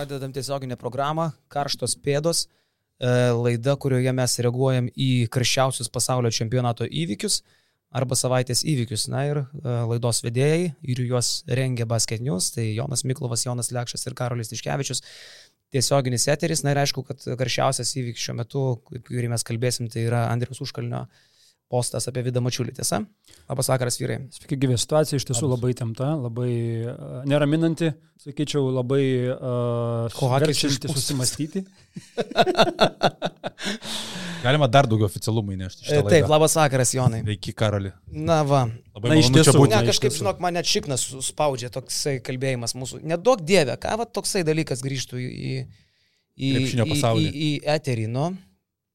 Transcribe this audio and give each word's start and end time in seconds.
Pradedam 0.00 0.32
tiesioginę 0.32 0.78
programą, 0.80 1.26
karštos 1.52 1.92
pėdos, 2.00 2.46
e, 2.46 3.08
laida, 3.36 3.74
kurioje 3.76 4.14
mes 4.16 4.36
reaguojam 4.46 4.86
į 4.96 5.08
karščiausius 5.34 5.90
pasaulio 5.92 6.30
čempionato 6.32 6.86
įvykius 6.88 7.42
arba 7.92 8.16
savaitės 8.16 8.62
įvykius. 8.64 9.04
Na 9.12 9.26
ir 9.28 9.42
e, 9.42 9.44
laidos 9.90 10.22
vedėjai 10.24 10.70
ir 10.94 11.02
juos 11.04 11.42
rengia 11.60 11.84
Basket 11.84 12.24
News, 12.24 12.48
tai 12.54 12.70
Jonas 12.70 13.04
Miklovas, 13.04 13.44
Jonas 13.44 13.68
Lekšas 13.76 14.08
ir 14.08 14.16
Karolis 14.16 14.48
Tiškevičius. 14.54 15.04
Tiesioginis 15.68 16.24
eteris, 16.32 16.64
na 16.64 16.72
ir 16.72 16.80
aišku, 16.80 17.04
kad 17.04 17.28
karščiausias 17.42 17.92
įvykis 18.00 18.24
šiuo 18.24 18.38
metu, 18.40 18.64
kurį 18.88 19.34
mes 19.34 19.44
kalbėsim, 19.44 19.92
tai 19.92 20.06
yra 20.08 20.30
Andrius 20.32 20.64
Užkalnio 20.64 21.04
postas 21.70 22.08
apie 22.10 22.24
Vidą 22.26 22.42
Mačiulį, 22.42 22.74
tiesa? 22.76 22.98
Labas 23.48 23.70
vakaras, 23.70 23.98
vyrai. 24.00 24.18
Sveiki, 24.34 24.58
gyvė 24.60 24.76
situacija 24.80 25.20
iš 25.20 25.26
tiesų 25.28 25.46
Labas. 25.46 25.54
labai 25.56 25.72
temta, 25.78 26.08
labai 26.18 26.50
uh, 26.90 27.20
neraminanti, 27.30 27.92
sakyčiau, 28.24 28.66
labai 28.74 29.04
uh, 29.30 30.22
verčianti 30.42 30.90
susimastyti. 30.90 31.62
Galima 34.40 34.66
dar 34.72 34.88
daugiau 34.88 35.04
oficialumų 35.08 35.52
įnešti. 35.56 35.84
E, 35.92 36.00
taip, 36.06 36.26
labas 36.30 36.54
vakaras, 36.56 36.94
Jonai. 36.96 37.20
Veiki, 37.26 37.52
Karali. 37.56 37.92
Na 38.08 38.40
va. 38.46 38.62
Labai 38.96 39.12
Na, 39.12 39.18
iš 39.20 39.28
tiesų. 39.34 39.66
Ne, 39.68 39.82
kažkaip, 39.90 40.14
žinok, 40.16 40.40
mane 40.40 40.62
šiknas 40.64 41.04
spaudžia 41.26 41.68
toksai 41.74 42.16
kalbėjimas 42.24 42.74
mūsų. 42.78 43.02
Nedaug 43.10 43.42
dievė, 43.44 43.76
ką 43.82 43.98
va 44.00 44.08
toksai 44.08 44.42
dalykas 44.48 44.80
grįžtų 44.86 45.20
į, 45.20 45.28
į, 45.28 45.54
į, 46.40 46.52
į, 46.72 47.26
į, 47.28 47.50
eterį, 47.76 48.08
nu. 48.14 48.30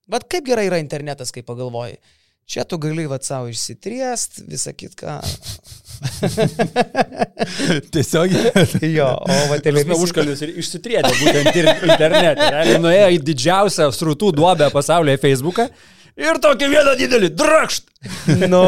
Bet 0.10 0.26
kaip 0.34 0.50
gerai 0.50 0.66
yra 0.70 0.82
internetas, 0.82 1.34
kai 1.34 1.46
pagalvoji. 1.46 2.00
Čia 2.46 2.62
tu 2.70 2.78
gali 2.78 3.08
va 3.10 3.18
savo 3.26 3.50
išsitriest, 3.50 4.44
visą 4.46 4.70
kitką. 4.78 5.16
Tiesiog. 7.94 8.36
jo, 8.86 9.08
o 9.18 9.38
va 9.50 9.58
televizija. 9.66 9.98
Užkalius 10.06 10.44
ir 10.46 10.52
išsitriedė 10.62 11.10
būtent 11.24 11.58
internete. 11.90 12.78
Nuėjo 12.84 13.10
į 13.16 13.20
didžiausią 13.32 13.90
srautų 13.98 14.30
duobę 14.38 14.70
pasaulyje 14.76 15.24
Facebooką 15.24 15.70
ir 16.20 16.40
tokį 16.42 16.70
vieną 16.72 16.94
didelį 17.00 17.30
drakšt. 17.36 17.92
nu, 18.54 18.62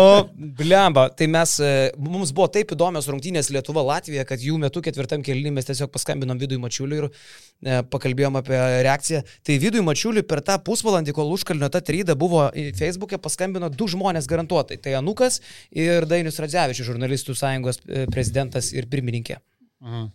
blemba, 0.57 1.07
tai 1.13 1.27
mes, 1.31 1.53
e, 1.61 1.71
mums 2.01 2.31
buvo 2.35 2.47
taip 2.51 2.71
įdomios 2.73 3.07
rungtynės 3.11 3.51
Lietuva-Latvija, 3.53 4.25
kad 4.27 4.41
jų 4.43 4.57
metu 4.61 4.81
ketvirtam 4.85 5.23
kelnį 5.25 5.53
mes 5.55 5.69
tiesiog 5.69 5.91
paskambinom 5.93 6.39
Vidui 6.41 6.59
Mačiuliui 6.61 6.99
ir 7.03 7.07
e, 7.07 7.79
pakalbėjom 7.91 8.39
apie 8.41 8.59
reakciją. 8.87 9.23
Tai 9.45 9.57
Vidui 9.63 9.83
Mačiuliui 9.85 10.25
per 10.27 10.41
tą 10.45 10.57
pusvalandį, 10.65 11.15
kol 11.17 11.33
užkalnio 11.35 11.69
ta 11.73 11.83
tryda 11.85 12.17
buvo 12.19 12.47
Facebook'e, 12.79 13.21
paskambino 13.21 13.69
du 13.73 13.89
žmonės 13.91 14.29
garantuotai. 14.29 14.79
Tai 14.81 14.97
Anukas 15.01 15.41
ir 15.71 16.07
Dainius 16.09 16.41
Radzevičius, 16.43 16.89
žurnalistų 16.91 17.37
sąjungos 17.37 17.83
e, 17.85 18.07
prezidentas 18.11 18.73
ir 18.75 18.89
pirmininkė. 18.91 19.41
Aha. 19.85 20.07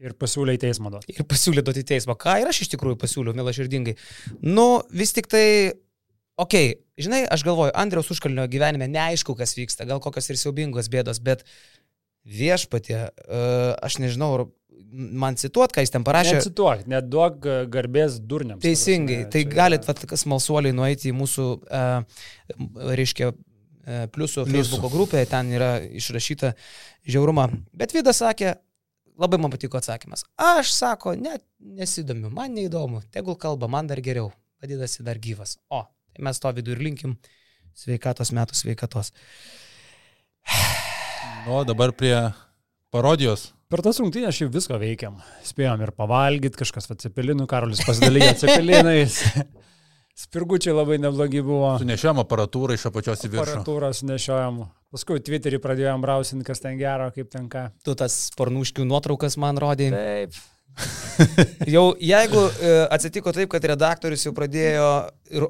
Ir 0.00 0.14
pasiūlė 0.16 0.54
į 0.56 0.62
teismą 0.62 0.88
duoti. 0.94 1.12
Ir 1.12 1.26
pasiūlė 1.28 1.62
duoti 1.64 1.82
į 1.84 1.88
teismą. 1.92 2.16
Ką 2.16 2.38
ir 2.40 2.48
aš 2.48 2.62
iš 2.64 2.70
tikrųjų 2.72 2.96
pasiūliau, 3.02 3.36
mėla 3.36 3.52
širdingai. 3.52 3.98
Nu, 4.40 4.80
vis 4.96 5.12
tik 5.12 5.28
tai 5.28 5.44
ok, 6.40 6.56
žinai, 7.00 7.24
aš 7.30 7.44
galvoju, 7.46 7.74
Andriaus 7.78 8.10
užkalnio 8.14 8.46
gyvenime 8.50 8.88
neaišku, 8.90 9.36
kas 9.38 9.56
vyksta, 9.58 9.86
gal 9.88 10.00
kokios 10.02 10.30
ir 10.32 10.40
siaubingos 10.40 10.90
bėdos, 10.92 11.20
bet 11.24 11.44
viešpatė, 12.28 13.02
uh, 13.10 13.74
aš 13.84 14.00
nežinau, 14.02 14.48
man 14.90 15.36
cituot, 15.40 15.72
ką 15.74 15.84
jis 15.84 15.94
ten 15.94 16.04
parašė. 16.06 16.38
Necituok, 16.40 16.86
neduok 16.90 17.46
garbės 17.72 18.18
durniams. 18.20 18.64
Teisingai, 18.64 19.22
tai 19.32 19.44
galit, 19.48 19.86
vat, 19.86 20.02
kas 20.10 20.26
malsuoliai, 20.30 20.74
nueiti 20.76 21.12
į 21.12 21.16
mūsų, 21.20 21.46
uh, 21.68 22.24
reiškia, 22.98 23.30
uh, 23.32 23.46
pliusų 24.14 24.46
Facebook 24.50 24.92
grupę, 24.92 25.22
ten 25.30 25.52
yra 25.54 25.76
išrašyta 25.82 26.54
žiauruma. 27.08 27.48
Bet 27.76 27.94
Vidas 27.96 28.20
sakė, 28.22 28.56
labai 29.20 29.40
man 29.40 29.52
patiko 29.52 29.80
atsakymas. 29.80 30.24
Aš 30.40 30.72
sako, 30.74 31.14
net 31.18 31.44
nesidomiu, 31.60 32.32
man 32.34 32.54
neįdomu, 32.56 33.04
tegul 33.14 33.38
kalba, 33.40 33.70
man 33.70 33.90
dar 33.90 34.02
geriau, 34.04 34.30
vadinasi 34.62 35.06
dar 35.06 35.20
gyvas. 35.22 35.56
O, 35.72 35.84
mes 36.24 36.42
to 36.42 36.52
vidų 36.56 36.76
ir 36.76 36.84
linkim 36.88 37.16
sveikatos 37.76 38.32
metų 38.36 38.58
sveikatos. 38.58 39.12
Nu, 41.46 41.62
dabar 41.64 41.94
prie 41.96 42.14
parodijos. 42.92 43.50
Per 43.70 43.84
tas 43.86 44.00
rungtynės 44.02 44.34
šiaip 44.34 44.50
visko 44.52 44.76
veikiam. 44.82 45.20
Spėjom 45.46 45.84
ir 45.84 45.92
pavalgyti, 45.94 46.58
kažkas 46.58 46.90
atsipelinų, 46.90 47.46
Karolis 47.50 47.84
pasidalėjo 47.86 48.32
atsipelinais. 48.34 49.20
Spirgučiai 50.20 50.74
labai 50.74 50.98
neblogi 51.00 51.40
buvo. 51.44 51.76
Sunešiojom 51.80 52.20
aparatūrą 52.24 52.74
iš 52.76 52.88
apačios 52.90 53.22
į 53.24 53.30
viršų. 53.30 53.44
Aparatūros 53.44 54.02
nešiojom. 54.08 54.58
Paskui 54.90 55.22
Twitterį 55.22 55.60
pradėjom 55.62 56.02
brausinti, 56.02 56.44
kas 56.48 56.60
ten 56.60 56.76
gero, 56.80 57.06
kaip 57.14 57.30
ten 57.32 57.46
ką. 57.52 57.68
Tu 57.86 57.94
tas 57.96 58.16
pornuškių 58.36 58.84
nuotraukas 58.90 59.38
man 59.40 59.60
rodė. 59.62 59.92
Taip. 59.94 60.36
jau 61.74 61.86
jeigu 62.02 62.42
e, 62.50 62.74
atsitiko 62.90 63.32
taip, 63.36 63.48
kad 63.54 63.64
redaktorius 63.70 64.26
jau 64.26 64.34
pradėjo 64.34 64.90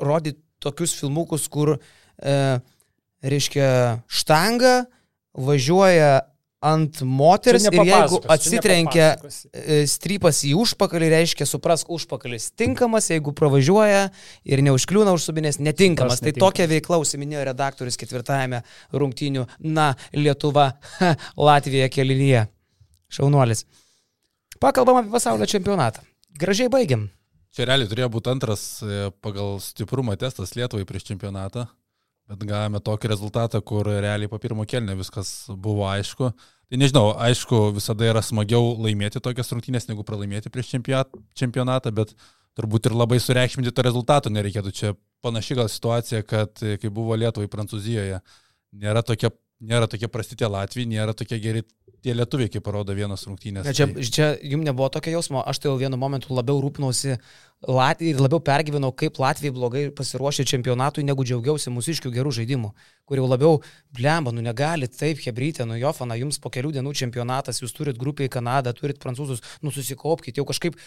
rodyti 0.04 0.44
tokius 0.62 0.94
filmukus, 0.98 1.48
kur, 1.53 1.76
e, 2.21 2.37
reiškia, 3.25 3.71
štanga 4.09 4.84
važiuoja 5.37 6.21
ant 6.60 7.00
moters 7.09 7.65
ir 7.71 7.76
jeigu 7.88 8.19
atsitrenkia 8.28 9.06
e, 9.16 9.81
strypas 9.88 10.43
į 10.44 10.53
užpakalį, 10.60 11.09
reiškia, 11.15 11.47
suprask, 11.49 11.88
užpakalis 11.88 12.50
tinkamas, 12.53 13.09
jeigu 13.12 13.32
pravažiuoja 13.37 14.10
ir 14.44 14.62
neužkliūna 14.66 15.15
už 15.16 15.25
subinės, 15.31 15.60
netinkamas. 15.65 16.20
Tai 16.20 16.34
tokia 16.37 16.69
veikla 16.70 17.00
užsiminėjo 17.00 17.47
redaktorius 17.49 17.97
ketvirtajame 18.00 18.60
rungtynių, 18.93 19.47
na, 19.72 19.94
Lietuva, 20.12 20.75
Latvija 21.49 21.88
kelinyje. 21.93 22.44
Šaunuolis. 23.10 23.65
Pakalbam 24.60 25.00
apie 25.00 25.15
pasaulio 25.16 25.49
čempionatą. 25.49 26.04
Gražiai 26.38 26.69
baigiam. 26.70 27.09
Čia 27.50 27.66
realiai 27.66 27.91
turėjo 27.91 28.11
būti 28.15 28.31
antras 28.31 28.62
e, 28.87 29.11
pagal 29.25 29.59
stiprumą 29.65 30.15
testas 30.19 30.55
Lietuvai 30.55 30.87
prieš 30.87 31.09
čempionatą, 31.09 31.65
bet 32.31 32.44
gavome 32.47 32.78
tokį 32.87 33.11
rezultatą, 33.11 33.59
kur 33.66 33.88
realiai 33.91 34.31
po 34.31 34.38
pirmo 34.38 34.66
kelnio 34.71 34.94
viskas 34.99 35.33
buvo 35.50 35.88
aišku. 35.91 36.31
Tai 36.71 36.78
nežinau, 36.78 37.09
aišku, 37.19 37.72
visada 37.75 38.06
yra 38.06 38.22
smagiau 38.22 38.77
laimėti 38.78 39.19
tokias 39.19 39.50
rungtynės, 39.50 39.88
negu 39.91 40.06
pralaimėti 40.06 40.53
prieš 40.55 40.71
čempionatą, 41.34 41.91
bet 41.91 42.15
turbūt 42.59 42.87
ir 42.87 42.94
labai 42.94 43.19
sureikšminti 43.19 43.75
to 43.75 43.82
rezultato 43.82 44.31
nereikėtų. 44.31 44.71
Čia 44.71 44.94
panaši 45.25 45.59
gal 45.59 45.71
situacija, 45.72 46.22
kad 46.22 46.62
e, 46.62 46.77
kai 46.78 46.93
buvo 46.94 47.19
Lietuvai 47.19 47.50
Prancūzijoje, 47.50 48.21
nėra 48.78 49.03
tokie, 49.03 49.32
nėra 49.59 49.91
tokie 49.91 50.06
prasti 50.06 50.38
tie 50.38 50.47
Latvijai, 50.47 50.87
nėra 50.94 51.19
tokie 51.19 51.41
geri 51.43 51.67
tie 52.05 52.15
lietuviai, 52.16 52.50
kaip 52.53 52.65
parodo 52.66 52.94
vienas 52.97 53.27
rungtynės. 53.28 53.69
Čia, 53.77 53.87
tai... 53.93 54.06
čia 54.09 54.33
jums 54.53 54.66
nebuvo 54.66 54.88
tokio 54.93 55.15
jausmo, 55.16 55.43
aš 55.47 55.61
tai 55.61 55.71
jau 55.71 55.78
vienu 55.81 55.99
momentu 56.00 56.34
labiau 56.34 56.61
rūpinausi 56.65 57.19
Latvijai 57.69 58.15
ir 58.15 58.21
labiau 58.25 58.41
pergyvenau, 58.41 58.88
kaip 58.97 59.19
Latvijai 59.21 59.53
blogai 59.53 59.83
pasiruošė 59.93 60.47
čempionatui, 60.49 61.05
negu 61.05 61.27
džiaugiausi 61.28 61.72
mūsiškių 61.75 62.12
gerų 62.15 62.33
žaidimų, 62.38 62.71
kur 63.05 63.21
jau 63.21 63.27
labiau 63.28 63.59
blemba, 63.97 64.33
nu 64.33 64.41
negali 64.44 64.88
taip, 64.88 65.21
hebrytė, 65.21 65.66
nu 65.69 65.77
jofana, 65.77 66.16
jums 66.16 66.41
po 66.41 66.49
kelių 66.53 66.72
dienų 66.78 66.94
čempionatas, 67.03 67.61
jūs 67.61 67.77
turit 67.77 68.00
grupę 68.00 68.25
į 68.25 68.32
Kanadą, 68.32 68.72
turit 68.72 69.03
prancūzus, 69.03 69.44
nu 69.61 69.75
susikopkite, 69.77 70.41
jau 70.41 70.49
kažkaip 70.49 70.81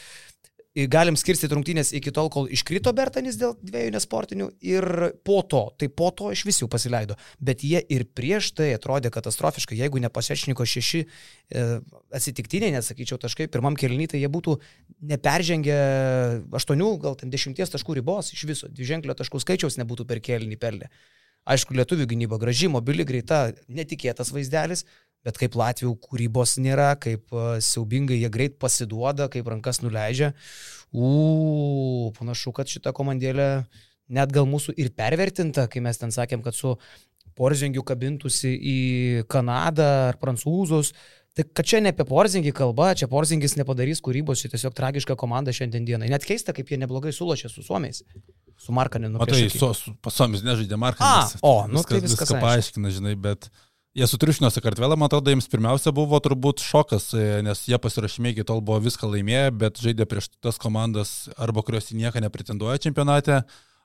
galim 0.74 1.18
skirstyti 1.20 1.54
rungtynės 1.54 1.92
iki 1.94 2.12
tol, 2.14 2.30
kol 2.34 2.48
iškrito 2.52 2.92
Bertanis 2.98 3.38
dėl 3.38 3.54
dviejų 3.62 3.94
nesportinių 3.94 4.48
ir 4.66 4.88
po 5.26 5.42
to, 5.46 5.68
tai 5.78 5.90
po 5.94 6.10
to 6.16 6.32
iš 6.34 6.46
visų 6.48 6.68
pasileido. 6.72 7.18
Bet 7.38 7.62
jie 7.66 7.82
ir 7.94 8.08
prieš 8.10 8.52
tai 8.58 8.72
atrodė 8.74 9.12
katastrofiškai, 9.14 9.78
jeigu 9.78 10.02
ne 10.02 10.10
pasečniko 10.14 10.66
šeši 10.66 11.04
e, 11.04 11.66
atsitiktiniai, 12.14 12.74
nesakyčiau, 12.78 13.22
taškai, 13.22 13.48
pirmam 13.54 13.78
kelnyje 13.78 14.16
tai 14.16 14.24
jie 14.24 14.32
būtų 14.34 14.58
neperžengę 15.14 15.80
aštuonių, 16.58 16.94
gal 17.06 17.20
ten 17.22 17.34
dešimties 17.34 17.74
taškų 17.76 18.00
ribos 18.02 18.34
iš 18.34 18.48
viso, 18.50 18.72
dviženklio 18.74 19.14
taškų 19.20 19.44
skaičiaus 19.46 19.78
nebūtų 19.82 20.10
per 20.10 20.24
kelnį 20.26 20.58
pelnę. 20.58 20.90
Aišku, 21.44 21.76
lietuvių 21.76 22.06
gynyba 22.08 22.38
graži, 22.40 22.70
mobili, 22.72 23.04
greita, 23.04 23.50
netikėtas 23.68 24.32
vaizdelis, 24.32 24.86
bet 25.24 25.40
kaip 25.40 25.56
Latvijų 25.60 25.96
kūrybos 26.04 26.58
nėra, 26.64 26.94
kaip 27.02 27.32
siaubingai 27.64 28.20
jie 28.20 28.30
greit 28.34 28.60
pasiduoda, 28.62 29.30
kaip 29.32 29.48
rankas 29.52 29.82
nuleidžia. 29.84 30.34
Uuu, 30.94 32.12
panašu, 32.18 32.54
kad 32.56 32.70
šita 32.70 32.94
komandėlė 32.96 33.48
net 34.14 34.36
gal 34.36 34.46
mūsų 34.50 34.76
ir 34.78 34.92
pervertinta, 34.96 35.66
kai 35.72 35.82
mes 35.84 36.00
ten 36.00 36.14
sakėm, 36.14 36.44
kad 36.46 36.58
su 36.58 36.76
Porzingiu 37.34 37.82
kabintusi 37.88 38.52
į 38.54 38.80
Kanadą 39.32 39.90
ar 40.12 40.20
Prancūzus. 40.22 40.92
Tai 41.34 41.48
kad 41.50 41.66
čia 41.66 41.80
ne 41.82 41.90
apie 41.90 42.06
Porzingį 42.06 42.52
kalba, 42.54 42.92
čia 42.94 43.08
Porzingis 43.10 43.56
nepadarys 43.58 44.04
kūrybos, 44.06 44.44
čia 44.44 44.52
tiesiog 44.54 44.76
tragiška 44.78 45.16
komanda 45.18 45.56
šiandien 45.56 45.88
dienai. 45.88 46.12
Net 46.14 46.28
keista, 46.30 46.54
kaip 46.54 46.70
jie 46.70 46.78
neblogai 46.84 47.10
sulošė 47.16 47.50
su 47.50 47.66
Suomiais. 47.66 48.04
Su 48.62 48.76
Markaninu. 48.76 49.18
O 49.18 49.26
tai 49.26 49.48
su, 49.50 49.72
su, 49.74 49.96
Suomis 50.14 50.46
nežaidė 50.46 50.78
Markaninas. 50.78 51.34
A, 51.40 51.42
o, 51.42 51.66
nu 51.66 51.82
viskas, 51.82 51.90
tai 51.90 52.04
viskas 52.06 52.30
viską 52.30 52.44
paaiškina, 52.44 52.94
žinai, 53.00 53.16
bet... 53.18 53.50
Uh, 53.50 53.73
Jie 53.94 54.08
sutriušino 54.10 54.50
Sakartvelą, 54.50 54.96
man 54.98 55.06
atrodo, 55.06 55.30
jiems 55.30 55.46
pirmiausia 55.54 55.92
buvo 55.94 56.18
turbūt 56.18 56.64
šokas, 56.66 57.12
e, 57.14 57.26
nes 57.46 57.60
jie 57.70 57.78
pasirašymė 57.78 58.32
iki 58.34 58.46
tol 58.50 58.64
buvo 58.66 58.80
viską 58.82 59.06
laimėję, 59.06 59.52
bet 59.62 59.78
žaidė 59.86 60.08
prieš 60.10 60.32
tas 60.42 60.58
komandas, 60.58 61.12
arba 61.38 61.62
kurios 61.62 61.92
į 61.94 62.00
nieką 62.00 62.24
nepretenduoja 62.26 62.82
čempionate, 62.82 63.44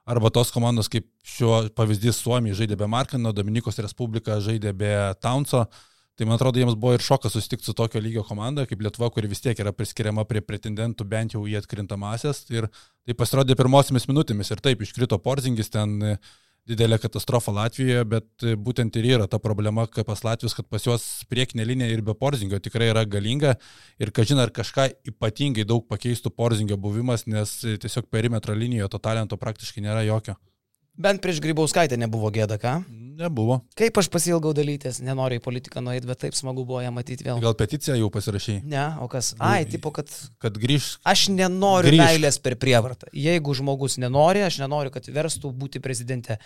arba 0.09 0.31
tos 0.33 0.55
komandos, 0.55 0.89
kaip 0.89 1.05
šiuo 1.29 1.61
pavyzdys 1.77 2.23
Suomija 2.23 2.57
žaidė 2.57 2.81
be 2.81 2.89
Markino, 2.89 3.35
Dominikos 3.37 3.77
Respublika 3.85 4.41
žaidė 4.41 4.73
be 4.73 4.95
Townso. 5.21 5.67
Tai 6.17 6.27
man 6.27 6.41
atrodo, 6.41 6.59
jiems 6.59 6.81
buvo 6.81 6.97
ir 6.97 7.05
šokas 7.05 7.37
susitikti 7.37 7.69
su 7.69 7.77
tokio 7.77 8.01
lygio 8.01 8.25
komanda, 8.25 8.65
kaip 8.67 8.81
Lietuva, 8.83 9.13
kuri 9.13 9.29
vis 9.29 9.45
tiek 9.45 9.61
yra 9.61 9.77
priskiriama 9.77 10.25
prie 10.27 10.41
pretendentų 10.41 11.05
bent 11.07 11.37
jau 11.37 11.45
į 11.45 11.61
atkrintamasias. 11.61 12.47
Ir 12.49 12.73
tai 13.05 13.15
pasirodė 13.15 13.55
pirmosiamis 13.61 14.09
minutėmis. 14.09 14.51
Ir 14.57 14.65
taip, 14.65 14.83
iškrito 14.83 15.21
Porzingis 15.23 15.71
ten 15.71 16.17
didelė 16.69 16.99
katastrofa 17.01 17.53
Latvijoje, 17.55 18.05
bet 18.09 18.47
būtent 18.61 18.97
ir 19.01 19.09
yra 19.15 19.29
ta 19.31 19.41
problema, 19.43 19.87
kad 19.91 20.07
pas 20.09 20.23
Latvijos, 20.27 20.57
kad 20.57 20.69
pas 20.69 20.85
juos 20.85 21.07
priekinė 21.31 21.67
linija 21.69 21.95
ir 21.95 22.03
be 22.05 22.15
Porzingio 22.19 22.61
tikrai 22.63 22.91
yra 22.93 23.05
galinga 23.09 23.57
ir 23.99 24.13
kažin 24.15 24.43
ar 24.43 24.53
kažką 24.55 24.89
ypatingai 25.13 25.67
daug 25.69 25.87
pakeistų 25.89 26.35
Porzingio 26.35 26.77
buvimas, 26.81 27.27
nes 27.27 27.59
tiesiog 27.65 28.11
perimetro 28.13 28.55
linijoje 28.55 28.93
to 28.95 29.03
talento 29.09 29.41
praktiškai 29.41 29.85
nėra 29.87 30.05
jokio. 30.09 30.37
Bent 30.99 31.23
prieš 31.23 31.39
Grybauskaitę 31.39 31.95
nebuvo 31.95 32.33
gėda, 32.35 32.57
ką? 32.59 32.81
Nebuvo. 33.19 33.61
Kaip 33.79 33.97
aš 33.99 34.07
pasilgau 34.15 34.53
dalytės, 34.55 35.01
nenoriu 35.03 35.41
į 35.41 35.43
politiką 35.43 35.83
nueiti, 35.83 36.07
bet 36.07 36.21
taip 36.23 36.37
smagu 36.39 36.63
buvo 36.67 36.79
ją 36.83 36.91
matyti 36.95 37.27
vėl. 37.27 37.41
Gal 37.43 37.55
peticiją 37.59 37.97
jau 37.99 38.09
pasirašy? 38.15 38.61
Ne, 38.67 38.85
o 39.03 39.09
kas? 39.11 39.33
Ai, 39.43 39.65
tipo, 39.67 39.91
kad... 39.95 40.11
Kad 40.43 40.59
grįž. 40.59 40.89
Aš 41.07 41.29
nenoriu 41.35 41.91
grįž. 41.91 42.03
meilės 42.03 42.39
per 42.43 42.55
prievartą. 42.63 43.11
Jeigu 43.15 43.55
žmogus 43.59 43.99
nenori, 44.03 44.43
aš 44.47 44.61
nenoriu, 44.63 44.95
kad 44.95 45.07
verstų 45.11 45.51
būti 45.55 45.83
prezidente. 45.83 46.39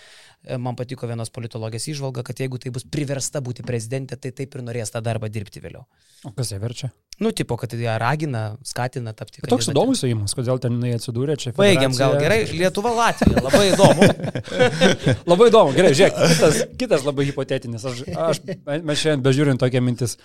E, 0.44 0.56
man 0.60 0.76
patiko 0.76 1.08
vienos 1.08 1.32
politologės 1.32 1.88
išvalga, 1.92 2.24
kad 2.28 2.40
jeigu 2.40 2.60
tai 2.60 2.72
bus 2.72 2.88
priversta 2.88 3.44
būti 3.44 3.64
prezidente, 3.68 4.16
tai 4.16 4.32
taip 4.36 4.56
ir 4.56 4.64
norės 4.64 4.92
tą 4.92 5.04
darbą 5.04 5.28
dirbti 5.32 5.60
vėliau. 5.64 5.84
O 6.24 6.32
kas 6.32 6.54
ją 6.54 6.60
verčia? 6.62 6.92
Nu, 7.20 7.30
tipo, 7.36 7.56
kad 7.60 7.72
ją 7.76 7.98
ragina, 8.00 8.56
skatina 8.64 9.12
tapti. 9.12 9.42
Toks 9.44 9.68
įdomus 9.70 10.00
įimas, 10.08 10.32
kodėl 10.34 10.58
ten 10.62 10.78
jinai 10.78 10.96
atsidūrė 10.96 11.36
čia. 11.38 11.52
Baigiam 11.58 11.92
gal 11.98 12.16
gerai, 12.18 12.40
Lietuva, 12.50 12.94
Latvija, 12.96 13.42
labai 13.44 13.66
įdomu. 13.74 14.08
labai 15.30 15.50
įdomu, 15.50 15.74
gerai, 15.76 15.92
žiūrėk, 15.98 16.18
kitas, 16.34 16.62
kitas 16.80 17.06
labai 17.06 17.28
hipotetinis, 17.28 17.86
aš, 17.88 18.02
aš, 18.10 18.42
mes 18.72 19.02
šiandien 19.02 19.24
bežiūrint 19.24 19.62
tokią 19.62 19.84
mintis. 19.84 20.18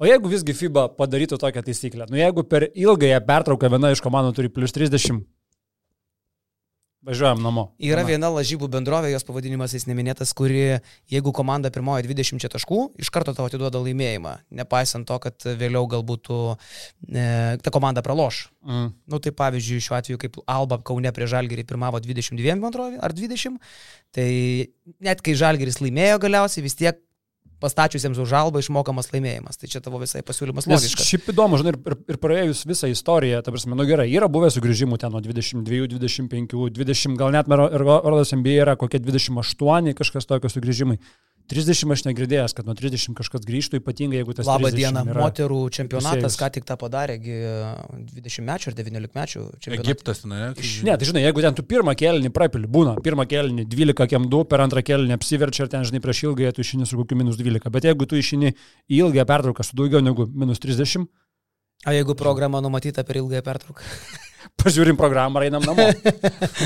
O 0.00 0.08
jeigu 0.08 0.30
visgi 0.32 0.56
FIBA 0.56 0.86
padarytų 0.96 1.36
tokią 1.40 1.64
taisyklę, 1.66 2.08
nu 2.08 2.16
jeigu 2.20 2.46
per 2.48 2.70
ilgąją 2.70 3.20
pertrauką 3.26 3.68
viena 3.72 3.92
iš 3.92 4.00
komandų 4.04 4.32
turi 4.38 4.52
plus 4.52 4.72
30 4.76 5.20
Važiuojam 7.00 7.38
namo. 7.40 7.62
Yra 7.80 8.02
viena 8.04 8.28
lažybų 8.28 8.66
bendrovė, 8.74 9.08
jos 9.14 9.24
pavadinimas 9.24 9.72
jis 9.72 9.86
neminėtas, 9.88 10.34
kuri, 10.36 10.82
jeigu 11.08 11.32
komanda 11.32 11.70
pirmoji 11.72 12.04
20 12.04 12.52
taškų, 12.52 12.80
iš 13.00 13.08
karto 13.14 13.32
tau 13.36 13.46
atiduoda 13.48 13.80
laimėjimą, 13.80 14.34
nepaisant 14.60 15.08
to, 15.08 15.16
kad 15.24 15.48
vėliau 15.62 15.88
galbūt 15.88 16.26
tu, 16.28 16.38
e, 17.08 17.24
ta 17.64 17.72
komanda 17.72 18.04
praloš. 18.04 18.42
Mm. 18.68 18.92
Nu, 19.08 19.20
tai 19.24 19.32
pavyzdžiui, 19.32 19.80
šiuo 19.86 19.96
atveju, 19.96 20.20
kaip 20.20 20.36
Alba 20.44 20.76
Kaune 20.84 21.12
prie 21.16 21.30
Žalgerį 21.32 21.64
pirmavo 21.72 22.02
22, 22.04 22.58
man 22.60 22.68
atrodo, 22.68 23.00
ar 23.00 23.16
20, 23.16 23.56
tai 24.12 24.28
net 25.00 25.24
kai 25.24 25.38
Žalgeris 25.40 25.80
laimėjo 25.80 26.20
galiausiai, 26.20 26.68
vis 26.68 26.76
tiek 26.76 27.00
pastačiusiems 27.60 28.18
už 28.20 28.28
žalbą 28.30 28.62
išmokamas 28.62 29.10
laimėjimas. 29.12 29.60
Tai 29.60 29.70
čia 29.70 29.82
tavo 29.84 30.00
visai 30.02 30.22
pasiūlymas 30.26 30.68
logiškas. 30.70 31.06
Šiaip 31.06 31.30
įdomu, 31.32 31.60
žinai, 31.60 31.74
ir, 31.76 31.98
ir 32.14 32.20
praėjus 32.22 32.64
visą 32.68 32.90
istoriją, 32.90 33.42
ta 33.44 33.54
prasme, 33.54 33.76
nu 33.78 33.86
gerai, 33.88 34.08
yra 34.12 34.30
buvę 34.32 34.50
sugrįžimų 34.54 35.00
ten 35.00 35.12
nuo 35.14 35.22
22, 35.24 35.88
25, 35.94 36.56
20, 36.80 37.18
gal 37.20 37.34
net 37.36 37.50
ir 37.50 37.84
Rodas 37.84 38.32
MBA 38.36 38.62
yra 38.64 38.76
kokie 38.80 39.02
28 39.04 39.94
kažkas 40.00 40.28
tokio 40.30 40.52
sugrįžimai. 40.52 40.98
30 41.50 41.90
aš 41.94 42.02
negirdėjęs, 42.06 42.52
kad 42.54 42.68
nuo 42.68 42.76
30 42.78 43.16
kažkas 43.18 43.42
grįžtų, 43.46 43.80
ypatingai 43.80 44.20
jeigu 44.20 44.34
tas... 44.38 44.46
Labą 44.46 44.70
dieną, 44.74 45.02
moterų 45.16 45.58
čempionatas 45.74 46.36
ką 46.38 46.48
tik 46.54 46.66
tą 46.68 46.76
padarė, 46.78 47.16
20 47.18 48.46
mečių 48.46 48.70
ar 48.70 48.76
19 48.78 49.18
mečių 49.18 49.42
čempionatas. 49.56 49.82
Egiptas, 49.82 50.22
ne? 50.30 50.52
Ne, 50.86 50.94
tai 50.94 51.08
žinai, 51.08 51.24
jeigu 51.26 51.42
ten 51.42 51.56
tu 51.58 51.64
pirmą 51.66 51.96
kelinį 51.98 52.30
prapili, 52.36 52.70
būna, 52.70 52.94
pirmą 53.02 53.26
kelinį 53.30 53.66
12 53.72 54.06
kem 54.12 54.28
2, 54.30 54.44
per 54.52 54.62
antrą 54.62 54.84
kelinį 54.86 55.16
apsiverčia 55.18 55.66
ir 55.66 55.72
ten, 55.74 55.88
žinai, 55.88 56.02
prieš 56.04 56.22
ilgąją 56.28 56.54
tu 56.54 56.64
išini 56.66 56.86
su 56.86 57.00
kokiu 57.00 57.18
minus 57.18 57.40
12, 57.40 57.74
bet 57.74 57.90
jeigu 57.90 58.06
tu 58.06 58.20
išini 58.20 58.54
į 58.54 59.02
ilgąją 59.02 59.26
pertrauką 59.32 59.66
su 59.66 59.78
daugiau 59.80 60.04
negu 60.06 60.28
minus 60.30 60.62
30... 60.62 61.10
O 61.88 61.92
jeigu 61.96 62.12
programa 62.12 62.60
numatyta 62.60 63.02
per 63.08 63.18
ilgąją 63.18 63.42
pertrauką? 63.42 63.90
Pažiūrim 64.60 64.98
programą, 65.00 65.40
einam 65.42 65.64
namo. 65.64 65.86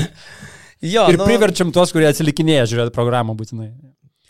jo, 0.93 1.05
ir 1.07 1.17
nu... 1.17 1.25
priverčiam 1.25 1.71
tuos, 1.71 1.95
kurie 1.95 2.09
atsilikinėja 2.11 2.67
žiūrėti 2.73 2.93
programą 2.95 3.35
būtinai 3.39 3.71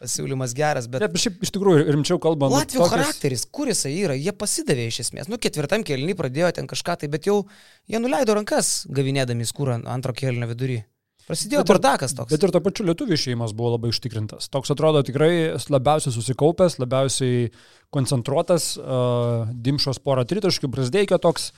pasiūlymas 0.06 0.56
geras, 0.58 0.88
bet... 0.92 1.06
Bet 1.10 1.22
šiaip 1.26 1.44
iš 1.46 1.54
tikrųjų 1.56 1.86
rimčiau 1.96 2.22
kalbant. 2.22 2.54
Latvijos 2.54 2.86
tokius... 2.86 2.96
charakteris, 2.96 3.46
kur 3.52 3.72
jisai 3.72 3.94
yra, 3.98 4.18
jie 4.18 4.34
pasidavė 4.36 4.90
iš 4.92 5.02
esmės. 5.08 5.30
Nu, 5.32 5.42
ketvirtam 5.42 5.86
kelnį 5.88 6.18
pradėjo 6.18 6.56
ten 6.60 6.70
kažką 6.72 7.00
tai, 7.02 7.12
bet 7.12 7.30
jau 7.30 7.44
jie 7.92 8.02
nuleido 8.02 8.38
rankas, 8.38 8.84
gavinėdami 8.94 9.48
skūrą 9.50 9.82
antro 9.92 10.16
kelnio 10.18 10.50
vidury. 10.52 10.84
Prasidėjo 11.26 11.64
bardakas 11.66 12.14
toks. 12.14 12.30
Bet 12.30 12.44
ir 12.46 12.52
to 12.54 12.60
pačiu 12.62 12.84
lietuvių 12.86 13.18
šeimas 13.18 13.54
buvo 13.58 13.72
labai 13.74 13.90
užtikrintas. 13.90 14.46
Toks 14.54 14.70
atrodo 14.76 15.02
tikrai 15.06 15.58
labiausiai 15.74 16.14
susikaupęs, 16.14 16.78
labiausiai 16.78 17.48
koncentruotas, 17.96 18.76
uh, 18.78 19.50
dimšos 19.50 19.98
porą 20.06 20.28
tritaškių, 20.30 20.70
Brasdeikio 20.70 21.18
toks 21.22 21.50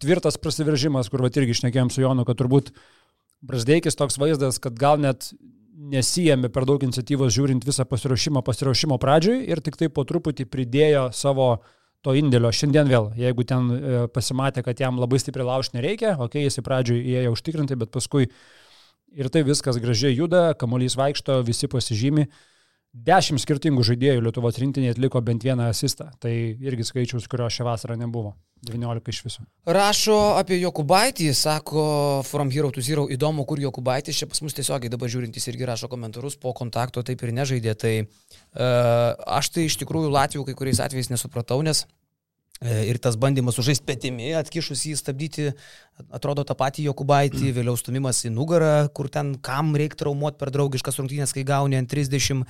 tvirtas 0.00 0.40
prasiveržimas, 0.40 1.12
kur 1.12 1.20
va 1.26 1.28
irgi 1.28 1.52
išnekėjom 1.52 1.92
su 1.92 2.00
Jonu, 2.00 2.24
kad 2.24 2.40
turbūt 2.40 2.72
Brasdeikis 3.44 3.98
toks 4.00 4.16
vaizdas, 4.20 4.56
kad 4.62 4.80
gal 4.80 4.96
net 5.04 5.34
nesijėmė 5.80 6.50
per 6.52 6.66
daug 6.68 6.82
iniciatyvos 6.84 7.32
žiūrint 7.34 7.64
visą 7.66 7.86
pasiruošimą 7.88 8.42
pasiruošimo 8.44 8.98
pradžioj 9.00 9.44
ir 9.48 9.62
tik 9.64 9.78
tai 9.80 9.88
po 9.88 10.04
truputį 10.08 10.46
pridėjo 10.50 11.08
savo 11.16 11.50
to 12.04 12.14
indėlio. 12.16 12.50
Šiandien 12.52 12.88
vėl, 12.88 13.10
jeigu 13.18 13.44
ten 13.48 13.70
e, 13.72 14.02
pasimatė, 14.12 14.64
kad 14.66 14.80
jam 14.80 15.00
labai 15.00 15.20
stipriai 15.20 15.48
laužti 15.48 15.76
nereikia, 15.78 16.14
okei, 16.16 16.44
okay, 16.44 16.46
jis 16.48 16.60
į 16.60 16.64
pradžioj 16.66 17.02
įėjo 17.12 17.34
užtikrinti, 17.36 17.78
bet 17.80 17.92
paskui 17.96 18.28
ir 19.16 19.28
tai 19.32 19.44
viskas 19.46 19.80
gražiai 19.82 20.14
juda, 20.16 20.50
kamuolys 20.60 20.96
vaikšto, 21.00 21.40
visi 21.46 21.68
pasižymi. 21.70 22.28
Dešimt 22.90 23.38
skirtingų 23.38 23.84
žaidėjų 23.86 24.22
Lietuvos 24.24 24.56
rinktinėje 24.58 24.96
atliko 24.96 25.20
bent 25.22 25.44
vieną 25.46 25.68
asistą. 25.70 26.08
Tai 26.18 26.32
irgi 26.34 26.82
skaičius, 26.88 27.28
kurio 27.30 27.46
šią 27.46 27.68
vasarą 27.68 27.94
nebuvo. 28.00 28.34
19 28.66 29.12
iš 29.12 29.20
viso. 29.24 29.44
Rašo 29.64 30.16
apie 30.36 30.58
Jokubaitį, 30.58 31.30
sako 31.38 31.84
From 32.26 32.50
Hero 32.50 32.72
to 32.74 32.82
Zero, 32.84 33.06
įdomu, 33.08 33.46
kur 33.48 33.62
Jokubaitis, 33.62 34.18
čia 34.18 34.28
pas 34.28 34.42
mus 34.42 34.58
tiesiogiai 34.58 34.90
dabar 34.92 35.08
žiūrintys 35.08 35.48
irgi 35.48 35.70
rašo 35.70 35.88
komentarus, 35.88 36.36
po 36.36 36.52
kontakto 36.52 37.06
taip 37.06 37.22
ir 37.22 37.32
nežaidė. 37.38 37.76
Tai 37.78 37.94
uh, 38.02 39.14
aš 39.38 39.54
tai 39.54 39.70
iš 39.70 39.78
tikrųjų 39.80 40.10
Latvijų 40.12 40.50
kai 40.50 40.58
kuriais 40.58 40.82
atvejais 40.82 41.08
nesupratau, 41.14 41.62
nes 41.64 41.86
E, 41.86 41.99
ir 42.60 42.98
tas 43.00 43.16
bandymas 43.16 43.56
sužaisti 43.56 43.86
petimi, 43.88 44.34
atkišus 44.36 44.82
jį 44.84 44.92
stabdyti, 45.00 45.46
atrodo 46.12 46.44
tą 46.44 46.52
patį 46.58 46.84
Jokubaitį, 46.90 47.52
vėliau 47.56 47.76
stumimas 47.80 48.20
į 48.28 48.32
nugarą, 48.34 48.90
kur 48.92 49.08
ten 49.12 49.32
kam 49.40 49.72
reikia 49.78 50.02
traumuoti 50.02 50.36
per 50.40 50.52
draugiškas 50.52 51.00
rungtynės, 51.00 51.32
kai 51.36 51.46
gauni 51.48 51.78
ant 51.80 51.88
30 51.88 52.44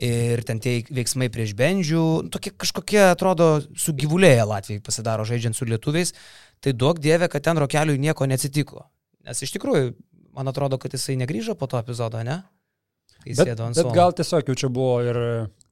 ir 0.00 0.44
ten 0.48 0.62
tie 0.64 0.78
veiksmai 0.88 1.28
prieš 1.32 1.52
bendžių, 1.58 2.04
tokie 2.32 2.54
kažkokie, 2.56 3.02
atrodo, 3.10 3.58
su 3.76 3.92
gyvulėje 3.96 4.46
Latvijai 4.48 4.84
pasidaro 4.86 5.28
žaidžiant 5.28 5.58
su 5.58 5.68
lietuviais, 5.68 6.14
tai 6.64 6.72
duok 6.72 7.02
dievė, 7.04 7.28
kad 7.28 7.44
ten 7.44 7.60
rokeliui 7.60 8.00
nieko 8.00 8.28
neatsitiko. 8.30 8.86
Nes 9.28 9.44
iš 9.44 9.52
tikrųjų, 9.58 9.92
man 10.36 10.48
atrodo, 10.48 10.80
kad 10.80 10.96
jisai 10.96 11.20
negrįžo 11.20 11.52
po 11.60 11.68
to 11.68 11.80
epizodo, 11.80 12.24
ne? 12.24 12.40
Bet, 13.20 13.52
bet 13.76 13.90
gal 13.92 14.14
tiesiog 14.16 14.48
jau 14.48 14.56
čia 14.56 14.70
buvo 14.72 14.94
ir 15.04 15.18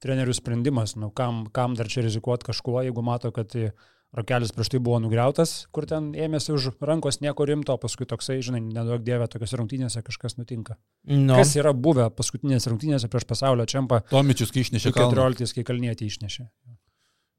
trenerių 0.02 0.34
sprendimas, 0.36 0.96
nu, 1.00 1.12
kam, 1.14 1.46
kam 1.54 1.76
dar 1.78 1.90
čia 1.90 2.04
rizikuoti 2.06 2.48
kažkuo, 2.48 2.80
jeigu 2.86 3.04
mato, 3.04 3.32
kad 3.34 3.54
rokelis 4.16 4.54
prieš 4.56 4.72
tai 4.72 4.80
buvo 4.80 4.98
nugriautas, 5.04 5.66
kur 5.74 5.86
ten 5.88 6.10
ėmėsi 6.16 6.54
už 6.54 6.70
rankos 6.80 7.20
nieko 7.20 7.44
rimto, 7.48 7.76
paskui 7.80 8.08
toksai, 8.08 8.38
žinai, 8.44 8.62
nedaug 8.64 9.04
dievė, 9.04 9.28
tokiuose 9.28 9.60
rungtynėse 9.60 10.02
kažkas 10.06 10.38
nutinka. 10.40 10.78
No. 11.04 11.36
Kas 11.36 11.54
yra 11.60 11.74
buvę 11.76 12.08
paskutinėse 12.16 12.72
rungtynėse 12.72 13.10
prieš 13.12 13.28
pasaulio 13.28 13.68
čempą? 13.68 14.00
Tomičius, 14.08 14.54
kai 14.54 14.64
išnešė 14.64 14.94
kalną. 14.96 15.12
14, 15.36 15.56
kai 15.58 15.66
kalnėti 15.68 16.08
išnešė. 16.08 16.48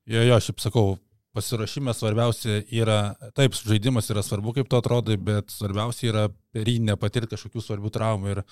Jo, 0.10 0.26
jo, 0.26 0.38
aš 0.38 0.52
sakau, 0.62 0.98
pasirašymas 1.38 2.02
svarbiausia 2.02 2.62
yra, 2.74 3.00
taip, 3.38 3.58
žaidimas 3.58 4.10
yra 4.14 4.24
svarbu, 4.26 4.54
kaip 4.58 4.70
to 4.70 4.80
atrodo, 4.82 5.16
bet 5.22 5.54
svarbiausia 5.54 6.10
yra 6.12 6.26
per 6.54 6.70
jį 6.70 6.80
nepatirti 6.90 7.36
kažkokių 7.36 7.66
svarbių 7.66 7.94
traumų. 7.94 8.34
Ir 8.34 8.44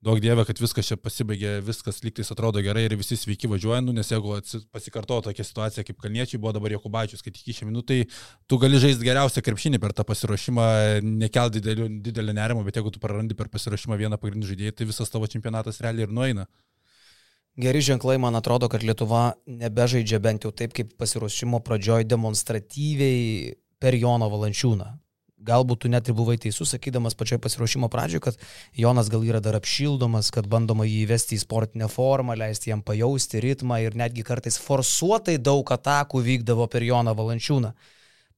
Daug 0.00 0.16
dievė, 0.16 0.46
kad 0.48 0.56
viskas 0.56 0.88
čia 0.88 0.96
pasibaigė, 0.96 1.58
viskas 1.60 1.98
lygtais 2.00 2.30
atrodo 2.32 2.62
gerai 2.64 2.86
ir 2.86 2.94
visi 2.96 3.18
sveiki 3.20 3.50
važiuoja, 3.52 3.82
nu, 3.84 3.92
nes 3.92 4.08
jeigu 4.08 4.38
pasikartojo 4.72 5.26
tokia 5.26 5.44
situacija 5.44 5.84
kaip 5.84 5.98
Kalniečiai 6.00 6.40
buvo 6.40 6.54
dabar 6.56 6.72
Jokubaičius, 6.72 7.20
kad 7.26 7.36
iki 7.36 7.52
šią 7.58 7.68
minutę, 7.68 7.98
tu 8.48 8.56
gali 8.62 8.80
žaisti 8.80 9.04
geriausią 9.04 9.42
krepšinį 9.44 9.80
per 9.82 9.92
tą 9.92 10.06
pasiruošimą, 10.08 10.64
nekelt 11.04 11.58
didelio, 11.58 11.90
didelio 12.06 12.36
nerimo, 12.38 12.64
bet 12.64 12.80
jeigu 12.80 12.94
tu 12.94 13.02
prarandi 13.02 13.36
per 13.36 13.52
pasiruošimą 13.52 14.00
vieną 14.00 14.16
pagrindinį 14.22 14.48
žaidėją, 14.54 14.76
tai 14.78 14.88
visas 14.88 15.12
tavo 15.12 15.28
čempionatas 15.28 15.82
realiai 15.84 16.08
ir 16.08 16.16
nueina. 16.16 16.48
Geri 17.60 17.84
ženklai, 17.84 18.16
man 18.24 18.40
atrodo, 18.40 18.72
kad 18.72 18.80
Lietuva 18.80 19.34
nebežaidžia 19.44 20.22
bent 20.24 20.48
jau 20.48 20.54
taip, 20.56 20.72
kaip 20.80 20.96
pasiruošimo 20.96 21.60
pradžioj 21.66 22.08
demonstratyviai 22.08 23.52
per 23.76 24.00
Jono 24.00 24.32
Valančiūną. 24.32 24.94
Galbūt 25.40 25.84
tu 25.84 25.88
net 25.88 26.08
ir 26.10 26.16
buvai 26.16 26.36
teisus, 26.36 26.74
sakydamas 26.74 27.14
pačioje 27.16 27.40
pasiruošimo 27.40 27.88
pradžioje, 27.88 28.24
kad 28.26 28.42
Jonas 28.76 29.08
gal 29.08 29.22
yra 29.24 29.40
dar 29.40 29.56
apšildomas, 29.56 30.28
kad 30.34 30.48
bandoma 30.50 30.84
jį 30.84 30.98
įvesti 31.06 31.38
į 31.38 31.44
sportinę 31.44 31.88
formą, 31.88 32.36
leisti 32.36 32.68
jam 32.68 32.82
pajausti 32.84 33.40
ritmą 33.40 33.78
ir 33.80 33.96
netgi 33.96 34.26
kartais 34.26 34.60
forsuotai 34.60 35.38
daug 35.40 35.64
atakų 35.64 36.20
vykdavo 36.26 36.68
per 36.68 36.84
Joną 36.84 37.16
Valančiūną. 37.16 37.72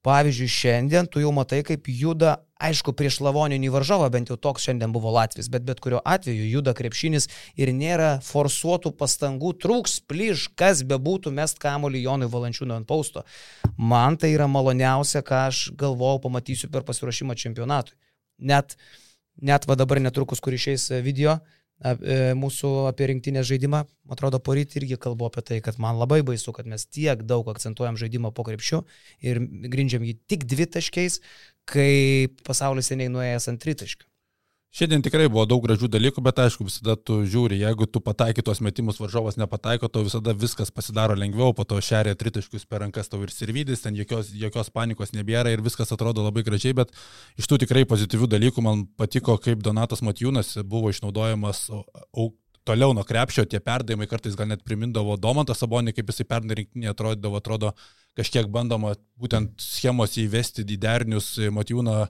Pavyzdžiui, 0.03 0.49
šiandien 0.51 1.07
tu 1.07 1.21
jau 1.23 1.31
matai, 1.35 1.61
kaip 1.63 1.87
juda, 1.87 2.41
aišku, 2.63 2.91
prieš 2.99 3.21
lavoninį 3.23 3.69
varžovą, 3.71 4.09
bent 4.11 4.33
jau 4.33 4.37
toks 4.37 4.65
šiandien 4.67 4.91
buvo 4.95 5.13
Latvijas, 5.15 5.47
bet 5.53 5.63
bet 5.69 5.79
kuriuo 5.83 6.01
atveju 6.03 6.49
juda 6.51 6.75
krepšinis 6.75 7.29
ir 7.55 7.71
nėra 7.71 8.17
forsuotų 8.27 8.91
pastangų, 8.99 9.55
trūks, 9.63 10.01
plyš, 10.11 10.49
kas 10.59 10.83
bebūtų 10.91 11.31
mest 11.39 11.63
kamolį 11.63 12.03
Jonui 12.09 12.31
Valančiūnui 12.35 12.81
ant 12.81 12.91
pausto. 12.91 13.23
Man 13.79 14.19
tai 14.19 14.35
yra 14.35 14.51
maloniausia, 14.51 15.23
ką 15.23 15.47
aš 15.53 15.65
galvojau 15.79 16.25
pamatysiu 16.27 16.71
per 16.75 16.83
pasiruošimą 16.89 17.39
čempionatui. 17.39 17.95
Net, 18.43 18.75
net 19.39 19.71
va 19.71 19.79
dabar 19.79 20.03
netrukus, 20.03 20.43
kur 20.43 20.59
išeis 20.59 20.91
video, 21.07 21.39
E, 21.39 21.62
mūsų 21.83 22.71
apie 22.91 23.09
rinktinės 23.11 23.49
žaidimą. 23.49 23.83
Atrodo, 24.13 24.39
poryt 24.39 24.77
irgi 24.79 24.99
kalbu 25.01 25.27
apie 25.29 25.43
tai, 25.43 25.59
kad 25.65 25.81
man 25.83 25.99
labai 25.99 26.21
baisu, 26.27 26.55
kad 26.55 26.69
mes 26.71 26.87
tiek 26.87 27.25
daug 27.27 27.49
akcentuojam 27.51 27.99
žaidimą 28.01 28.33
po 28.37 28.45
krepšiu 28.47 28.85
ir 29.25 29.43
grindžiam 29.73 30.07
jį 30.07 30.17
tik 30.31 30.47
dvi 30.51 30.69
taškiais, 30.71 31.21
kai 31.67 32.29
pasaulis 32.47 32.93
seniai 32.93 33.11
nuėjęs 33.13 33.51
ant 33.51 33.63
tritaškių. 33.63 34.12
Šiandien 34.73 35.03
tikrai 35.05 35.27
buvo 35.29 35.43
daug 35.45 35.61
gražių 35.67 35.85
dalykų, 35.93 36.23
bet 36.25 36.39
aišku, 36.47 36.65
visada 36.65 36.95
tu 36.97 37.19
žiūri, 37.29 37.59
jeigu 37.61 37.85
tu 37.85 38.01
pataiky 38.01 38.41
tuos 38.41 38.63
metimus, 38.65 38.97
varžovas 39.03 39.37
nepataiko, 39.37 39.91
tau 39.93 40.01
visada 40.07 40.33
viskas 40.33 40.73
pasidaro 40.73 41.13
lengviau, 41.13 41.53
po 41.53 41.67
to 41.69 41.77
šeria 41.85 42.17
tritaškius 42.17 42.65
per 42.65 42.81
rankas 42.81 43.13
tau 43.13 43.21
ir 43.21 43.35
sirvidis, 43.35 43.83
ten 43.85 43.99
jokios, 44.01 44.31
jokios 44.33 44.73
panikos 44.73 45.13
nebėra 45.13 45.53
ir 45.53 45.61
viskas 45.61 45.93
atrodo 45.93 46.25
labai 46.25 46.47
gražiai, 46.47 46.73
bet 46.79 46.97
iš 47.37 47.51
tų 47.53 47.61
tikrai 47.67 47.85
pozityvių 47.91 48.31
dalykų 48.33 48.65
man 48.65 48.87
patiko, 48.97 49.37
kaip 49.37 49.61
Donatas 49.61 50.01
Matijūnas 50.01 50.55
buvo 50.65 50.89
išnaudojamas 50.89 51.67
toliau 52.65 52.97
nuo 52.97 53.05
krepšio, 53.05 53.45
tie 53.45 53.61
perdavimai 53.61 54.09
kartais 54.09 54.41
gal 54.41 54.49
net 54.49 54.65
primindavo 54.65 55.21
Domantą 55.21 55.53
Sabonį, 55.53 55.93
kaip 55.99 56.15
jisai 56.15 56.31
pernai 56.33 56.63
rinkinį 56.63 56.95
atrodydavo, 56.95 57.45
atrodo 57.45 57.77
kažkiek 58.17 58.49
bandoma 58.49 58.97
būtent 59.21 59.61
schemos 59.61 60.17
įvesti 60.17 60.65
į 60.65 60.81
derinius 60.81 61.35
Matijūną 61.53 62.07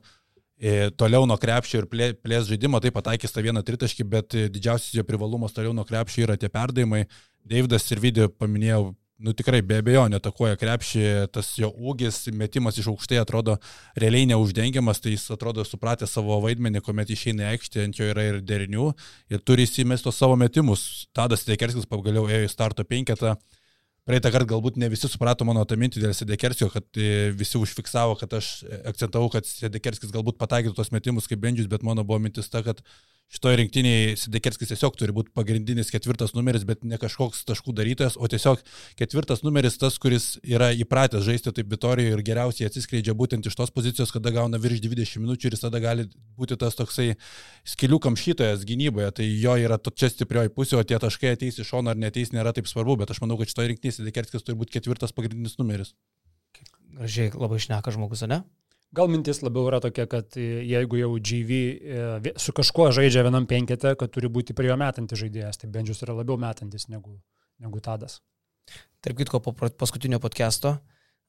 toliau 0.97 1.27
nuo 1.27 1.37
krepšio 1.43 1.83
ir 1.83 1.91
plės, 1.91 2.47
žaidimo, 2.49 2.79
taip 2.83 2.95
pataikys 2.95 3.35
tą 3.35 3.43
vieną 3.43 3.65
tritaškį, 3.67 4.05
bet 4.07 4.37
didžiausias 4.55 4.95
jo 4.95 5.05
privalumas 5.07 5.55
toliau 5.57 5.75
nuo 5.75 5.85
krepšio 5.89 6.27
yra 6.29 6.37
tie 6.39 6.51
perdavimai. 6.53 7.07
Davidas 7.43 7.89
ir 7.91 7.99
video 7.99 8.29
paminėjau, 8.31 8.93
nu 9.23 9.33
tikrai 9.39 9.63
be 9.67 9.79
abejo 9.83 10.05
netakoja 10.11 10.59
krepšį, 10.59 11.03
tas 11.35 11.49
jo 11.59 11.71
ūgis, 11.71 12.25
metimas 12.39 12.79
iš 12.79 12.89
aukštai 12.93 13.21
atrodo 13.23 13.57
realiai 13.99 14.29
neuždengiamas, 14.31 15.03
tai 15.03 15.17
jis 15.17 15.29
atrodo 15.35 15.65
supratę 15.67 16.07
savo 16.11 16.39
vaidmenį, 16.43 16.83
kuomet 16.87 17.11
išeina 17.15 17.51
aikštė, 17.53 17.87
ant 17.87 17.99
jo 17.99 18.07
yra 18.11 18.29
ir 18.31 18.39
derinių 18.47 18.93
ir 19.35 19.43
turi 19.43 19.67
įsimestos 19.67 20.19
savo 20.19 20.39
metimus. 20.39 21.09
Tadas 21.15 21.47
Tekerskis 21.47 21.91
pagaliau 21.91 22.31
ėjo 22.31 22.47
į 22.47 22.53
starto 22.55 22.87
penketą. 22.87 23.37
Praeitą 24.03 24.33
kartą 24.35 24.49
galbūt 24.51 24.79
ne 24.83 24.89
visi 24.91 25.07
suprato 25.07 25.47
mano 25.47 25.63
tą 25.69 25.77
mintį 25.79 26.01
dėl 26.03 26.15
Sedekerskio, 26.19 26.67
kad 26.75 26.99
e, 26.99 27.31
visi 27.39 27.55
užfiksavo, 27.61 28.17
kad 28.19 28.33
aš 28.35 28.49
akcentavau, 28.91 29.29
kad 29.31 29.47
Sedekerskis 29.47 30.11
galbūt 30.15 30.41
pataikytų 30.41 30.75
tos 30.75 30.91
metimus 30.91 31.31
kaip 31.31 31.39
Bendžius, 31.45 31.69
bet 31.71 31.87
mano 31.87 32.03
buvo 32.03 32.19
mintis 32.25 32.51
ta, 32.51 32.65
kad 32.67 32.83
šitoje 33.33 33.59
rinktinėje 33.63 34.17
Sidekerskis 34.21 34.71
tiesiog 34.73 34.97
turi 35.01 35.15
būti 35.17 35.33
pagrindinis 35.37 35.91
ketvirtas 35.93 36.35
numeris, 36.37 36.67
bet 36.69 36.85
ne 36.85 36.99
kažkoks 37.01 37.47
taškų 37.49 37.75
darytojas, 37.79 38.19
o 38.21 38.29
tiesiog 38.29 38.61
ketvirtas 39.01 39.43
numeris 39.47 39.79
tas, 39.81 39.97
kuris 40.03 40.37
yra 40.45 40.71
įpratęs 40.77 41.25
žaisti 41.27 41.55
taip 41.57 41.71
Vitorijoje 41.73 42.19
ir 42.19 42.25
geriausiai 42.27 42.69
atsiskleidžia 42.69 43.17
būtent 43.17 43.49
iš 43.49 43.57
tos 43.59 43.73
pozicijos, 43.75 44.13
kada 44.13 44.35
gauna 44.35 44.61
virš 44.61 44.85
20 44.85 45.25
minučių 45.25 45.49
ir 45.49 45.57
jis 45.57 45.65
tada 45.65 45.81
gali 45.83 46.09
būti 46.39 46.59
tas 46.61 46.77
toksai 46.77 47.13
skilių 47.75 48.03
kamšytojas 48.05 48.67
gynyboje, 48.69 49.11
tai 49.21 49.29
jo 49.31 49.57
yra 49.65 49.81
čia 49.91 50.13
stiprioji 50.13 50.53
pusė, 50.53 50.79
o 50.81 50.85
tie 50.85 51.01
taškai 51.01 51.37
ateis 51.39 51.61
iš 51.61 51.73
šono 51.73 51.93
ar 51.93 52.01
neteis 52.01 52.35
nėra 52.37 52.53
taip 52.53 52.69
svarbu, 52.69 53.01
bet 53.01 53.15
aš 53.15 53.23
manau, 53.25 53.41
kad 53.41 53.49
šitoje 53.49 53.73
rinktinėje 53.73 54.01
Sidekerskis 54.01 54.45
turi 54.45 54.61
būti 54.61 54.77
ketvirtas 54.77 55.17
pagrindinis 55.17 55.57
numeris. 55.61 55.97
Gražiai 56.93 57.33
labai 57.33 57.61
šneka 57.63 57.95
žmogus, 57.95 58.27
ne? 58.29 58.43
Gal 58.93 59.09
mintis 59.09 59.41
labiau 59.41 59.71
yra 59.71 59.81
tokia, 59.81 60.05
kad 60.11 60.37
jeigu 60.37 60.99
jau 61.01 61.13
GV 61.17 61.61
e, 61.61 62.33
su 62.37 62.53
kažkuo 62.53 62.91
žaidžia 62.93 63.25
vienam 63.25 63.47
penkete, 63.49 63.95
kad 63.97 64.13
turi 64.13 64.29
būti 64.29 64.53
prie 64.57 64.69
jo 64.69 64.77
metantis 64.81 65.23
žaidėjas, 65.23 65.63
tai 65.63 65.71
Bendžius 65.73 66.05
yra 66.05 66.19
labiau 66.19 66.37
metantis 66.41 66.91
negu, 66.93 67.17
negu 67.63 67.81
Tadas. 67.81 68.21
Tarp 69.03 69.17
kitko, 69.19 69.41
po 69.41 69.55
paskutinio 69.57 70.21
podcast'o 70.23 70.77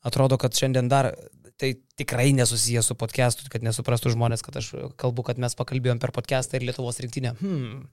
atrodo, 0.03 0.37
kad 0.37 0.55
šiandien 0.55 0.91
dar 0.91 1.13
tai 1.57 1.73
tikrai 1.95 2.33
nesusiję 2.35 2.83
su 2.83 2.95
podcastu, 2.99 3.47
kad 3.51 3.63
nesuprastų 3.63 4.11
žmonės, 4.17 4.43
kad 4.43 4.57
aš 4.59 4.73
kalbu, 4.99 5.23
kad 5.23 5.39
mes 5.39 5.55
pakalbėjom 5.55 6.01
per 6.01 6.11
podcastą 6.15 6.59
ir 6.59 6.67
Lietuvos 6.67 6.99
rinktinę. 7.03 7.35
Hmm, 7.39 7.85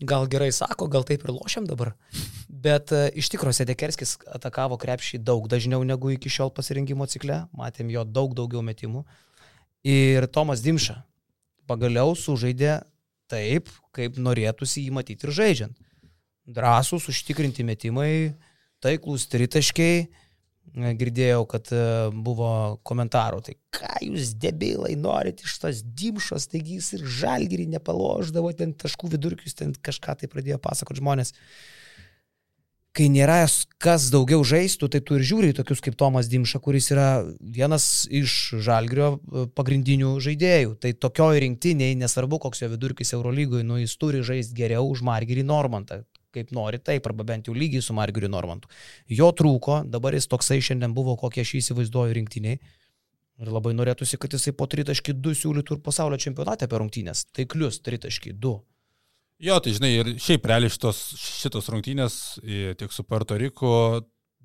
gal 0.00 0.28
gerai 0.30 0.50
sako, 0.54 0.86
gal 0.86 1.04
taip 1.06 1.24
ir 1.24 1.32
lošiam 1.34 1.66
dabar. 1.66 1.94
Bet 2.48 2.92
uh, 2.94 3.08
iš 3.14 3.30
tikrųjų 3.34 3.60
Sedekerskis 3.60 4.16
atakavo 4.34 4.78
krepšį 4.80 5.20
daug 5.22 5.48
dažniau 5.50 5.82
negu 5.86 6.12
iki 6.14 6.30
šiol 6.30 6.52
pasirinkimo 6.54 7.06
cikle, 7.10 7.44
matėm 7.56 7.90
jo 7.92 8.04
daug 8.04 8.34
daugiau 8.38 8.62
metimų. 8.62 9.04
Ir 9.86 10.26
Tomas 10.34 10.62
Dimša 10.64 11.00
pagaliau 11.68 12.14
sužaidė 12.16 12.80
taip, 13.30 13.68
kaip 13.94 14.16
norėtųsi 14.18 14.86
jį 14.86 14.94
matyti 14.96 15.28
ir 15.28 15.34
žaidžiant. 15.36 15.76
Drąsūs, 16.48 17.10
užtikrinti 17.12 17.66
metimai, 17.66 18.34
taiklus 18.80 19.26
tritaškiai, 19.28 20.06
girdėjau, 20.98 21.42
kad 21.50 21.70
e, 21.74 21.80
buvo 22.12 22.50
komentarų, 22.86 23.40
tai 23.46 23.56
ką 23.74 23.98
jūs 24.06 24.34
debilai 24.40 24.94
norit 24.98 25.42
iš 25.44 25.56
tos 25.62 25.82
dimšos, 25.82 26.48
taigi 26.52 26.78
jis 26.78 26.92
ir 26.98 27.08
žalgirį 27.22 27.68
nepaloždavo, 27.74 28.52
ten 28.56 28.74
taškų 28.78 29.12
vidurkius, 29.16 29.56
ten 29.58 29.74
kažką 29.74 30.18
tai 30.20 30.30
pradėjo 30.30 30.60
pasakoti 30.62 31.02
žmonės. 31.02 31.34
Kai 32.96 33.06
nėra 33.12 33.44
kas 33.78 34.08
daugiau 34.10 34.42
žaistų, 34.42 34.88
tai 34.90 35.00
tu 35.04 35.18
ir 35.18 35.22
žiūri 35.22 35.52
tokius 35.54 35.82
kaip 35.84 35.94
Tomas 36.00 36.26
Dimša, 36.32 36.58
kuris 36.64 36.88
yra 36.90 37.08
vienas 37.38 38.08
iš 38.10 38.58
žalgirio 38.64 39.10
e, 39.18 39.46
pagrindinių 39.54 40.16
žaidėjų. 40.24 40.76
Tai 40.82 40.94
tokioj 41.06 41.42
rinktiniai, 41.46 41.98
nesvarbu 42.00 42.40
koks 42.46 42.64
jo 42.64 42.72
vidurkis 42.72 43.14
Eurolygoje, 43.14 43.66
nu 43.66 43.78
jis 43.82 43.94
turi 44.00 44.24
žaisti 44.26 44.56
geriau 44.58 44.88
už 44.90 45.04
Margirį 45.06 45.46
Normantą 45.46 46.02
kaip 46.34 46.50
nori, 46.54 46.80
taip, 46.82 47.06
arba 47.08 47.26
bent 47.26 47.48
jau 47.48 47.54
lygiai 47.56 47.84
su 47.84 47.96
Margiriu 47.96 48.30
Normantu. 48.32 48.70
Jo 49.08 49.30
trūko, 49.36 49.82
dabar 49.88 50.16
jis 50.16 50.28
toksai 50.30 50.60
šiandien 50.64 50.94
buvo, 50.96 51.16
kokie 51.20 51.44
aš 51.44 51.54
įsivaizduoju 51.62 52.16
rinktiniai. 52.18 52.58
Ir 53.38 53.52
labai 53.54 53.70
norėtųsi, 53.78 54.18
kad 54.18 54.32
jisai 54.34 54.50
po 54.58 54.66
3.2 54.66 55.34
siūlytų 55.38 55.76
ir 55.76 55.82
pasaulio 55.84 56.18
čempionate 56.18 56.66
per 56.66 56.82
rungtynės. 56.82 57.28
Taiklius 57.36 57.78
3.2. 57.86 58.54
Jo, 59.46 59.58
tai 59.62 59.74
žinai, 59.76 59.92
ir 59.94 60.08
šiaip 60.18 60.48
realiai 60.50 60.72
šitos, 60.74 60.98
šitos 61.22 61.70
rungtynės 61.70 62.14
tiek 62.42 62.90
su 62.90 63.04
Puerto 63.06 63.38
Rico 63.38 63.70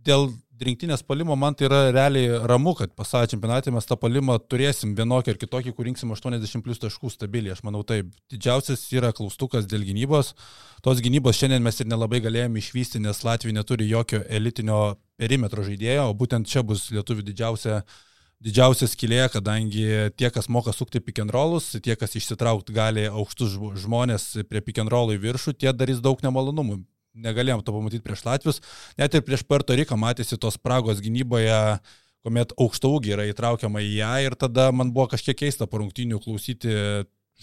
dėl 0.05 0.27
rinktinės 0.61 1.03
palimo 1.05 1.35
man 1.39 1.55
tai 1.57 1.67
yra 1.67 1.79
realiai 1.93 2.37
ramu, 2.49 2.73
kad 2.77 2.93
pasaulio 2.97 3.31
čempionate 3.31 3.71
mes 3.73 3.87
tą 3.89 3.97
palimą 3.99 4.37
turėsim 4.51 4.93
vienokį 4.97 5.33
ir 5.33 5.39
kitokį, 5.41 5.73
kur 5.73 5.87
rinksim 5.87 6.13
80 6.13 6.63
plus 6.65 6.81
taškų 6.81 7.11
stabiliai. 7.13 7.55
Aš 7.55 7.63
manau, 7.65 7.83
taip. 7.87 8.11
Didžiausias 8.31 8.85
yra 8.93 9.13
klaustukas 9.15 9.67
dėl 9.69 9.85
gynybos. 9.87 10.33
Tos 10.85 11.01
gynybos 11.03 11.39
šiandien 11.39 11.63
mes 11.65 11.79
ir 11.81 11.89
nelabai 11.89 12.21
galėjome 12.23 12.61
išvysti, 12.61 13.01
nes 13.03 13.23
Latvija 13.25 13.57
neturi 13.57 13.89
jokio 13.89 14.23
elitinio 14.29 14.95
perimetro 15.17 15.65
žaidėjo, 15.65 16.09
o 16.09 16.17
būtent 16.17 16.49
čia 16.49 16.65
bus 16.65 16.89
lietuvių 16.93 17.25
didžiausia 17.29 17.83
didžiausia 18.43 18.89
skilė, 18.91 19.21
kadangi 19.31 19.85
tie, 20.19 20.27
kas 20.27 20.49
moka 20.51 20.73
sukti 20.75 20.99
pick 20.99 21.21
and 21.23 21.31
rollus, 21.31 21.69
tie, 21.79 21.95
kas 21.95 22.17
išsitraukti 22.19 22.75
gali 22.75 23.05
aukštus 23.07 23.55
žmonės 23.85 24.25
prie 24.49 24.59
pick 24.59 24.81
and 24.83 24.91
rollų 24.91 25.15
į 25.15 25.21
viršų, 25.23 25.53
tie 25.55 25.71
darys 25.71 26.03
daug 26.03 26.19
nemalonumų 26.25 26.81
negalėjom 27.13 27.63
to 27.63 27.75
pamatyti 27.75 28.05
prieš 28.05 28.25
Latvius, 28.27 28.61
net 28.97 29.13
ir 29.13 29.25
prieš 29.25 29.45
Puerto 29.47 29.75
Riką 29.77 29.97
matėsi 29.99 30.39
tos 30.41 30.57
spragos 30.59 31.01
gynyboje, 31.03 31.57
kuomet 32.23 32.53
aukšta 32.57 32.89
ūgį 32.89 33.17
yra 33.17 33.27
įtraukiama 33.31 33.83
į 33.83 33.91
ją 33.97 34.13
ir 34.27 34.37
tada 34.39 34.69
man 34.71 34.93
buvo 34.95 35.09
kažkiek 35.11 35.37
keista 35.43 35.67
po 35.67 35.81
rungtynių 35.81 36.21
klausyti 36.23 36.71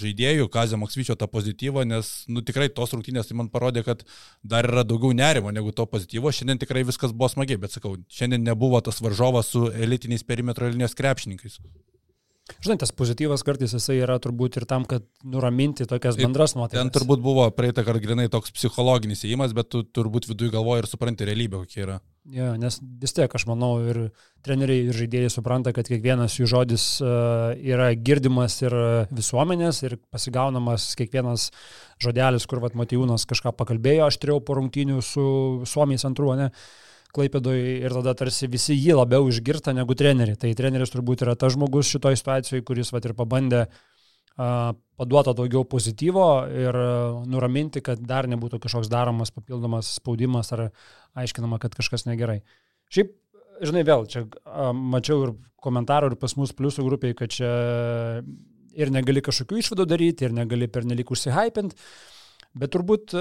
žaidėjų, 0.00 0.48
Kazio 0.52 0.78
Maksvyčio 0.80 1.16
tą 1.18 1.28
pozityvą, 1.30 1.84
nes 1.88 2.10
nu, 2.30 2.44
tikrai 2.46 2.70
tos 2.72 2.94
rungtynės 2.94 3.28
tai 3.28 3.36
man 3.40 3.50
parodė, 3.52 3.82
kad 3.86 4.04
dar 4.46 4.68
yra 4.68 4.84
daugiau 4.86 5.12
nerimo 5.16 5.52
negu 5.54 5.74
to 5.76 5.86
pozityvo. 5.90 6.32
Šiandien 6.32 6.62
tikrai 6.62 6.84
viskas 6.88 7.12
buvo 7.12 7.28
smagiai, 7.32 7.60
bet 7.60 7.74
sakau, 7.76 7.96
šiandien 8.08 8.46
nebuvo 8.46 8.80
tas 8.84 9.02
varžovas 9.04 9.50
su 9.52 9.66
elitiniais 9.74 10.24
perimetro 10.26 10.70
linijos 10.70 10.96
krepšininkais. 10.98 11.58
Žinai, 12.60 12.76
tas 12.82 12.92
pozityvas 12.96 13.44
kartais 13.46 13.72
jisai 13.76 14.00
yra 14.02 14.18
turbūt 14.22 14.58
ir 14.60 14.66
tam, 14.68 14.84
kad 14.88 15.04
nuraminti 15.24 15.86
tokias 15.88 16.18
bendras 16.18 16.56
nuotaikas. 16.56 16.82
Ten 16.82 16.92
turbūt 16.94 17.22
buvo 17.24 17.46
praeitą 17.54 17.84
kartą 17.86 18.02
grinai 18.02 18.26
toks 18.32 18.52
psichologinis 18.56 19.24
įėjimas, 19.24 19.54
bet 19.56 19.70
tu 19.72 19.82
turbūt 19.84 20.28
viduje 20.30 20.52
galvoji 20.54 20.84
ir 20.84 20.90
supranti 20.90 21.28
realybę, 21.28 21.62
kokia 21.62 21.84
yra. 21.86 21.96
Ja, 22.30 22.50
nes 22.60 22.76
vis 23.00 23.16
tiek 23.16 23.32
aš 23.32 23.46
manau 23.48 23.72
ir 23.80 24.02
treneriai 24.44 24.90
ir 24.90 24.98
žaidėjai 24.98 25.30
supranta, 25.32 25.72
kad 25.76 25.88
kiekvienas 25.88 26.36
jų 26.36 26.50
žodis 26.52 26.84
uh, 27.00 27.54
yra 27.56 27.88
girdimas 27.96 28.58
ir 28.62 28.76
visuomenės 29.08 29.80
ir 29.88 29.96
pasigaunamas 30.12 30.92
kiekvienas 31.00 31.48
žodelis, 32.02 32.46
kur 32.50 32.60
vat 32.60 32.76
Matijūnas 32.78 33.24
kažką 33.30 33.54
pakalbėjo, 33.56 34.10
aš 34.10 34.20
turėjau 34.20 34.44
po 34.44 34.60
rungtynių 34.60 35.00
su 35.04 35.24
Suomijais 35.68 36.06
antruo, 36.08 36.36
ne? 36.38 36.50
Uh, 36.50 36.89
Klaipėdoje 37.14 37.78
ir 37.80 37.94
tada 37.96 38.14
tarsi 38.18 38.48
visi 38.50 38.76
jį 38.76 38.98
labiau 39.00 39.28
išgirsta 39.30 39.74
negu 39.76 39.96
treneriai. 39.98 40.38
Tai 40.38 40.52
treneris 40.58 40.92
turbūt 40.94 41.24
yra 41.26 41.36
tas 41.38 41.56
žmogus 41.56 41.90
šitoje 41.90 42.20
situacijoje, 42.20 42.66
kuris 42.66 42.92
vat 42.94 43.08
ir 43.08 43.16
pabandė 43.18 43.64
uh, 43.66 44.70
paduoti 45.00 45.34
daugiau 45.38 45.64
pozityvo 45.66 46.28
ir 46.64 46.80
uh, 46.80 47.22
nuraminti, 47.26 47.82
kad 47.82 48.02
dar 48.02 48.30
nebūtų 48.30 48.62
kažkoks 48.62 48.92
daromas 48.92 49.34
papildomas 49.34 49.96
spaudimas 49.98 50.54
ar 50.54 50.68
aiškinama, 51.18 51.58
kad 51.62 51.74
kažkas 51.74 52.06
negerai. 52.06 52.40
Šiaip 52.90 53.16
žinai, 53.66 53.84
vėl, 53.86 54.06
čia 54.10 54.24
a, 54.44 54.70
mačiau 54.72 55.24
ir 55.26 55.34
komentarų, 55.64 56.12
ir 56.12 56.20
pas 56.20 56.34
mus 56.40 56.54
pliusų 56.56 56.86
grupiai, 56.86 57.16
kad 57.16 57.32
čia 57.34 57.50
ir 58.78 58.92
negali 58.94 59.22
kažkokių 59.24 59.60
išvadų 59.60 59.86
daryti, 59.90 60.26
ir 60.26 60.36
negali 60.36 60.70
per 60.70 60.86
nelik 60.88 61.12
užsihypinti. 61.12 61.76
Bet 62.50 62.72
turbūt 62.74 63.12
e, 63.14 63.20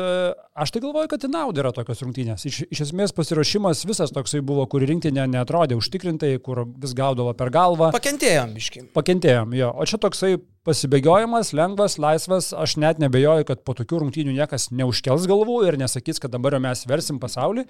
aš 0.57 0.71
tai 0.74 0.79
galvoju, 0.81 1.09
kad 1.12 1.21
į 1.21 1.27
naudą 1.29 1.62
yra 1.62 1.69
tokios 1.74 2.00
rungtynės. 2.01 2.48
Iš, 2.50 2.63
iš 2.74 2.79
esmės 2.88 3.12
pasiruošimas 3.13 3.83
visas 3.86 4.09
toksai 4.15 4.39
buvo, 4.41 4.63
kur 4.71 4.81
rinktinė 4.89 5.27
netrodė 5.29 5.77
užtikrintai, 5.77 6.31
kur 6.41 6.63
vis 6.81 6.95
gaudavo 6.98 7.36
per 7.38 7.51
galvą. 7.53 7.91
Pakentėjom, 7.93 8.55
biškim. 8.57 8.88
Pakentėjom, 8.95 9.53
jo. 9.59 9.69
O 9.77 9.86
čia 9.86 10.00
toksai 10.01 10.31
pasibėgiojimas, 10.65 11.53
lengvas, 11.53 12.00
laisvas, 12.01 12.50
aš 12.57 12.79
net 12.81 12.98
nebejoju, 13.03 13.45
kad 13.51 13.62
po 13.62 13.77
tokių 13.77 14.01
rungtynių 14.07 14.33
niekas 14.39 14.71
neužkels 14.74 15.29
galvų 15.29 15.62
ir 15.69 15.77
nesakys, 15.77 16.17
kad 16.24 16.33
dabar 16.33 16.57
jau 16.57 16.63
mes 16.65 16.81
versim 16.89 17.21
pasaulį. 17.21 17.67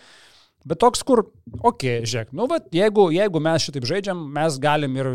Bet 0.64 0.80
toks, 0.80 1.04
kur, 1.08 1.26
okei, 1.60 2.00
okay, 2.00 2.08
žiūrėk, 2.08 2.32
nu, 2.36 2.48
va, 2.52 2.62
jeigu, 2.76 3.10
jeigu 3.16 3.44
mes 3.44 3.68
šitaip 3.68 3.88
žaidžiam, 3.88 4.24
mes 4.36 4.56
galim 4.64 4.96
ir 5.00 5.12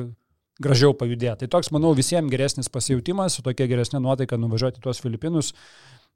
gražiau 0.62 0.94
pajudėti. 0.96 1.44
Tai 1.44 1.50
toks, 1.56 1.72
manau, 1.74 1.92
visiems 1.96 2.30
geresnis 2.32 2.70
pasijautimas, 2.72 3.36
su 3.36 3.44
tokia 3.44 3.66
geresnė 3.70 4.00
nuotaika 4.04 4.38
nuvažiuoti 4.40 4.82
tuos 4.84 5.02
Filipinus. 5.02 5.52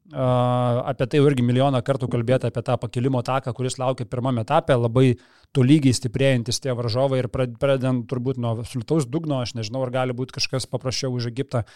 Apie 0.08 1.04
tai 1.04 1.20
irgi 1.20 1.44
milijoną 1.44 1.82
kartų 1.84 2.08
kalbėti, 2.08 2.48
apie 2.48 2.62
tą 2.64 2.78
pakilimo 2.80 3.20
taką, 3.24 3.52
kuris 3.52 3.76
laukia 3.76 4.06
pirmame 4.08 4.40
etape, 4.40 4.72
labai 4.72 5.18
tolygiai 5.52 5.92
stiprėjantis 5.92 6.62
tie 6.64 6.72
varžovai 6.72 7.20
ir 7.20 7.28
pradedant 7.28 8.06
turbūt 8.08 8.40
nuo 8.40 8.54
absoliutaus 8.56 9.04
dugno, 9.04 9.42
aš 9.44 9.52
nežinau, 9.58 9.82
ar 9.84 9.92
gali 9.92 10.16
būti 10.16 10.38
kažkas 10.38 10.68
paprasčiau 10.70 11.12
už 11.12 11.28
Egiptą. 11.28 11.66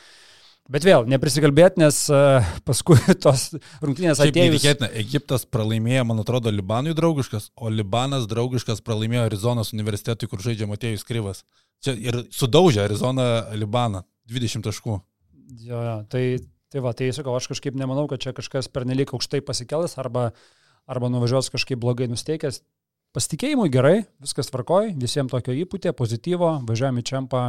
Bet 0.70 0.86
vėl, 0.86 1.04
neprisikalbėti, 1.10 1.82
nes 1.82 1.98
paskui 2.64 2.96
tos 3.24 3.50
rungtynės 3.82 4.22
atėjo. 4.22 4.54
Netikėtina, 4.54 4.88
Egiptas 5.02 5.44
pralaimėjo, 5.44 6.06
man 6.08 6.22
atrodo, 6.22 6.52
Libanui 6.54 6.94
draugiškas, 6.96 7.50
o 7.58 7.68
Libanas 7.68 8.28
draugiškas 8.30 8.80
pralaimėjo 8.86 9.26
Arizonos 9.26 9.74
universitetui, 9.76 10.30
kur 10.30 10.40
žaidžia 10.44 10.70
Matėjus 10.70 11.04
Kryvas. 11.04 11.42
Čia 11.82 11.98
ir 11.98 12.22
sudaužė 12.32 12.86
Arizoną 12.86 13.26
Libaną 13.58 14.06
20 14.30 14.64
taškų. 14.70 15.00
Jo, 15.66 15.82
jo, 15.82 15.96
tai 16.08 16.24
Tai 16.72 16.80
va, 16.80 16.94
tai 16.96 17.10
sakau, 17.12 17.34
aš 17.36 17.50
kažkaip 17.50 17.76
nemanau, 17.76 18.06
kad 18.08 18.22
čia 18.22 18.32
kažkas 18.32 18.70
pernelyg 18.72 19.12
aukštai 19.12 19.42
pasikels 19.44 19.98
arba, 20.00 20.30
arba 20.88 21.10
nuvažiuos 21.12 21.52
kažkaip 21.52 21.80
blogai 21.82 22.08
nusteikęs. 22.08 22.62
Pasitikėjimui 23.12 23.68
gerai, 23.68 23.96
viskas 24.24 24.48
tvarkoj, 24.48 24.94
visiems 24.96 25.34
tokio 25.34 25.52
įpūtė, 25.52 25.92
pozityvo, 25.92 26.54
važiuojame 26.64 27.02
į 27.02 27.08
čempą, 27.10 27.42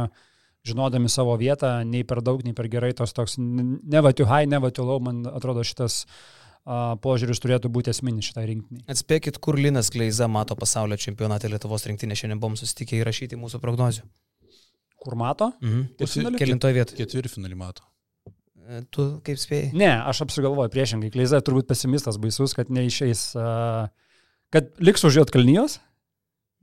žinodami 0.68 1.08
savo 1.08 1.38
vietą, 1.40 1.78
nei 1.88 2.04
per 2.04 2.20
daug, 2.24 2.42
nei 2.44 2.52
per 2.56 2.68
gerai, 2.72 2.92
tos 2.96 3.16
toks 3.16 3.38
ne 3.40 4.02
va 4.04 4.12
tu 4.12 4.26
high, 4.28 4.48
ne 4.50 4.60
va 4.60 4.68
tu 4.68 4.84
low, 4.84 5.00
man 5.00 5.22
atrodo 5.32 5.64
šitas 5.64 6.02
uh, 6.04 6.92
požiūris 7.00 7.40
turėtų 7.40 7.72
būti 7.72 7.94
esminis 7.94 8.28
šitai 8.28 8.44
rinktiniai. 8.50 8.84
Atspėkit, 8.92 9.40
kur 9.40 9.56
Linas 9.56 9.88
Kleiza 9.94 10.28
mato 10.28 10.56
pasaulio 10.60 11.00
čempionatą 11.00 11.48
Lietuvos 11.48 11.88
rinktinė, 11.88 12.20
šiandien 12.20 12.44
buvom 12.44 12.60
susitikę 12.60 13.00
įrašyti 13.00 13.40
mūsų 13.40 13.64
prognozių. 13.64 14.04
Kur 15.00 15.16
mato? 15.20 15.54
Mhm. 15.64 16.36
Kelintoje 16.36 16.76
vietoje. 16.76 17.00
Ketvirtfinalį 17.00 17.60
mato. 17.60 17.88
E, 18.64 18.80
tu 18.94 19.06
kaip 19.24 19.40
spėjai? 19.40 19.72
Ne, 19.76 19.90
aš 20.08 20.22
apsigalvoju 20.24 20.72
priešingai. 20.72 21.10
Kleiza 21.12 21.40
turbūt 21.44 21.68
pesimistas 21.68 22.16
baisus, 22.20 22.54
kad 22.56 22.70
neišeis, 22.72 23.26
uh, 23.36 23.90
kad 24.54 24.70
liks 24.84 25.04
už 25.04 25.20
Jotkalnijos. 25.20 25.78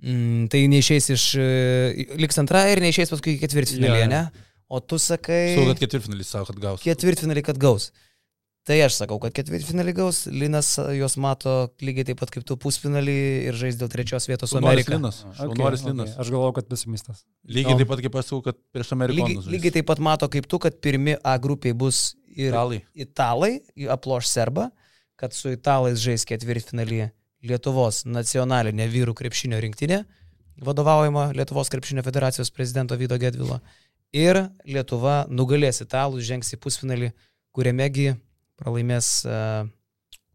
Mm, 0.02 0.48
tai 0.50 0.64
neišeis 0.72 1.12
iš, 1.14 1.26
uh, 1.38 2.16
liks 2.18 2.42
antra 2.42 2.66
ir 2.74 2.82
neišeis 2.82 3.14
paskui 3.14 3.38
ketvirtfinalį, 3.42 4.00
ja. 4.02 4.10
ne? 4.10 4.48
O 4.72 4.80
tu 4.82 4.98
sakai... 5.02 5.52
Su, 5.54 5.68
kad 5.68 5.84
ketvirtfinalį 5.84 6.26
savo, 6.26 6.48
kad 6.50 6.62
gaus. 6.64 6.82
Ketvirtfinalį, 6.86 7.44
kad 7.46 7.60
gaus. 7.62 7.92
Tai 8.62 8.76
aš 8.86 9.00
sakau, 9.00 9.18
kad 9.18 9.34
ketvirtfinalį 9.34 9.94
gaus, 9.98 10.18
Linas 10.30 10.76
juos 10.94 11.16
mato 11.18 11.72
lygiai 11.82 12.06
taip 12.12 12.20
pat 12.22 12.30
kaip 12.34 12.44
tu 12.46 12.58
pusfinalį 12.62 13.16
ir 13.50 13.58
žais 13.58 13.80
dėl 13.80 13.90
trečios 13.90 14.30
vietos 14.30 14.54
su 14.54 14.60
Amerika. 14.60 14.94
Linas. 14.94 15.24
Okay, 15.34 15.58
okay. 15.66 16.12
Aš 16.22 16.30
galvoju, 16.30 16.54
kad 16.60 16.70
pesimistas. 16.70 17.24
Lygiai 17.50 17.80
taip 17.80 17.90
pat 17.90 18.04
kaip 18.06 18.20
aš 18.22 18.30
sakau, 18.30 18.44
kad 18.52 18.60
prieš 18.76 18.94
Ameriką. 18.94 19.26
Lygiai, 19.26 19.56
lygiai 19.56 19.74
taip 19.80 19.90
pat 19.90 20.04
mato 20.06 20.30
kaip 20.30 20.46
tu, 20.46 20.62
kad 20.62 20.78
pirmi 20.78 21.18
A 21.26 21.34
grupiai 21.42 21.74
bus 21.74 22.04
ir 22.30 22.54
italai, 22.54 22.84
italai 22.94 23.52
aploš 23.98 24.30
serbą, 24.30 24.70
kad 25.18 25.34
su 25.34 25.50
italais 25.58 25.98
žais 26.02 26.26
ketvirtfinalį 26.30 27.10
Lietuvos 27.50 28.04
nacionalinė 28.06 28.86
vyrų 28.94 29.18
krepšinio 29.18 29.58
rinktinė, 29.64 30.04
vadovaujama 30.62 31.32
Lietuvos 31.34 31.74
krepšinio 31.74 32.06
federacijos 32.06 32.54
prezidento 32.54 32.94
Vydo 32.94 33.18
Gedvilo. 33.18 33.58
Ir 34.14 34.38
Lietuva 34.70 35.24
nugalės 35.34 35.82
italus, 35.82 36.28
žengs 36.28 36.54
į 36.54 36.60
pusfinalį, 36.62 37.16
kuriamegi 37.56 38.12
pralaimės 38.62 39.12
uh, 39.28 39.66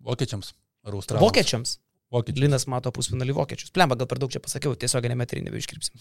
vokiečiams 0.06 0.52
ar 0.86 0.98
australams. 0.98 1.24
Vokiečiams. 1.24 1.76
Vokiečiams. 2.14 2.42
Linas 2.42 2.66
mato 2.70 2.92
pusfinalį 2.94 3.34
vokiečius. 3.36 3.72
Plemba, 3.74 3.98
gal 3.98 4.08
per 4.10 4.20
daug 4.22 4.32
čia 4.32 4.42
pasakiau, 4.42 4.76
tiesiog 4.78 5.08
nemetrį 5.10 5.42
nebeiškripsim. 5.48 5.96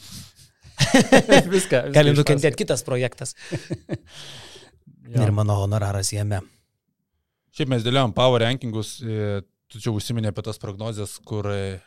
viską. 0.75 1.47
viską 1.55 1.81
Galim 1.95 2.17
nukentėti 2.17 2.61
kitas 2.63 2.85
projektas. 2.85 3.33
Ir 5.15 5.33
mano 5.35 5.57
honoraras 5.61 6.11
jame. 6.13 6.41
Šiaip 7.55 7.69
mes 7.71 7.83
dėliojom 7.85 8.13
power 8.15 8.43
rankingus, 8.43 8.97
e, 8.99 9.41
tu 9.71 9.79
čia 9.79 9.93
užsiminė 9.95 10.31
apie 10.33 10.43
tas 10.43 10.59
prognozes, 10.59 11.13
kur 11.29 11.47
e, 11.53 11.77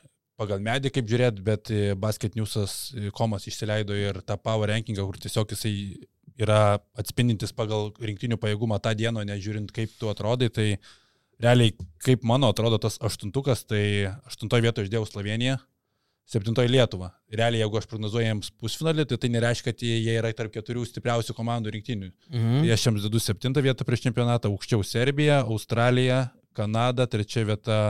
pagal 0.40 0.62
medį 0.64 0.92
kaip 0.94 1.08
žiūrėt, 1.10 1.42
bet 1.44 1.72
Basket 2.00 2.38
Newsas 2.38 2.94
komas 3.18 3.48
išsileido 3.50 3.96
ir 3.98 4.22
tą 4.24 4.38
power 4.40 4.70
rankingą, 4.72 5.04
kur 5.04 5.18
tiesiog 5.20 5.52
jisai 5.52 5.74
yra 6.38 6.78
atspindintis 6.98 7.52
pagal 7.56 7.90
rinktinių 7.98 8.38
pajėgumą 8.40 8.78
tą 8.82 8.94
dieną, 8.98 9.24
nežiūrint 9.26 9.72
kaip 9.74 9.92
tu 9.98 10.10
atrodai, 10.12 10.48
tai 10.54 10.68
realiai 11.42 11.74
kaip 12.04 12.26
mano 12.26 12.50
atrodo 12.52 12.78
tas 12.82 12.98
aštuntukas, 13.04 13.64
tai 13.66 14.14
aštuntoje 14.28 14.64
vietoje 14.66 14.88
išdėjau 14.88 15.08
Sloveniją, 15.08 15.58
septintoje 16.28 16.70
Lietuva. 16.70 17.10
Realiai, 17.32 17.62
jeigu 17.62 17.80
aš 17.80 17.88
prognozuoju 17.90 18.26
jiems 18.26 18.50
pusfinalį, 18.60 19.06
tai 19.08 19.18
tai 19.22 19.30
nereiškia, 19.34 19.72
kad 19.72 19.84
jie 19.86 20.16
yra 20.18 20.32
tarp 20.36 20.52
keturių 20.54 20.84
stipriausių 20.88 21.34
komandų 21.36 21.72
rinktinių. 21.78 22.10
Mhm. 22.28 22.60
Tai 22.62 22.74
aš 22.74 22.86
jiems 22.88 23.06
dedu 23.06 23.22
septintą 23.22 23.64
vietą 23.64 23.86
prieš 23.88 24.04
čempionatą, 24.06 24.52
aukščiau 24.52 24.84
Serbija, 24.86 25.40
Australija, 25.46 26.28
Kanada, 26.58 27.06
trečia 27.06 27.46
vieta 27.48 27.80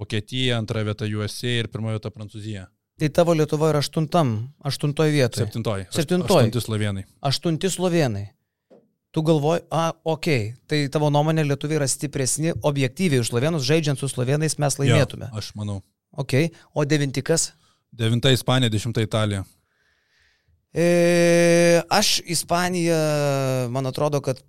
Vokietija, 0.00 0.58
antra 0.58 0.82
vieta 0.86 1.08
USA 1.08 1.60
ir 1.60 1.68
pirmoji 1.72 1.98
vieta 1.98 2.12
Prancūzija. 2.12 2.66
Tai 3.00 3.08
tavo 3.16 3.32
Lietuva 3.32 3.70
yra 3.72 3.80
aštuntam, 3.80 4.34
aštuntoje 4.60 5.14
vietoje. 5.14 5.46
Septintoje. 5.46 5.86
Septintoje. 5.88 6.44
Aštunti 6.44 6.60
slovenai. 6.60 7.04
Aštunti 7.24 7.70
slovenai. 7.72 8.26
Tu 9.10 9.22
galvoji, 9.26 9.62
a, 9.72 9.86
okei, 10.04 10.42
okay. 10.50 10.58
tai 10.68 10.80
tavo 10.92 11.08
nuomonė 11.10 11.42
lietuviai 11.48 11.80
yra 11.80 11.88
stipresni 11.88 12.52
objektyviai 12.52 13.24
už 13.24 13.32
slovenus, 13.32 13.64
žaidžiant 13.66 13.98
su 13.98 14.06
slovenais 14.12 14.54
mes 14.60 14.76
laimėtume. 14.78 15.30
Jo, 15.32 15.40
aš 15.40 15.48
manau. 15.58 15.80
Ok, 16.12 16.36
o 16.76 16.84
devintikas? 16.84 17.48
Devinta 17.90 18.30
Ispanija, 18.30 18.70
dešimta 18.70 19.02
Italija. 19.02 19.42
E, 20.70 21.80
aš 21.88 22.20
Ispaniją, 22.22 23.00
man 23.74 23.90
atrodo, 23.90 24.20
kad 24.22 24.44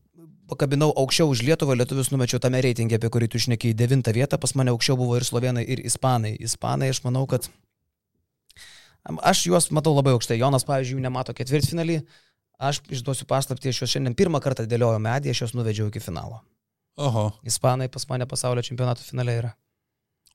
pakabinau 0.51 0.91
aukščiau 0.91 1.31
už 1.31 1.41
Lietuvą, 1.47 1.79
lietuvius 1.79 2.11
numečiau 2.11 2.43
tame 2.43 2.59
reitingė, 2.61 2.99
apie 2.99 3.09
kurį 3.15 3.31
tu 3.31 3.41
šnekėjai, 3.41 3.79
devintą 3.79 4.13
vietą, 4.13 4.37
pas 4.37 4.53
mane 4.59 4.75
aukščiau 4.75 4.99
buvo 4.99 5.15
ir 5.17 5.25
slovenai, 5.25 5.63
ir 5.63 5.81
ispanai. 5.87 6.35
Ispanai, 6.37 6.91
aš 6.93 7.01
manau, 7.07 7.23
kad 7.31 7.47
Aš 9.01 9.45
juos 9.49 9.69
matau 9.73 9.95
labai 9.95 10.13
aukštai. 10.13 10.37
Jonas, 10.41 10.65
pavyzdžiui, 10.67 10.99
jų 10.99 11.05
nemato 11.05 11.33
ketvirtfinalį. 11.37 12.01
Aš 12.61 12.83
išduosiu 12.93 13.25
paslapti, 13.29 13.71
aš 13.73 13.81
juos 13.81 13.95
šiandien 13.95 14.13
pirmą 14.17 14.41
kartą 14.43 14.67
dėlioju 14.69 15.01
medį, 15.01 15.33
aš 15.33 15.45
juos 15.45 15.55
nuvedžiau 15.57 15.89
iki 15.89 16.03
finalo. 16.03 16.43
Oho. 17.01 17.31
Ispanai 17.47 17.89
pas 17.89 18.05
mane 18.09 18.27
pasaulio 18.29 18.61
čempionato 18.61 19.01
finale 19.01 19.37
yra. 19.39 19.51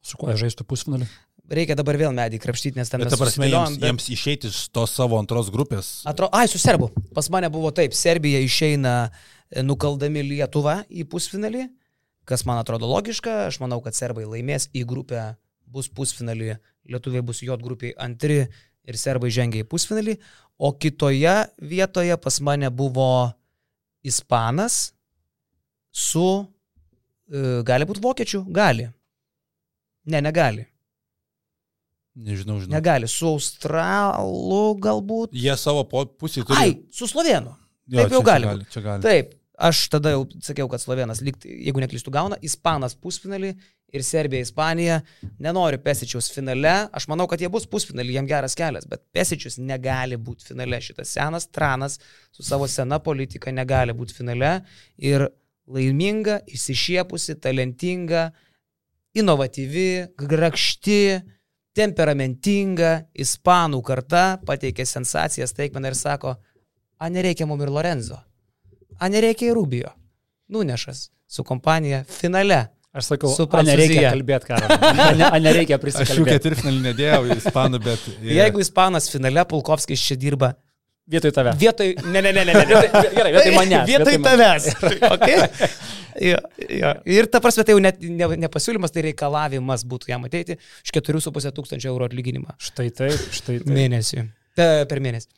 Su 0.02 0.18
kuo 0.18 0.34
žaistų 0.38 0.66
pusfinalį? 0.66 1.06
Reikia 1.46 1.76
dabar 1.78 1.94
vėl 2.00 2.10
medį 2.14 2.40
krapštyti, 2.42 2.74
nes 2.78 2.90
ten 2.90 2.98
mes... 2.98 3.12
Ta 3.12 3.18
prasme, 3.20 3.46
jiems, 3.46 3.78
bet... 3.78 3.86
jiems 3.86 4.08
išeiti 4.10 4.50
iš 4.50 4.64
tos 4.74 4.96
savo 4.98 5.18
antros 5.20 5.52
grupės. 5.54 6.00
Atro... 6.10 6.26
Ai, 6.34 6.48
su 6.50 6.58
serbu. 6.58 6.88
Pas 7.14 7.28
mane 7.30 7.50
buvo 7.54 7.70
taip, 7.74 7.94
Serbija 7.94 8.40
išeina 8.42 8.94
e, 9.06 9.62
nukaldami 9.62 10.24
Lietuvą 10.26 10.80
į 10.90 11.06
pusfinalį, 11.12 11.68
kas 12.26 12.42
man 12.48 12.58
atrodo 12.58 12.90
logiška. 12.90 13.44
Aš 13.52 13.60
manau, 13.62 13.78
kad 13.84 13.94
serbai 13.94 14.26
laimės 14.26 14.66
į 14.74 14.82
grupę, 14.90 15.28
bus 15.70 15.86
pusfinalį 15.86 16.56
lietuviai 16.90 17.24
bus 17.26 17.42
J 17.44 17.56
grupiai 17.62 17.94
antri 17.98 18.42
ir 18.86 18.98
serbai 19.00 19.30
žengia 19.34 19.64
į 19.64 19.68
pusfinalį, 19.70 20.16
o 20.58 20.72
kitoje 20.72 21.34
vietoje 21.60 22.16
pas 22.22 22.38
mane 22.40 22.70
buvo 22.70 23.08
ispanas 24.06 24.94
su, 25.90 26.28
e, 27.26 27.60
gali 27.66 27.88
būti 27.88 28.04
vokiečių, 28.04 28.44
gali. 28.54 28.86
Ne, 30.06 30.22
negali. 30.22 30.66
Nežinau, 32.16 32.60
žinau. 32.62 32.76
Negali, 32.78 33.08
su 33.10 33.28
australu 33.28 34.76
galbūt. 34.80 35.34
Jie 35.36 35.56
savo 35.60 35.82
pusį 35.90 36.46
turi. 36.46 36.56
Ai, 36.56 36.76
su 36.94 37.08
slovėnu. 37.10 37.52
Jo, 37.86 38.02
Taip 38.02 38.14
jau 38.16 38.22
gali. 38.24 38.48
gali, 38.48 38.84
gali. 38.86 39.04
Taip, 39.04 39.34
aš 39.56 39.86
tada 39.92 40.12
jau 40.12 40.26
sakiau, 40.44 40.68
kad 40.70 40.82
slovenas, 40.82 41.22
lyg, 41.24 41.38
jeigu 41.44 41.80
neklystu, 41.82 42.12
gauna, 42.14 42.38
ispanas 42.44 42.96
pusfinalį 42.98 43.54
ir 43.96 44.04
Serbija, 44.04 44.44
Ispanija. 44.44 45.00
Nenoriu 45.42 45.80
Pesičiaus 45.82 46.28
finale. 46.34 46.74
Aš 46.92 47.08
manau, 47.10 47.28
kad 47.30 47.40
jie 47.40 47.50
bus 47.52 47.68
pusfinalį, 47.70 48.16
jiem 48.18 48.28
geras 48.28 48.56
kelias, 48.58 48.86
bet 48.88 49.04
Pesičius 49.14 49.58
negali 49.62 50.18
būti 50.20 50.50
finale. 50.50 50.80
Šitas 50.82 51.14
senas 51.16 51.48
tranas 51.48 51.98
su 52.34 52.44
savo 52.46 52.68
sena 52.70 52.98
politika 53.02 53.52
negali 53.54 53.94
būti 53.96 54.16
finale. 54.18 54.58
Ir 54.98 55.28
laiminga, 55.66 56.40
įsišiepusi, 56.46 57.38
talentinga, 57.42 58.28
inovatyvi, 59.16 59.88
grakšti, 60.20 61.00
temperamentinga 61.76 62.92
ispanų 63.20 63.82
karta 63.84 64.24
pateikė 64.48 64.86
sensacijas 64.88 65.52
taikmeną 65.56 65.92
ir 65.92 65.98
sako, 65.98 66.36
a 66.96 67.08
nereikia 67.12 67.44
mum 67.48 67.60
ir 67.60 67.72
Lorenzo, 67.72 68.16
a 68.98 69.08
nereikia 69.12 69.50
ir 69.50 69.58
Rubio. 69.58 69.92
Nunešas 70.48 71.08
su 71.26 71.44
kompanija 71.44 72.04
finale. 72.04 72.66
Aš 72.96 73.10
sakau, 73.12 73.28
Su 73.36 73.44
a 73.52 73.60
nereikia 73.66 74.08
kalbėti, 74.08 74.48
ką. 74.48 74.60
Ne, 75.18 75.26
a 75.28 75.38
nereikia 75.42 75.76
Aš 75.76 76.14
jų 76.16 76.24
ketvirtfinalį 76.30 76.78
nedėjau 76.86 77.26
į 77.28 77.34
ispanų, 77.42 77.80
bet... 77.84 78.06
Jeigu 78.24 78.62
ispanas 78.64 79.10
finale, 79.12 79.44
Pulkovskis 79.50 80.00
čia 80.00 80.16
dirba 80.16 80.54
Vietoj 81.06 81.30
tave. 81.30 81.52
vietoj... 81.58 81.92
Ne, 82.10 82.22
ne, 82.22 82.32
ne, 82.32 82.44
ne, 82.44 82.54
ne. 82.56 82.64
Vietoj, 82.66 82.88
Gerai, 83.18 83.32
vietoj 83.36 83.52
manęs. 83.54 83.86
Vietoj 83.90 84.16
manęs. 84.18 84.64
tavęs. 84.80 84.96
Okay? 85.14 85.68
Jo, 86.30 86.38
jo. 86.80 86.90
Ir 87.12 87.28
ta 87.28 87.42
prasme, 87.44 87.62
tai 87.68 87.76
jau 87.76 87.82
net 87.84 88.00
ne, 88.00 88.26
ne 88.40 88.48
pasiūlymas, 88.48 88.94
tai 88.94 89.04
reikalavimas 89.10 89.84
būtų 89.86 90.10
jam 90.14 90.24
ateiti 90.26 90.56
iš 90.56 90.94
4,5 90.96 91.52
tūkstančio 91.58 91.92
eurų 91.92 92.08
atlyginimą 92.08 92.56
Štai 92.70 92.88
taip, 92.96 93.26
štai 93.36 93.58
taip. 93.60 93.68
mėnesį. 93.76 94.24
Ta, 94.56 94.70
per 94.88 95.02
mėnesį. 95.04 95.28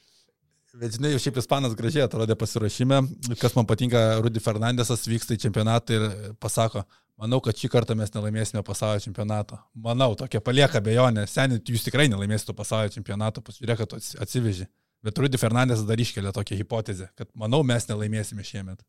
Bet 0.79 0.95
žinai, 0.95 1.11
jau 1.14 1.21
šiaip 1.23 1.38
ispanas 1.41 1.75
gražiai 1.79 2.05
atrodė 2.05 2.37
pasirašyme. 2.38 3.01
Kas 3.41 3.57
man 3.57 3.67
patinka, 3.67 4.01
Rudy 4.23 4.43
Fernandesas 4.43 5.07
vyksta 5.11 5.35
į 5.35 5.41
čempionatą 5.43 5.97
ir 5.97 6.05
pasako, 6.43 6.85
manau, 7.19 7.41
kad 7.43 7.59
šį 7.59 7.71
kartą 7.73 7.97
mes 7.99 8.12
nelaimėsime 8.14 8.62
pasaulio 8.67 9.03
čempionato. 9.03 9.59
Manau, 9.88 10.12
tokia 10.19 10.43
palieka 10.45 10.83
bejonė. 10.85 11.27
Seniai, 11.31 11.62
jūs 11.75 11.87
tikrai 11.88 12.07
nelaimėsite 12.12 12.55
pasaulio 12.59 12.95
čempionato, 12.95 13.43
pasižiūrėk, 13.47 13.83
kad 13.83 13.99
atsiveži. 14.27 14.69
Bet 15.03 15.19
Rudy 15.19 15.38
Fernandesas 15.41 15.87
dar 15.88 15.99
iškelia 15.99 16.31
tokią 16.35 16.61
hipotezę, 16.62 17.11
kad 17.19 17.31
manau, 17.38 17.64
mes 17.67 17.91
nelaimėsime 17.91 18.47
šiemet. 18.47 18.83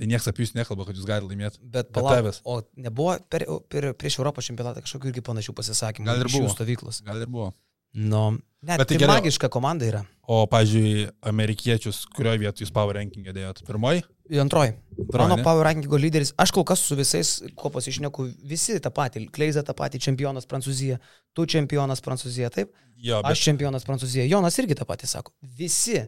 Tai 0.00 0.06
niekas 0.08 0.30
apie 0.30 0.46
jūs 0.46 0.54
nekalba, 0.56 0.86
kad 0.88 0.96
jūs 0.96 1.06
galite 1.06 1.28
laimėti. 1.28 1.58
Bet 1.74 1.90
palauk, 1.92 2.38
o 2.48 2.62
nebuvo 2.80 3.18
per, 3.30 3.44
per, 3.68 3.90
prieš 4.00 4.16
Europos 4.22 4.46
čempionatą 4.48 4.80
kažkokių 4.86 5.10
irgi 5.10 5.24
panašių 5.26 5.54
pasisakymų. 5.58 6.08
Gal 6.08 6.22
ir 6.24 6.30
buvo. 6.32 6.54
Gal 7.04 7.26
ir 7.26 7.28
buvo. 7.28 7.50
Nu, 7.92 8.38
net 8.62 8.78
Bet 8.78 8.88
tai 8.88 8.96
tai 8.96 9.02
gerai. 9.02 9.18
magiška 9.18 9.48
komanda 9.52 9.86
yra. 9.88 10.04
O, 10.30 10.44
pažiūrėjau, 10.46 11.10
amerikiečius, 11.26 12.04
kurioje 12.14 12.38
vietoje 12.44 12.66
jūs 12.66 12.72
power 12.74 12.94
rankingė 13.00 13.32
dėjot? 13.34 13.64
Pirmoji? 13.66 14.04
Antroji. 14.38 14.76
Mano? 15.10 15.40
Power 15.42 15.64
Rankingo 15.66 15.98
lyderis, 15.98 16.30
aš 16.38 16.52
kol 16.54 16.62
kas 16.62 16.78
su 16.86 16.94
visais, 16.94 17.32
ko 17.58 17.66
pasišneku, 17.74 18.28
visi 18.46 18.76
tą 18.78 18.92
patį. 18.94 19.24
Kleiza 19.34 19.64
tą 19.66 19.74
patį, 19.74 19.98
čempionas 20.04 20.46
Prancūzija, 20.46 21.00
tu 21.34 21.46
čempionas 21.50 21.98
Prancūzija, 22.04 22.52
taip? 22.54 22.70
Jo, 22.94 23.18
bet 23.24 23.32
Aš 23.32 23.42
čempionas 23.48 23.82
Prancūzija, 23.88 24.28
Jonas 24.30 24.58
irgi 24.62 24.76
tą 24.78 24.86
patį 24.86 25.10
sako. 25.10 25.34
Visi. 25.42 26.04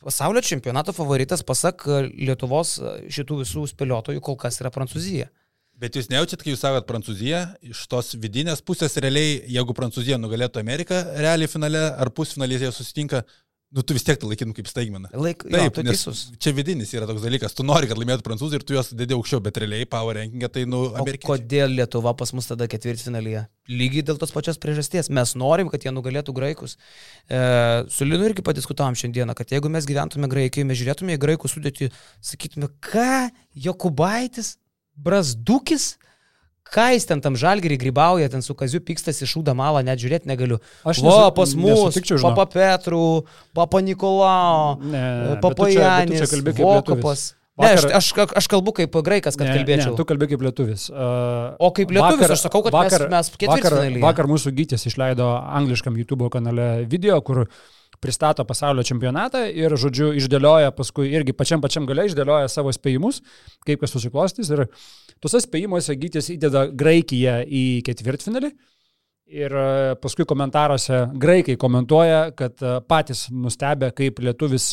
Pasaulio 0.00 0.40
čempionato 0.40 0.94
favoritas, 0.96 1.42
pasak 1.44 1.84
e, 1.90 2.00
Lietuvos 2.30 2.76
e, 2.78 2.94
šitų 3.12 3.42
visų 3.42 3.66
spėliotojų, 3.74 4.22
kol 4.24 4.38
kas 4.40 4.62
yra 4.62 4.70
Prancūzija. 4.72 5.28
Bet 5.78 5.94
jūs 5.94 6.08
nejaučiat, 6.10 6.40
kai 6.42 6.50
jūs 6.54 6.62
sakot 6.64 6.88
Prancūzija, 6.88 7.42
iš 7.70 7.84
tos 7.90 8.14
vidinės 8.18 8.64
pusės 8.66 8.96
realiai, 8.98 9.36
jeigu 9.46 9.76
Prancūzija 9.78 10.16
nugalėtų 10.18 10.58
Ameriką 10.58 11.04
realiai 11.22 11.50
finale 11.50 11.84
ar 12.02 12.10
pusfinalėje 12.10 12.66
jie 12.66 12.72
susitinka, 12.74 13.20
nu 13.70 13.84
tu 13.86 13.94
vis 13.94 14.02
tiek 14.02 14.16
tai 14.18 14.26
laikytum 14.30 14.54
kaip 14.56 14.66
staigmeną. 14.66 15.10
Laik, 15.14 15.44
jo, 15.46 15.52
Taip, 15.54 15.78
teisus. 15.86 16.24
čia 16.42 16.50
vidinis 16.56 16.90
yra 16.96 17.06
toks 17.06 17.22
dalykas, 17.22 17.54
tu 17.54 17.62
nori, 17.68 17.86
kad 17.86 18.00
laimėtų 18.00 18.24
prancūzai 18.26 18.58
ir 18.58 18.64
tu 18.66 18.74
juos 18.74 18.90
dėdė 18.96 19.14
aukščiau, 19.20 19.42
bet 19.44 19.60
realiai 19.62 19.86
power 19.86 20.18
rankingė 20.18 20.48
tai, 20.54 20.64
nu, 20.66 20.80
O 20.88 21.02
amerikiečiai. 21.04 21.28
kodėl 21.30 21.74
Lietuva 21.78 22.14
pas 22.18 22.32
mus 22.34 22.48
tada 22.50 22.66
ketvirtfinalyje? 22.72 23.44
Lygiai 23.70 24.06
dėl 24.08 24.18
tos 24.18 24.32
pačios 24.34 24.58
priežasties. 24.58 25.12
Mes 25.14 25.34
norim, 25.38 25.68
kad 25.70 25.84
jie 25.86 25.92
nugalėtų 25.94 26.34
graikus. 26.34 26.74
E, 27.28 27.42
su 27.92 28.08
Linu 28.08 28.26
irgi 28.32 28.42
padiskutavom 28.42 28.96
šiandieną, 28.98 29.36
kad 29.38 29.52
jeigu 29.54 29.70
mes 29.70 29.86
gyventume 29.86 30.32
graikiai, 30.32 30.64
mes 30.66 30.80
žiūrėtume 30.80 31.14
į 31.14 31.22
graikų 31.22 31.52
sudėtį, 31.52 31.92
sakytume, 32.24 32.72
ką, 32.82 33.28
Jokubaitis, 33.68 34.56
Brasdukis, 34.98 35.96
ką 36.68 36.90
jis 36.92 37.06
ten 37.08 37.20
tam 37.24 37.36
žalgerį 37.38 37.78
grybauja, 37.80 38.28
ten 38.32 38.42
su 38.44 38.52
kaziu 38.58 38.80
pykstasi 38.84 39.24
šūdą 39.30 39.54
malą, 39.56 39.80
net 39.86 39.98
žiūrėti 40.02 40.28
negaliu. 40.28 40.58
Aš 40.84 41.00
nesu- 41.06 41.32
pas 41.34 41.54
mus. 41.54 41.96
Papa 42.22 42.44
Petrų, 42.52 43.24
Papa 43.54 43.80
Nikolao, 43.80 44.76
Ne, 44.82 45.38
Papa 45.40 45.68
Janis, 45.70 46.20
Vokapas. 46.30 46.54
lietuvis. 46.58 47.34
Ne, 47.58 47.72
aš, 47.74 47.82
Vakar- 47.82 47.96
aš, 47.96 48.36
aš 48.38 48.46
kalbu 48.46 48.70
kaip 48.72 48.92
graikas, 49.02 49.34
kad 49.34 49.48
ne, 49.48 49.54
kalbėčiau. 49.56 49.90
Ne, 49.90 49.96
tu 49.98 50.04
kalbė 50.06 50.28
kaip 50.30 50.42
lietuvis. 50.46 50.90
Uh, 50.94 51.56
O 51.58 51.72
kaip 51.74 51.90
lietuvis, 51.90 52.30
aš 52.30 52.44
sakau, 52.46 52.62
kad 52.62 52.70
mes- 52.72 53.08
mes 53.10 53.30
vakar, 53.32 53.38
ketvirtfinalyje. 53.40 54.02
vakar 54.04 54.26
mūsų 54.30 54.52
gytis 54.54 54.86
išleido 54.86 55.26
angliškam 55.58 55.96
YouTube 55.98 56.30
kanale 56.30 56.86
video, 56.86 57.18
kur 57.20 57.48
pristato 58.02 58.44
pasaulio 58.48 58.84
čempionatą 58.86 59.44
ir, 59.50 59.74
žodžiu, 59.80 60.12
išdėlioja 60.18 60.72
paskui 60.76 61.10
irgi 61.12 61.34
pačiam 61.36 61.62
pačiam 61.64 61.86
gale 61.88 62.08
išdėlioja 62.08 62.50
savo 62.52 62.72
spėjimus, 62.74 63.22
kaip 63.66 63.82
kas 63.82 63.94
susiklostys. 63.94 64.50
Ir 64.54 64.66
tuose 65.22 65.42
spėjimuose 65.44 65.96
gytis 66.00 66.32
įdeda 66.34 66.68
Graikiją 66.72 67.40
į 67.44 67.64
ketvirtfinalį. 67.86 68.52
Ir 69.28 69.52
e, 69.52 69.96
paskui 70.00 70.24
komentaruose 70.24 71.02
graikai 71.20 71.58
komentuoja, 71.60 72.30
kad 72.36 72.62
e, 72.64 72.78
patys 72.88 73.26
nustebę, 73.28 73.90
kaip 73.92 74.22
lietuvis 74.24 74.70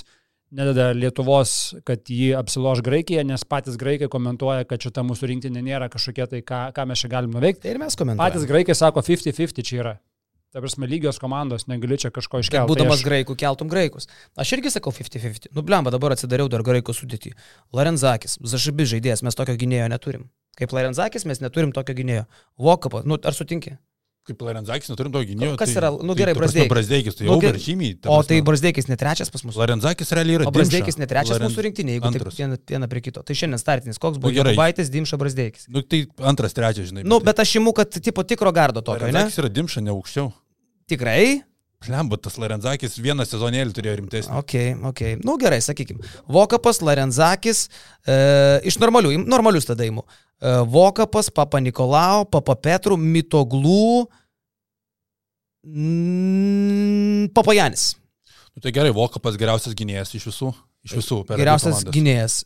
nedada 0.56 0.94
Lietuvos, 0.96 1.76
kad 1.88 2.08
jį 2.08 2.32
apsiloš 2.40 2.80
Graikija, 2.86 3.26
nes 3.28 3.44
patys 3.44 3.76
graikai 3.82 4.08
komentuoja, 4.12 4.64
kad 4.70 4.80
šita 4.80 5.04
mūsų 5.04 5.32
rinktinė 5.34 5.64
nėra 5.66 5.90
kažkokia 5.92 6.30
tai, 6.32 6.40
ką, 6.46 6.70
ką 6.76 6.86
mes 6.88 7.04
čia 7.04 7.12
galim 7.12 7.36
nuveikti. 7.36 7.66
Tai 7.66 7.74
ir 7.74 7.82
mes 7.82 8.00
komentuojame. 8.00 8.24
Patys 8.24 8.48
graikai 8.48 8.78
sako 8.78 9.04
50-50 9.04 9.68
čia 9.68 9.82
yra. 9.82 9.96
Ta 10.54 10.62
prasme, 10.64 10.88
lygios 10.88 11.20
komandos, 11.20 11.66
negali 11.68 11.98
čia 12.00 12.10
kažko 12.16 12.38
Kad 12.40 12.46
iškelti. 12.46 12.70
būdamas 12.72 13.02
Tai 13.02 13.04
aš- 13.04 13.08
graikų 13.10 13.36
keltum 13.36 13.68
graikus. 13.70 14.08
Aš 14.38 14.54
irgi 14.56 14.72
sakau 14.72 14.92
50-50. 14.96 15.48
Nu, 15.56 15.62
blemba, 15.62 15.92
dabar 15.92 16.12
atsidariau 16.16 16.48
dar 16.50 16.62
graikų 16.64 16.94
sudėtį. 16.96 17.34
Larenzakis, 17.74 18.38
Zašibis 18.42 18.90
žaidėjas, 18.94 19.24
mes 19.24 19.36
tokio 19.36 19.58
gynėjo 19.60 19.90
neturim. 19.92 20.30
Kaip 20.56 20.72
Larenzakis 20.72 21.26
mes 21.26 21.40
neturim 21.44 21.74
tokio 21.76 21.94
gynėjo. 21.96 22.26
Vokapas, 22.58 23.04
nu, 23.06 23.18
ar 23.24 23.34
sutinki? 23.36 23.78
Kaip 24.26 24.40
Larenzakis, 24.42 24.90
neturim 24.90 25.12
to 25.14 25.20
gynėjo. 25.22 25.54
Kas 25.56 25.70
tai, 25.70 25.78
yra- 25.84 25.92
nu, 26.02 26.16
gerai, 26.18 26.34
tai, 26.34 26.40
ta 26.40 26.40
prasme, 26.42 26.64
Brazdeikis. 26.66 26.72
Brazdeikis, 26.74 27.16
tai 27.20 27.26
Nu, 27.28 27.34
jau 27.36 27.42
per 27.46 27.58
žymiai. 27.62 27.94
ta 28.02 28.10
O 28.10 28.24
tai. 28.26 28.40
Brasdeikis 28.42 28.88
netrečias 28.90 29.30
pas 29.30 29.44
mus. 29.46 29.56
Larenzakis 29.56 30.10
realiai 30.18 30.40
yra. 30.40 30.48
O 30.48 30.52
Dimša. 30.56 30.98
netrečias 30.98 31.38
Laren- 31.38 31.46
mūsų 31.46 31.62
rinktinė, 31.68 31.92
jeigu 31.94 32.10
taip 32.10 32.22
antras. 32.26 32.34
vieną, 32.40 32.58
vieną 32.66 32.90
prie 32.90 33.02
kito. 33.06 33.22
Tai 33.24 33.36
šiandien 33.38 33.62
startinis. 33.62 34.00
Koks 34.02 34.18
buvo 34.18 34.32
Nu, 34.34 34.38
gerai. 34.40 34.56
Jokubaitis, 34.56 34.90
Dimša 34.90 35.18
Brasdeikis. 35.22 35.68
Nu, 35.70 35.84
tai 35.86 36.08
antras, 36.26 36.54
trečias, 36.58 36.90
žinai. 36.90 37.04
Nu, 37.06 37.20
bet 37.22 37.38
aš 37.38 37.54
imu, 37.62 37.72
kad 37.78 37.92
tipo 38.02 38.24
tikro 38.26 38.52
gardo 38.52 38.82
tokio? 38.82 39.06
Larenzakis 39.06 39.38
yra 39.38 39.50
Dimša, 39.54 39.82
ne 39.86 39.92
aukščiau. 39.94 40.34
Tikrai? 40.90 41.44
Lemba, 41.88 42.18
tas 42.18 42.34
Larenzakis 42.42 42.98
vieną 42.98 43.22
sezonėlį 43.30 43.74
turėjo 43.78 43.96
rimtesnį. 44.00 44.34
Ok, 44.42 44.54
ok. 44.90 45.02
Nu 45.24 45.38
gerai, 45.38 45.60
sakykim. 45.62 46.00
Vokapas, 46.28 46.80
Larenzakis, 46.82 47.68
e, 48.08 48.16
iš 48.66 48.80
normalių, 48.82 49.12
normalius 49.30 49.66
tada 49.70 49.86
įimu. 49.86 50.02
E, 50.46 50.54
Vokapas, 50.70 51.30
Papa 51.34 51.60
Nikolau, 51.64 52.26
Papa 52.30 52.56
Petrų, 52.56 52.98
Mitoglų, 53.02 54.06
Papa 57.34 57.56
Janis. 57.58 57.96
Nu, 58.54 58.62
tai 58.62 58.72
gerai, 58.76 58.94
Vokapas 58.94 59.40
geriausias 59.42 59.74
gynėjas 59.78 60.14
iš 60.14 60.30
visų. 60.30 60.52
Iš 60.86 61.00
visų. 61.00 61.24
Geriausias 61.34 61.82
gynėjas. 61.90 62.44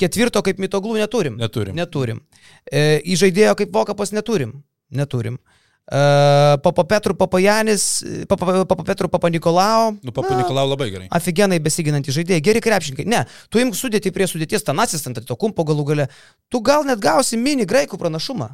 Ketvirto 0.00 0.40
kaip 0.46 0.62
Mitoglų 0.62 1.00
neturim. 1.02 1.40
Neturim. 1.40 1.74
Neturim. 1.76 2.22
E, 2.70 3.00
į 3.02 3.18
žaidėjo 3.20 3.56
kaip 3.58 3.74
Vokapas 3.74 4.14
neturim. 4.16 4.54
Neturim. 4.94 5.36
E, 5.36 5.59
Papa 5.90 6.84
Petrų, 6.86 7.16
Papa 7.18 7.40
Janis, 7.42 7.84
Papa, 8.30 8.62
Papa 8.64 8.84
Petrų, 8.86 9.10
Papa 9.10 9.30
Nikolau. 9.32 9.96
Nu, 10.06 10.12
Papa 10.14 10.36
Nikolau 10.38 10.68
labai 10.70 10.90
gerai. 10.92 11.08
Aфиgenai 11.10 11.58
besiginantys 11.62 12.14
žaidėjai, 12.14 12.44
geri 12.46 12.62
krepšininkai. 12.62 13.06
Ne, 13.10 13.24
tu 13.50 13.58
imk 13.62 13.74
sudėti 13.78 14.12
prie 14.14 14.28
sudėties 14.30 14.62
Tanasis 14.66 15.02
ant 15.10 15.18
to 15.26 15.36
kumpo 15.36 15.66
galų 15.66 15.86
gale. 15.90 16.06
Tu 16.48 16.60
gal 16.62 16.86
net 16.86 17.02
gausi 17.02 17.36
mini 17.40 17.66
graikų 17.66 17.98
pranašumą. 17.98 18.52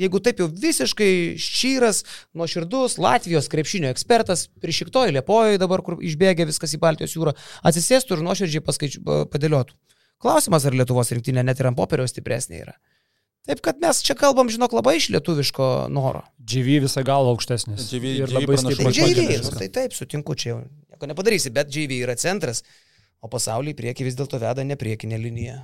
Jeigu 0.00 0.22
taip 0.24 0.38
jau 0.40 0.46
visiškai 0.48 1.36
šyras, 1.36 2.00
nuoširdus 2.34 2.96
Latvijos 2.98 3.50
krepšinio 3.52 3.90
ekspertas, 3.92 4.46
prišiktoj 4.64 5.12
Liepojoje 5.12 5.60
dabar, 5.60 5.82
kur 5.84 6.00
išbėgė 6.00 6.46
viskas 6.48 6.72
į 6.72 6.80
Baltijos 6.80 7.12
jūrą, 7.12 7.34
atsisėstų 7.68 8.16
ir 8.16 8.24
nuoširdžiai 8.24 8.64
paskaičiu, 8.64 9.02
pa- 9.04 9.26
padėliotų. 9.28 9.76
Klausimas, 10.22 10.64
ar 10.64 10.72
Lietuvos 10.72 11.12
rinktinė 11.12 11.44
net 11.44 11.60
ir 11.60 11.68
ant 11.68 11.76
popieriaus 11.76 12.14
stipresnė 12.16 12.62
yra. 12.64 12.74
Taip 13.46 13.60
kad 13.60 13.80
mes 13.82 14.00
čia 14.06 14.14
kalbam, 14.14 14.48
žinok, 14.48 14.72
labai 14.78 14.96
iš 14.96 15.10
lietuviško 15.12 15.68
noro. 15.92 16.22
GV 16.42 16.80
visą 16.84 17.04
galvą 17.06 17.34
aukštesnis. 17.36 17.88
GV 17.90 18.14
ir 18.18 18.30
GV 18.30 18.40
labai 18.40 18.56
Tai 18.56 18.62
stiprus. 18.64 18.98
Pakelia 18.98 19.42
nu, 19.44 19.52
tai 19.58 19.68
taip, 19.72 19.94
sutinku, 19.96 20.36
čia 20.38 20.54
jau 20.54 20.58
nieko 20.62 21.10
nepadarysi, 21.10 21.52
bet 21.54 21.70
JV 21.72 22.02
yra 22.02 22.16
centras, 22.18 22.62
o 23.22 23.30
pasaulį 23.30 23.74
į 23.74 23.78
priekį 23.78 24.08
vis 24.08 24.18
dėlto 24.18 24.40
veda 24.42 24.64
ne 24.66 24.78
priekinė 24.78 25.20
linija. 25.22 25.60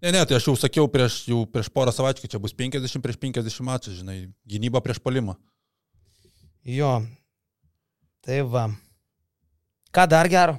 Ne, 0.00 0.14
ne, 0.14 0.22
tai 0.24 0.38
aš 0.38 0.46
jau 0.48 0.56
sakiau 0.56 0.88
prieš, 0.88 1.24
jau 1.28 1.42
prieš 1.50 1.68
porą 1.74 1.92
savaičių, 1.92 2.24
kad 2.24 2.34
čia 2.34 2.40
bus 2.40 2.54
50 2.56 3.04
prieš 3.04 3.18
50 3.20 3.66
mačas, 3.66 3.98
žinai, 3.98 4.22
gynyba 4.48 4.80
prieš 4.84 5.02
palimą. 5.04 5.36
Jo. 6.64 7.00
Tai 8.24 8.40
va. 8.52 8.66
Ką 9.92 10.06
dar 10.08 10.28
gero? 10.30 10.56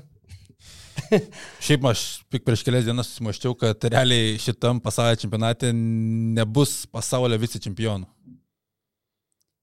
Šiaip 1.65 1.85
aš 1.89 2.03
tik 2.31 2.45
prieš 2.45 2.63
kelias 2.65 2.85
dienas 2.85 3.09
susimaščiau, 3.09 3.55
kad 3.57 3.89
realiai 3.89 4.37
šitam 4.41 4.81
pasaulio 4.83 5.19
čempionate 5.23 5.71
nebus 5.73 6.83
pasaulio 6.91 7.39
vicečempionų. 7.41 8.09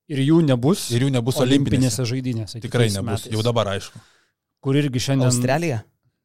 Ir 0.09 0.23
jų 0.25 0.39
nebus. 0.45 0.87
Ir 0.95 1.05
jų 1.05 1.11
nebus 1.13 1.37
olimpinėse. 1.37 2.01
olimpinėse 2.01 2.05
žaidynėse. 2.09 2.61
Tikrai 2.63 2.89
nebus, 2.89 3.27
metais. 3.27 3.33
jau 3.35 3.43
dabar 3.45 3.69
aišku. 3.75 4.01
Kur 4.65 4.75
irgi 4.79 4.99
šiandien. 5.05 5.29
Australija? 5.29 5.83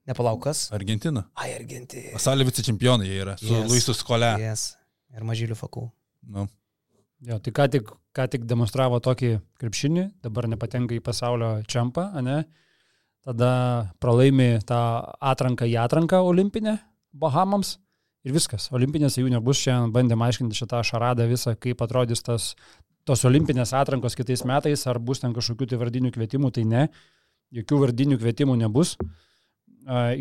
Nepalaukas. 0.08 0.66
Argentina. 0.76 1.26
Ai, 1.36 1.52
Argentina. 1.56 2.12
Pasaulio 2.16 2.44
vicečempionai 2.48 3.06
jie 3.08 3.20
yra, 3.22 3.36
su 3.40 3.52
Yes. 3.52 3.68
Luisu 3.70 3.94
Skole. 3.96 4.32
Yes. 4.40 4.74
Ir 5.14 5.24
mažylių 5.24 5.56
fakų. 5.56 5.86
Nu. 6.34 6.48
Jo, 7.24 7.38
tai 7.40 7.52
ką 7.56 7.68
tik, 7.72 7.92
ką 8.12 8.26
tik 8.28 8.42
demonstravo 8.44 8.98
tokį 9.00 9.38
krepšinį, 9.60 10.08
dabar 10.24 10.48
nepatenka 10.50 10.92
į 10.96 11.00
pasaulio 11.00 11.62
čempą, 11.70 12.10
ne? 12.24 12.42
Tada 13.24 13.52
pralaimi 14.02 14.58
tą 14.68 14.80
atranką 15.24 15.64
į 15.64 15.78
atranką 15.80 16.20
olimpinę 16.28 16.78
Bahamams 17.16 17.78
ir 18.24 18.34
viskas. 18.36 18.68
Olimpinėse 18.76 19.22
jų 19.22 19.30
nebus, 19.32 19.62
šiandien 19.62 19.94
bandėm 19.94 20.20
aiškinti 20.26 20.58
šitą 20.58 20.82
šaradą 20.84 21.24
visą, 21.30 21.54
kaip 21.56 21.80
atrodys 21.80 22.20
tas, 22.26 22.50
tos 23.08 23.24
olimpinės 23.28 23.74
atrankos 23.76 24.16
kitais 24.16 24.44
metais, 24.48 24.86
ar 24.90 24.98
bus 24.98 25.20
ten 25.22 25.34
kažkokių 25.36 25.68
tai 25.70 25.80
vardinių 25.80 26.12
kvietimų, 26.14 26.50
tai 26.56 26.64
ne, 26.68 26.86
jokių 27.54 27.80
vardinių 27.84 28.18
kvietimų 28.20 28.56
nebus. 28.64 28.96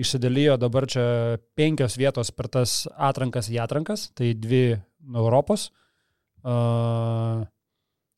Išsidalijo 0.04 0.58
dabar 0.60 0.90
čia 0.92 1.04
penkios 1.56 1.96
vietos 1.96 2.34
per 2.36 2.50
tas 2.52 2.84
atrankas 3.00 3.48
į 3.48 3.62
atrankas, 3.64 4.10
tai 4.12 4.34
dvi 4.36 4.76
nuo 5.08 5.24
Europos 5.24 5.70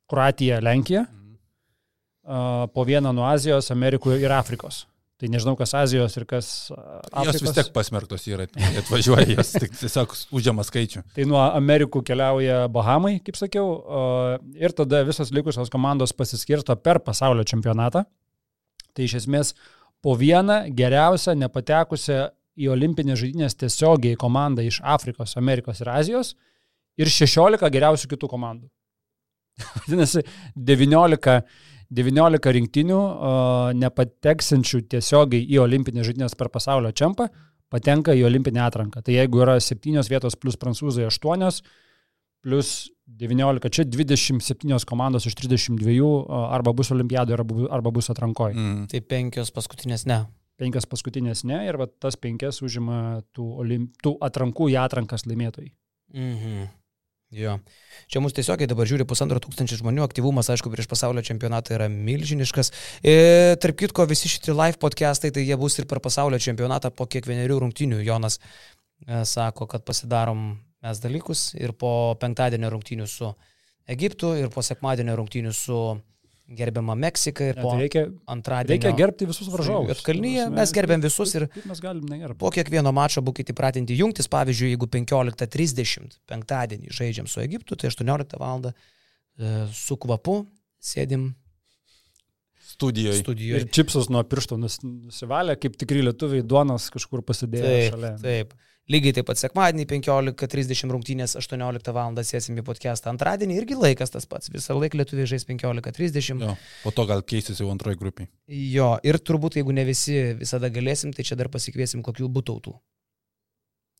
Kroatija, 0.10 0.58
Lenkija, 0.62 1.06
uh, 1.06 2.65
po 2.73 2.86
vieną 2.86 3.13
nuo 3.13 3.25
Azijos, 3.30 3.71
Amerikų 3.73 4.17
ir 4.21 4.34
Afrikos. 4.34 4.86
Tai 5.15 5.30
nežinau, 5.32 5.54
kas 5.56 5.71
Azijos 5.80 6.17
ir 6.19 6.25
kas 6.28 6.47
Afrikos. 6.75 7.38
Jos 7.38 7.43
vis 7.45 7.56
tiek 7.56 7.69
pasmerktos 7.75 8.25
yra, 8.28 8.49
atvažiuoja, 8.82 9.30
jos 9.38 9.54
tik 9.56 9.78
tiesiog 9.80 10.15
užima 10.36 10.65
skaičių. 10.67 11.06
Tai 11.15 11.28
nuo 11.30 11.39
Amerikų 11.45 12.01
keliauja 12.04 12.65
Bahamai, 12.71 13.13
kaip 13.23 13.39
sakiau, 13.39 13.69
ir 14.60 14.75
tada 14.75 15.06
visas 15.08 15.32
likusios 15.32 15.71
komandos 15.71 16.12
pasiskirsto 16.12 16.75
per 16.75 16.99
pasaulio 17.06 17.47
čempionatą. 17.47 18.04
Tai 18.95 19.08
iš 19.08 19.21
esmės 19.21 19.54
po 20.04 20.17
vieną 20.19 20.65
geriausią 20.75 21.38
nepatekusią 21.39 22.25
į 22.60 22.69
olimpinės 22.75 23.21
žaidynės 23.23 23.56
tiesiogiai 23.60 24.19
komandą 24.19 24.67
iš 24.67 24.82
Afrikos, 24.84 25.38
Amerikos 25.39 25.80
ir 25.80 25.91
Azijos 25.91 26.34
ir 26.99 27.12
16 27.12 27.71
geriausių 27.71 28.12
kitų 28.12 28.30
komandų. 28.32 28.67
Vadinasi, 29.86 30.23
19, 30.56 31.39
19 31.93 32.54
rinktinių 32.58 33.02
nepateksinčių 33.78 34.82
tiesiogiai 34.91 35.45
į 35.45 35.60
olimpinės 35.65 36.10
žaidynės 36.10 36.38
per 36.39 36.50
pasaulio 36.54 36.91
čempą 36.95 37.30
patenka 37.74 38.13
į 38.15 38.26
olimpinę 38.28 38.63
atranką. 38.65 39.04
Tai 39.06 39.15
jeigu 39.15 39.41
yra 39.43 39.58
7 39.62 40.06
vietos 40.10 40.38
plus 40.39 40.58
prancūzai 40.62 41.08
8, 41.10 41.62
plus 42.45 42.71
19, 43.06 43.69
čia 43.74 43.86
27 43.89 44.86
komandos 44.89 45.28
iš 45.30 45.36
32 45.38 46.08
arba 46.30 46.74
bus 46.74 46.91
olimpiadoje, 46.93 47.38
arba, 47.38 47.67
arba 47.78 47.93
bus 47.93 48.10
atrankoje. 48.13 48.56
Mm. 48.56 48.88
Tai 48.91 49.02
penkios 49.10 49.54
paskutinės 49.54 50.06
ne. 50.10 50.24
Penkias 50.56 50.88
paskutinės 50.88 51.43
ne 51.43 51.65
ir 51.67 51.78
tas 52.00 52.15
penkias 52.15 52.62
užima 52.63 53.21
tų, 53.36 53.45
olimp... 53.65 53.91
tų 54.02 54.15
atrankų 54.24 54.69
į 54.71 54.80
atrankas 54.86 55.28
laimėtojai. 55.28 55.74
Mhm. 56.15 56.67
Jo. 57.36 57.58
Čia 58.12 58.21
mūsų 58.24 58.38
tiesiogiai 58.38 58.69
dabar 58.69 58.88
žiūri 58.88 59.04
pusantro 59.08 59.41
tūkstančio 59.43 59.82
žmonių, 59.82 60.06
aktyvumas, 60.06 60.48
aišku, 60.54 60.69
prieš 60.71 60.88
pasaulio 60.88 61.24
čempionatą 61.26 61.74
yra 61.76 61.89
milžiniškas. 61.91 62.71
E, 63.04 63.15
tarp 63.60 63.80
kitko, 63.82 64.06
visi 64.08 64.32
šitie 64.32 64.54
live 64.56 64.80
podcastai, 64.80 65.34
tai 65.36 65.43
jie 65.43 65.58
bus 65.60 65.76
ir 65.82 65.88
per 65.89 66.00
pasaulio 66.06 66.39
čempionatą 66.39 66.93
po 66.95 67.10
kiekvienerių 67.12 67.58
rungtinių. 67.65 68.00
Jonas 68.08 68.39
e, 68.39 69.26
sako, 69.28 69.67
kad 69.71 69.84
pasidarom 69.88 70.48
mes 70.86 71.02
dalykus 71.04 71.50
ir 71.60 71.76
po 71.76 72.15
penktadienio 72.21 72.71
rungtinių 72.71 73.10
su 73.10 73.34
Egiptu 73.91 74.32
ir 74.39 74.48
po 74.54 74.63
sekmadienio 74.65 75.17
rungtinių 75.19 75.52
su 75.54 75.80
gerbiama 76.45 76.95
Meksika 76.99 77.47
ir 77.49 77.58
po 77.58 77.71
ja, 77.71 77.75
tai 77.75 77.81
reikia, 77.81 78.03
antradienio. 78.29 78.75
Reikia 78.75 78.97
gerbti 78.99 79.27
visus 79.29 79.47
varžovus. 79.49 80.03
Kalnyje 80.05 80.49
mes 80.53 80.73
gerbiam 80.75 81.01
visus 81.01 81.34
ir 81.38 81.47
mes 81.65 81.81
galim 81.81 82.05
negerbti. 82.10 82.39
Po 82.41 82.51
kiekvieno 82.53 82.93
mačo 82.95 83.23
būkite 83.25 83.55
įpratinti 83.55 83.97
jungtis, 83.97 84.29
pavyzdžiui, 84.31 84.75
jeigu 84.75 84.89
15.30 84.93 86.19
penktadienį 86.29 86.93
žaidžiam 86.93 87.29
su 87.31 87.41
Egiptu, 87.41 87.77
tai 87.79 87.89
18 87.93 88.38
val. 88.41 88.69
su 89.75 89.97
kvapu 89.99 90.45
sėdim 90.79 91.34
studijoje. 92.75 93.23
studijoje. 93.23 93.62
Ir 93.62 93.67
čipsus 93.71 94.10
nuo 94.10 94.23
piršto 94.23 94.58
nus, 94.58 94.79
nusivalę, 94.84 95.58
kaip 95.60 95.75
tikri 95.79 96.03
lietuviai, 96.05 96.45
duonas 96.45 96.88
kažkur 96.93 97.23
pasidėjo 97.25 97.65
taip, 97.65 97.95
šalia. 97.95 98.13
Taip. 98.21 98.53
Lygiai 98.86 99.15
taip 99.17 99.26
pat 99.26 99.39
sekmadienį 99.41 99.88
15.30 99.89 100.91
rungtynės 100.93 101.32
18 101.39 101.93
val. 101.95 102.19
sėsim 102.21 102.60
į 102.62 102.63
podcastą. 102.67 103.10
Antradienį 103.10 103.56
irgi 103.58 103.78
laikas 103.80 104.13
tas 104.13 104.28
pats. 104.30 104.52
Visą 104.54 104.76
laiką 104.78 105.00
lietuviai 105.00 105.26
žais 105.32 105.45
15.30. 105.50 106.43
Jo, 106.45 106.54
po 106.84 106.91
to 106.93 107.08
gal 107.10 107.24
keisis 107.26 107.63
jau 107.63 107.71
antroji 107.74 107.98
grupiai. 107.98 108.30
Jo, 108.45 108.91
ir 109.02 109.17
turbūt 109.17 109.58
jeigu 109.58 109.74
ne 109.74 109.88
visi 109.88 110.19
visada 110.38 110.69
galėsim, 110.69 111.15
tai 111.17 111.26
čia 111.26 111.34
dar 111.39 111.50
pasikviesim 111.50 112.06
kokių 112.06 112.30
būtautų. 112.38 112.76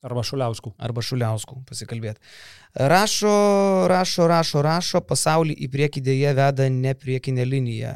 Arba 0.06 0.22
Šuliauskų. 0.22 0.76
Arba 0.78 1.02
Šuliauskų 1.02 1.64
pasikalbėti. 1.66 2.22
Rašo, 2.78 3.36
rašo, 3.90 4.28
rašo, 4.30 4.62
rašo, 4.62 5.02
pasaulį 5.02 5.56
į 5.66 5.72
priekį 5.74 6.04
dėje 6.12 6.36
veda 6.38 6.68
ne 6.70 6.94
priekinė 6.94 7.48
linija. 7.50 7.96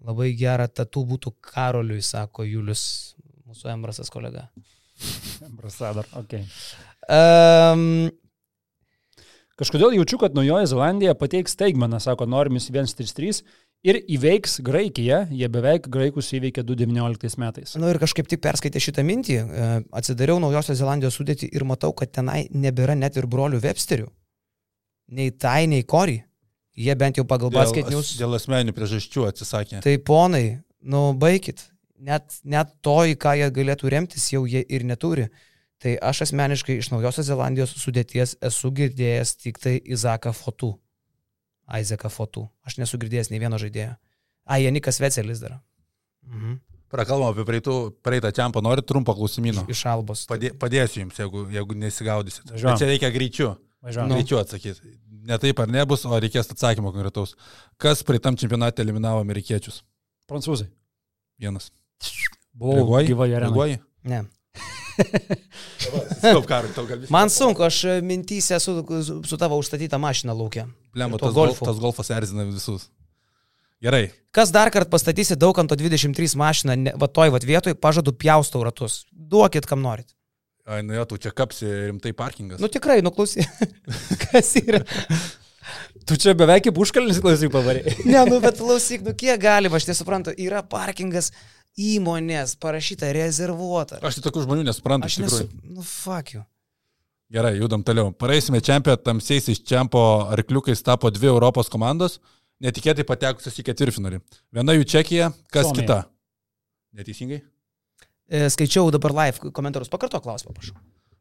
Labai 0.00 0.32
gera 0.40 0.70
tatų 0.72 1.04
būtų 1.12 1.34
Karoliui, 1.52 2.00
sako 2.00 2.48
Julius, 2.48 3.12
mūsų 3.44 3.74
Embrasas 3.76 4.08
kolega. 4.12 4.48
Embrasadar, 5.44 6.08
ok. 6.18 6.36
Um, 7.08 8.10
Kažkodėl 9.54 9.92
jaučiu, 9.94 10.18
kad 10.18 10.34
Naujoji 10.34 10.66
Zelandija 10.66 11.12
pateiks 11.14 11.52
staigmeną, 11.54 12.00
sako 12.02 12.26
Normis 12.26 12.66
133 12.66 13.44
ir 13.86 14.00
įveiks 14.16 14.56
Graikiją, 14.66 15.20
jie 15.30 15.48
beveik 15.52 15.86
Graikus 15.94 16.32
įveikė 16.34 16.64
2019 16.66 17.38
metais. 17.38 17.76
Na 17.76 17.84
nu 17.84 17.92
ir 17.92 18.00
kažkaip 18.02 18.26
tik 18.30 18.42
perskaitė 18.42 18.82
šitą 18.82 19.04
mintį, 19.06 19.38
atsidariau 19.94 20.40
Naujosios 20.42 20.80
Zelandijos 20.80 21.20
sudėtį 21.20 21.52
ir 21.54 21.66
matau, 21.70 21.92
kad 21.94 22.10
tenai 22.10 22.48
nebėra 22.50 22.96
net 22.98 23.20
ir 23.20 23.28
brolių 23.30 23.62
Websterių. 23.62 24.08
Nei 25.14 25.30
Tai, 25.38 25.60
nei 25.70 25.86
Kori. 25.86 26.18
Jie 26.74 26.94
bent 26.98 27.20
jau 27.20 27.26
pagal 27.28 27.52
basket 27.54 27.86
news. 27.92 28.16
Dėl 28.18 28.34
asmeninių 28.34 28.74
priežasčių 28.74 29.28
atsisakė. 29.28 29.84
Tai 29.84 29.94
ponai, 30.02 30.46
nu 30.82 31.12
baikit. 31.14 31.62
Net, 31.98 32.40
net 32.42 32.72
to, 32.82 32.96
į 33.06 33.14
ką 33.20 33.36
jie 33.38 33.50
galėtų 33.54 33.90
remtis, 33.92 34.26
jau 34.32 34.44
jie 34.50 34.64
ir 34.66 34.84
neturi. 34.86 35.28
Tai 35.82 35.94
aš 36.10 36.24
asmeniškai 36.28 36.78
iš 36.80 36.90
Naujosios 36.92 37.28
Zelandijos 37.28 37.74
sudėties 37.78 38.36
esu 38.42 38.70
girdėjęs 38.74 39.34
tik 39.42 39.60
tai 39.62 39.76
Izaką 39.78 40.32
Fotų. 40.34 40.72
Aizeką 41.70 42.10
Fotų. 42.12 42.46
Aš 42.66 42.78
nesu 42.80 42.98
girdėjęs 43.00 43.30
nei 43.32 43.40
vieno 43.42 43.58
žaidėjo. 43.60 43.94
A, 44.44 44.58
Janikas 44.60 45.00
Vecelis 45.00 45.42
dar. 45.44 45.58
Mhm. 46.28 46.58
Prakalbam 46.94 47.32
apie 47.32 47.42
praeitų, 47.48 47.76
praeitą 48.06 48.30
čempą, 48.34 48.62
norit 48.62 48.86
trumpą 48.86 49.16
klausimyną. 49.18 49.64
Iš 49.72 49.80
Albos. 49.90 50.26
Padė, 50.30 50.52
padėsiu 50.54 51.00
jums, 51.00 51.16
jeigu, 51.18 51.46
jeigu 51.50 51.78
nesigaudysit. 51.80 52.52
Važiuojam. 52.52 52.76
Bet 52.76 52.82
čia 52.82 52.90
reikia 52.90 53.10
greičiu. 53.14 53.48
Važiuojam. 53.82 54.12
Nu. 54.12 54.18
Greičiu 54.20 54.38
atsakyti. 54.38 54.92
Ne 55.24 55.38
taip 55.42 55.58
ar 55.64 55.72
nebus, 55.72 56.04
o 56.06 56.20
reikės 56.20 56.52
atsakymo 56.52 56.92
konkretaus. 56.94 57.34
Kas 57.80 58.04
praeitam 58.06 58.38
čempionate 58.38 58.84
eliminavo 58.84 59.24
amerikiečius? 59.24 59.80
Prancūzai. 60.30 60.68
Vienas. 61.40 61.72
Buvau 62.54 62.78
Reaguoji? 62.80 63.06
gyva 63.10 63.26
arena. 63.26 63.48
Reaguoji? 63.48 63.76
Ne. 64.10 64.24
Man 67.14 67.28
sunku, 67.32 67.64
aš 67.66 67.80
mintysė 68.06 68.60
su, 68.62 68.76
su 69.26 69.38
tavo 69.40 69.58
užstatyta 69.58 69.98
mašina 69.98 70.32
laukia. 70.36 70.68
Tuo 70.94 71.18
tas, 71.18 71.34
golf, 71.34 71.58
tas 71.58 71.80
golfas 71.82 72.12
erzina 72.14 72.46
visus. 72.46 72.86
Gerai. 73.84 74.06
Kas 74.34 74.48
dar 74.54 74.70
kartą 74.72 74.90
pastatysi 74.94 75.36
daug 75.36 75.58
ant 75.60 75.68
to 75.70 75.76
23 75.76 76.38
mašiną, 76.40 76.72
ne, 76.80 76.92
va 77.00 77.06
toj 77.10 77.28
va 77.34 77.38
vietoj, 77.42 77.74
pažadu 77.76 78.14
pjaustau 78.16 78.62
ratus. 78.64 79.02
Duokit, 79.12 79.66
kam 79.68 79.82
norit. 79.84 80.08
Ai, 80.64 80.80
nu 80.86 80.92
jo, 80.96 81.04
tu 81.10 81.14
čia 81.20 81.30
kapsi 81.36 81.66
rimtai 81.90 82.14
parkingas. 82.16 82.62
Nu 82.62 82.68
tikrai, 82.72 83.02
nuklausy. 83.04 83.44
Kas 84.24 84.54
yra? 84.62 84.80
Tu 86.08 86.16
čia 86.20 86.32
beveik 86.36 86.64
kaip 86.66 86.78
užkalnis 86.80 87.20
klausai 87.24 87.50
pavarė. 87.52 87.82
Ne, 88.08 88.24
nu 88.28 88.40
bet 88.40 88.56
klausyk, 88.60 89.04
nu 89.04 89.12
kiek 89.16 89.40
galima, 89.40 89.76
aš 89.80 89.86
nesuprantu, 89.90 90.32
yra 90.40 90.62
parkingas 90.64 91.30
įmonės 91.80 92.54
parašyta 92.62 93.10
rezervuota. 93.16 93.98
Aš 94.04 94.18
tai 94.20 94.24
tokių 94.28 94.44
žmonių 94.46 94.66
nesuprantu, 94.68 95.08
Aš 95.08 95.16
iš 95.18 95.22
nesu. 95.24 95.40
tikrųjų. 95.48 95.74
Nu 95.74 95.82
fuck 95.82 96.34
you. 96.36 96.44
Gerai, 97.34 97.56
judam 97.58 97.82
toliau. 97.82 98.12
Praeisime 98.14 98.60
čempę, 98.62 98.94
tamsiaisiais 99.00 99.58
čempo 99.66 100.00
arkliukais 100.30 100.82
tapo 100.86 101.10
dvi 101.10 101.26
Europos 101.32 101.70
komandos, 101.72 102.20
netikėtai 102.62 103.02
patekusios 103.08 103.56
į 103.58 103.64
ketvirtfinalį. 103.70 104.20
Viena 104.54 104.76
jų 104.76 104.84
Čekija, 104.92 105.32
kas 105.50 105.66
Suomija. 105.66 105.82
kita? 105.82 105.96
Neteisingai? 106.94 107.40
E, 108.30 108.44
skaičiau 108.54 108.92
dabar 108.94 109.12
live 109.24 109.50
komentarus, 109.52 109.90
pakarto 109.90 110.20
klausimą, 110.22 110.54
prašau. 110.54 110.76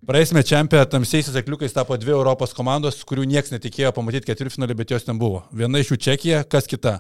Praeisime 0.06 0.44
čempę, 0.44 0.84
tamsiaisiais 0.92 1.36
arkliukais 1.40 1.74
tapo 1.74 1.96
dvi 1.98 2.12
Europos 2.12 2.54
komandos, 2.54 3.00
kurių 3.08 3.24
niekas 3.24 3.54
netikėjo 3.56 3.94
pamatyti 3.96 4.28
ketvirtfinalį, 4.28 4.76
bet 4.76 4.92
jos 4.92 5.08
ten 5.08 5.18
buvo. 5.18 5.46
Viena 5.56 5.80
iš 5.80 5.94
jų 5.96 5.98
Čekija, 6.04 6.44
kas 6.44 6.68
kita? 6.68 7.00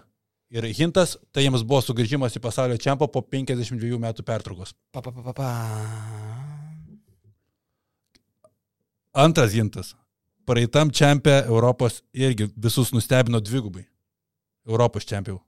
Ir 0.53 0.67
hintas, 0.77 1.15
tai 1.33 1.47
jiems 1.47 1.63
buvo 1.65 1.79
sugrįžimas 1.81 2.35
į 2.37 2.41
pasaulio 2.43 2.77
čempą 2.77 3.07
po 3.09 3.23
52 3.25 3.97
metų 4.01 4.25
pertraukos. 4.27 4.75
Pa, 4.93 5.01
pa, 5.01 5.09
pa, 5.09 5.23
pa, 5.25 5.33
pa. 5.33 5.47
Antras 9.23 9.55
hintas. 9.57 9.95
Praeitam 10.45 10.91
čempė 10.93 11.39
Europos 11.47 12.01
irgi 12.13 12.51
visus 12.53 12.91
nustebino 12.93 13.41
dvigubai. 13.41 13.87
Europos 14.69 15.07
čempiau. 15.09 15.39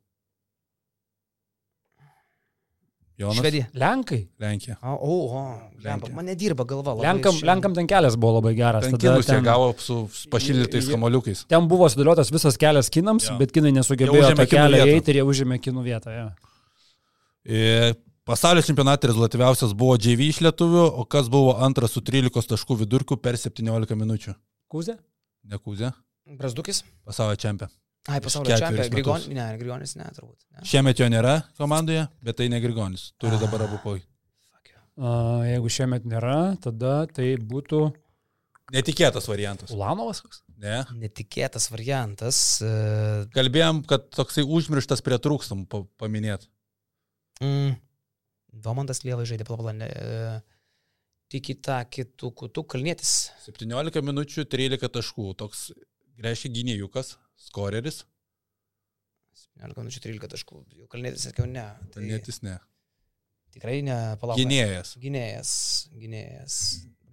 Jonas. 3.17 3.37
Švedija. 3.39 3.65
Lenkai. 3.73 4.27
Lenkija. 4.43 4.75
O, 4.83 4.91
o, 4.91 5.13
o 5.39 5.41
lemba, 5.83 6.09
man 6.11 6.25
nedirba 6.27 6.65
galva. 6.67 6.91
labai 6.93 7.05
Lenkam, 7.07 7.31
šiandien. 7.31 7.47
Lenkam 7.49 7.75
ten 7.77 7.87
kelias 7.87 8.17
buvo 8.19 8.33
labai 8.41 8.51
geras. 8.57 8.83
Ten 8.89 8.97
kinus 8.99 9.23
jie 9.25 9.35
ten- 9.37 9.43
gavo 9.45 9.69
su 9.79 10.09
pašildytais 10.33 10.89
Jie- 10.89 10.97
kamoliukais. 10.97 11.45
Ten 11.47 11.67
buvo 11.71 11.87
sudėliotas 11.87 12.31
visas 12.33 12.57
kelias 12.59 12.89
kinams, 12.91 13.29
Jo. 13.29 13.37
bet 13.39 13.53
kinai 13.55 13.71
Jie 13.71 13.77
nesugebėjo 13.79 14.33
tą 14.35 14.45
kelią 14.51 14.83
eiti 14.97 15.13
ir 15.15 15.21
jie 15.21 15.23
užėmė 15.31 15.61
kinų 15.63 15.83
vietą. 15.87 16.11
Ja. 16.11 16.27
E, 17.45 17.93
Pasaulio 18.25 18.61
čempionate 18.65 19.05
rezultatyviausias 19.07 19.73
buvo 19.77 19.95
JV 20.01 20.27
iš 20.33 20.39
lietuvių, 20.41 20.85
o 20.97 21.05
kas 21.05 21.27
buvo 21.29 21.55
antras 21.61 21.91
su 21.93 22.01
13 22.01 22.49
taškų 22.51 22.79
vidurkiu 22.81 23.17
per 23.21 23.37
17 23.37 23.95
minučių? 23.95 24.33
Kūzė? 24.67 24.97
Nekūzė. 25.45 25.91
Brazdukis? 26.35 26.83
Pasaulio 27.05 27.37
čempionė. 27.37 27.69
Ai, 28.07 28.19
pasaulio 28.21 28.53
čempionė. 28.59 28.89
Grigon... 28.93 29.23
Ne, 29.33 29.45
Grigonis 29.57 29.95
ne, 29.97 30.05
turbūt. 30.13 30.37
Ne. 30.53 30.65
Šiemet 30.69 30.99
jo 31.01 31.07
nėra 31.09 31.39
komandoje, 31.57 32.03
bet 32.21 32.37
tai 32.37 32.49
ne 32.53 32.59
Grigonis. 32.61 33.07
Turi 33.21 33.37
Ah. 33.39 33.41
dabar 33.47 33.63
abu 33.65 33.79
poj. 33.83 34.01
A, 34.95 35.13
jeigu 35.49 35.67
šiemet 35.73 36.05
nėra, 36.07 36.55
tada 36.61 37.05
tai 37.11 37.33
būtų 37.41 37.87
Netikėtas 38.73 39.27
variantas. 39.29 39.69
Ulanovas. 39.75 40.21
koks? 40.25 40.39
Ne. 40.57 40.79
Netikėtas 40.97 41.67
variantas. 41.69 42.61
e, 42.65 42.69
Kalbėjom, 43.35 43.83
kad 43.85 44.07
toksai 44.09 44.41
užmirštas 44.47 45.03
prie 45.05 45.17
trūkstamų 45.21 45.67
pa 45.69 45.83
paminėti. 46.01 46.47
Mm, 47.41 47.75
Domantas 48.65 49.03
Lievai 49.03 49.25
žaidė 49.27 49.45
plaplanę. 49.45 49.89
Tiki 51.29 51.55
tą 51.61 51.81
kitų 51.89 52.29
kutų 52.41 52.63
kalnėtis. 52.69 53.31
17 53.45 54.01
minučių, 54.05 54.45
13 54.49 54.89
taškų. 54.93 55.35
Toks, 55.37 55.71
reiškia, 56.21 56.49
gynėjukas, 56.55 57.15
skoreris. 57.39 58.03
17 59.59 59.81
minučių 59.83 60.01
13 60.03 60.31
taškų. 60.35 60.61
Jau 60.79 60.87
kalnėtis 60.91 61.27
sakiau 61.29 61.47
ne. 61.49 61.65
Tai 61.93 62.03
Netis 62.03 62.41
ne. 62.45 62.57
tikrai 63.55 63.79
ne 63.85 63.95
palauk. 64.21 64.39
Gynėjas. 64.39 64.95
Gynėjas. 64.99 65.51
Gynėjas. 65.95 66.57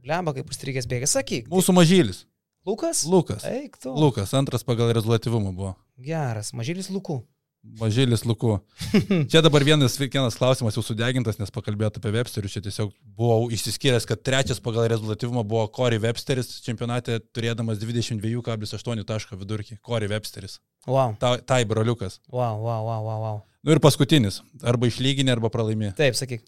Lemba, 0.07 0.35
kaip 0.35 0.51
užstrigęs 0.51 0.89
bėgas. 0.91 1.15
Sakyk. 1.15 1.47
Mūsų 1.53 1.75
mažylis. 1.77 2.25
Lukas? 2.67 3.05
Lukas. 3.11 3.45
Eik 3.47 3.79
tu. 3.83 3.91
Lukas, 3.95 4.33
antras 4.39 4.63
pagal 4.67 4.93
rezultatyvumą 4.95 5.51
buvo. 5.55 5.73
Geras. 5.99 6.53
Mažylis 6.55 6.91
Lukų. 6.95 7.21
Mažylis 7.63 8.25
Luku. 8.27 8.57
Čia 9.31 9.41
dabar 9.43 9.63
vienas, 9.63 9.95
vienas 9.95 10.35
klausimas 10.35 10.75
jau 10.75 10.83
sudegintas, 10.83 11.39
nes 11.39 11.53
pakalbėtų 11.55 12.01
apie 12.03 12.11
Websterius. 12.17 12.57
Čia 12.57 12.63
tiesiog 12.65 12.91
buvau 13.15 13.47
išsiskyręs, 13.55 14.07
kad 14.09 14.25
trečias 14.27 14.59
pagal 14.63 14.89
rezultatyvumą 14.91 15.45
buvo 15.47 15.69
Corey 15.71 16.03
Websteris 16.03 16.51
čempionate, 16.67 17.21
turėdamas 17.31 17.79
22,8 17.79 19.07
taško 19.07 19.39
vidurkį. 19.39 19.79
Corey 19.87 20.11
Websteris. 20.11 20.59
Wow. 20.91 21.15
Ta, 21.23 21.37
tai 21.39 21.63
broliukas. 21.71 22.19
Wow, 22.35 22.59
wow, 22.67 22.83
wow, 22.89 23.07
wow, 23.07 23.23
wow. 23.29 23.41
Nu 23.63 23.77
ir 23.77 23.81
paskutinis. 23.83 24.41
Arba 24.67 24.91
išlyginė, 24.91 25.37
arba 25.37 25.53
pralaimė. 25.55 25.95
Taip, 25.99 26.19
sakyk. 26.19 26.43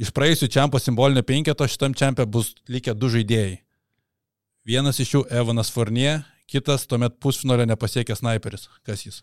Iš 0.00 0.12
praėjusių 0.16 0.50
čempio 0.52 0.80
simbolinio 0.80 1.24
penketo 1.26 1.64
šitam 1.68 1.96
čempio 1.96 2.28
bus 2.28 2.52
likę 2.68 2.92
du 2.96 3.08
žaidėjai. 3.12 3.58
Vienas 4.68 5.00
iš 5.00 5.16
jų 5.16 5.24
Evanas 5.40 5.72
Fornie, 5.72 6.20
kitas 6.50 6.84
tuomet 6.88 7.16
pusfinalio 7.16 7.64
nepasiekęs 7.72 8.20
sniperis. 8.20 8.68
Kas 8.84 9.08
jis? 9.08 9.22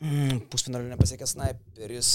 Mm, 0.00 0.44
pusfinalio 0.50 0.88
nepasiekęs 0.92 1.32
sniperis. 1.34 2.12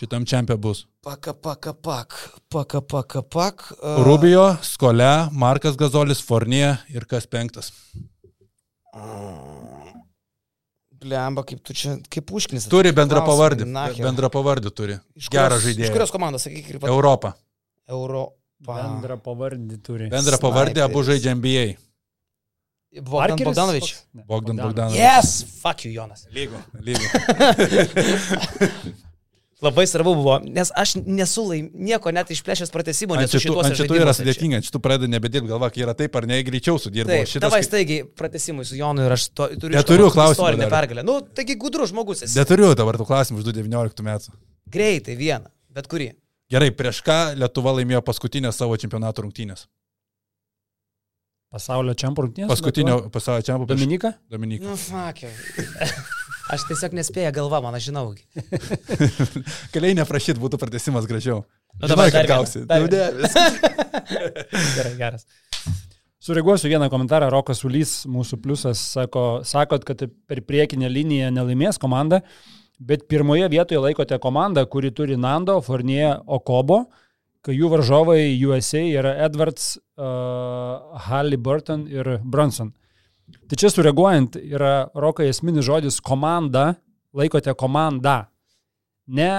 Šitam 0.00 0.26
čempio 0.28 0.56
bus. 0.60 0.82
Paka, 1.00 1.32
paka, 1.32 1.72
pak. 1.72 2.16
Paka, 2.52 2.80
paka, 2.80 3.22
pak. 3.22 3.62
Uh, 3.78 4.02
Rubio, 4.04 4.56
Skole, 4.62 5.28
Markas 5.32 5.76
Gazolis, 5.76 6.20
Fornie 6.20 6.74
ir 6.92 7.06
kas 7.08 7.26
penktas. 7.26 7.70
Mm. 8.96 9.94
Blemba, 11.00 11.44
kaip 11.46 11.62
tu 11.64 11.74
čia, 11.76 11.96
kaip 12.10 12.32
užknis. 12.34 12.66
Turi 12.72 12.90
bendrą 12.96 13.22
pavardį. 13.24 13.68
Bendrą 14.00 14.30
pavardį 14.32 14.72
turi. 14.74 14.98
Iš 15.14 15.30
Gerą 15.30 15.54
kurios- 15.54 15.64
žaidėją. 15.64 15.88
Iš 15.88 15.94
kurios 15.94 16.12
komandos, 16.14 16.44
sakyk, 16.48 16.70
ir 16.74 16.78
pat... 16.82 16.90
Europą. 16.90 17.32
Europa. 17.88 18.36
Bendrą 18.66 19.18
pavardį 19.22 19.78
turi. 19.84 20.08
Bendrą 20.10 20.40
pavardį 20.42 20.82
abu 20.82 21.02
žaidžia 21.06 21.36
NBA. 21.36 21.66
Bogdan 23.00 23.44
Bogdanovič. 23.44 23.94
Bogdan. 24.26 24.56
Bogdanovič. 24.62 25.00
Yes! 25.00 25.44
Fuck 25.62 25.84
you, 25.84 25.92
Jonas. 25.96 26.26
Lygo. 26.32 26.56
Lygo. 26.80 27.02
Labai 29.62 29.86
svarbu 29.88 30.12
buvo, 30.14 30.34
nes 30.44 30.68
aš 30.76 30.90
nesu 31.06 31.40
laim, 31.48 31.70
nieko 31.72 32.10
net 32.12 32.28
išplėšęs 32.34 32.68
pratesimo, 32.74 33.16
nesu 33.16 33.38
šitų, 33.40 33.62
šitų 33.78 33.96
yra 33.96 34.12
sudėtinga, 34.12 34.58
šitų 34.66 34.80
pradeda 34.84 35.08
nebedirbti 35.14 35.48
galva, 35.48 35.70
kai 35.72 35.80
yra 35.86 35.94
taip 35.96 36.18
ar 36.20 36.26
ne, 36.28 36.42
greičiau 36.44 36.76
sudirbo. 36.80 37.08
Taip, 37.08 37.30
Šitas, 37.30 37.46
tavai 37.46 37.62
staigiai 37.64 38.04
pratesimui 38.20 38.66
su 38.68 38.76
Jonu 38.76 39.06
ir 39.06 39.14
aš 39.16 39.24
to, 39.32 39.46
turiu 39.56 39.78
Neturiu 39.78 40.10
klausimų 40.12 40.36
istorinę 40.36 40.66
dar. 40.66 40.74
pergalę. 40.76 41.06
Nu, 41.08 41.16
taigi 41.24 41.56
gudrus 41.56 41.94
žmogus 41.94 42.20
esi. 42.26 42.36
Neturiu 42.36 42.74
dabar 42.76 43.00
tų 43.00 43.08
klausimų 43.08 43.40
už 43.40 43.48
2019 43.48 44.04
metų. 44.10 44.36
Greitai 44.76 45.16
vieną, 45.16 45.48
bet 45.72 45.88
kurį. 45.88 46.10
Gerai, 46.52 46.68
prieš 46.76 47.00
ką 47.08 47.18
Lietuva 47.40 47.72
laimėjo 47.80 48.04
paskutinę 48.06 48.52
savo 48.52 48.76
čempionato 48.78 49.24
rungtynės? 49.24 49.64
Pasaulio 51.54 51.94
čempionų 51.94 52.26
rungtynės. 52.26 52.50
Paskutinio 52.50 53.00
pasaulio 53.14 53.46
čempionato. 53.46 53.74
Dominika? 53.74 54.14
Dominika. 54.30 54.66
Nu, 54.66 54.76
fuck. 54.80 55.22
you. 55.26 56.14
Aš 56.46 56.62
tiesiog 56.68 56.92
nespėju 56.94 57.32
galva, 57.34 57.58
man 57.64 57.74
aš 57.74 57.88
žinau. 57.88 58.12
Galėjai 59.74 59.96
neprašyti, 59.98 60.38
būtų 60.38 60.60
pratesimas 60.62 61.08
gražiau. 61.10 61.42
Nu, 61.80 61.88
dabar 61.90 62.12
Žinai, 62.12 62.26
gausi. 62.30 62.62
Nu. 62.62 62.86
Gerai, 64.76 64.92
geras. 65.00 65.26
Sureaguosiu 66.22 66.70
vieną 66.70 66.86
komentarą, 66.90 67.28
Rokas 67.34 67.64
Ulys, 67.66 67.96
mūsų 68.10 68.38
pliusas, 68.42 68.80
sako, 68.94 69.24
sakot, 69.46 69.84
kad 69.86 70.06
per 70.26 70.40
priekinę 70.46 70.88
liniją 70.90 71.32
nelaimės 71.34 71.78
komanda, 71.82 72.22
bet 72.78 73.04
pirmoje 73.10 73.50
vietoje 73.50 73.82
laikote 73.82 74.18
komandą, 74.22 74.64
kuri 74.70 74.92
turi 74.94 75.18
Nando, 75.18 75.58
Fornie, 75.66 76.08
Okobo, 76.26 76.84
kai 77.46 77.54
jų 77.54 77.68
varžovai 77.70 78.20
USA 78.46 78.82
yra 78.82 79.12
Edwards, 79.26 79.76
uh, 79.98 80.98
Halliburton 81.06 81.86
ir 81.90 82.16
Brunson. 82.24 82.72
Tai 83.46 83.58
čia 83.58 83.70
sureaguojant 83.70 84.38
yra 84.42 84.88
Rokai 84.94 85.28
esminis 85.30 85.66
žodis 85.66 86.00
komanda, 86.04 86.74
laikote 87.16 87.54
komandą. 87.58 88.24
Ne, 89.14 89.30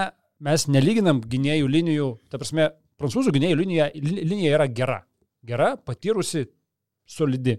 mes 0.43 0.67
nelyginam 0.71 1.19
gynėjų 1.23 1.67
linijų, 1.71 2.07
ta 2.31 2.39
prasme, 2.39 2.69
prancūzų 2.99 3.33
gynėjų 3.35 3.59
linija, 3.61 3.89
li- 3.95 4.23
linija 4.27 4.55
yra 4.57 4.67
gera. 4.71 4.99
Gera, 5.47 5.73
patyrusi, 5.77 6.45
solidi. 7.07 7.57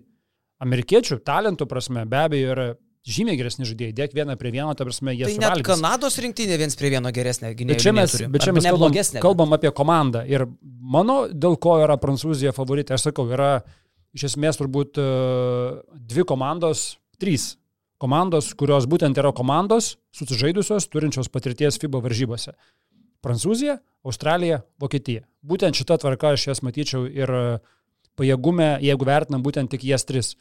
Amerikiečių 0.65 1.21
talentų 1.25 1.69
prasme 1.71 2.05
be 2.09 2.19
abejo 2.25 2.53
yra 2.57 2.69
žymiai 3.09 3.39
geresni 3.41 3.67
žaidėjai. 3.69 3.95
Dėk 3.97 4.15
vieną 4.17 4.37
prie 4.41 4.53
vieno, 4.53 4.71
ta 4.77 4.87
prasme, 4.87 5.15
jie 5.17 5.27
Tai 5.27 5.35
net 5.35 5.47
suvalgys. 5.49 5.69
Kanados 5.69 6.19
rinktinė 6.23 6.59
viens 6.61 6.77
prie 6.79 6.91
vieno 6.93 7.13
geresnė 7.15 7.55
gynėja. 7.57 7.79
Bet 7.79 7.85
čia 7.85 7.95
mes, 7.97 8.17
bet 8.35 8.45
čia 8.45 8.55
mes 8.57 8.69
kalbam, 8.69 8.97
kalbam 9.25 9.57
apie 9.57 9.73
komandą. 9.75 10.25
Ir 10.29 10.47
mano, 10.65 11.23
dėl 11.33 11.57
ko 11.61 11.79
yra 11.85 11.97
Prancūzija 12.01 12.53
favoritė, 12.57 12.97
aš 12.99 13.09
sakau, 13.09 13.29
yra 13.33 13.63
iš 14.17 14.29
esmės 14.33 14.61
turbūt 14.61 15.01
e, 15.01 15.07
dvi 16.13 16.27
komandos, 16.29 16.91
trys 17.21 17.55
komandos, 17.99 18.53
kurios 18.59 18.87
būtent 18.91 19.19
yra 19.19 19.33
komandos 19.35 19.97
susižaidusios, 20.15 20.87
turinčios 20.91 21.31
patirties 21.33 21.81
FIBA 21.83 22.03
varžybose. 22.05 22.55
Prancūzija, 23.25 23.81
Australija, 24.07 24.63
Vokietija. 24.79 25.25
Būtent 25.43 25.75
šita 25.75 25.99
tvarka 25.99 26.37
aš 26.37 26.49
jas 26.53 26.63
matyčiau 26.63 27.07
ir 27.11 27.33
e, 27.35 27.43
pajėgume, 28.19 28.77
jeigu 28.85 29.09
vertinam 29.09 29.43
būtent 29.43 29.73
tik 29.75 29.87
jas 29.87 30.07
tris. 30.07 30.37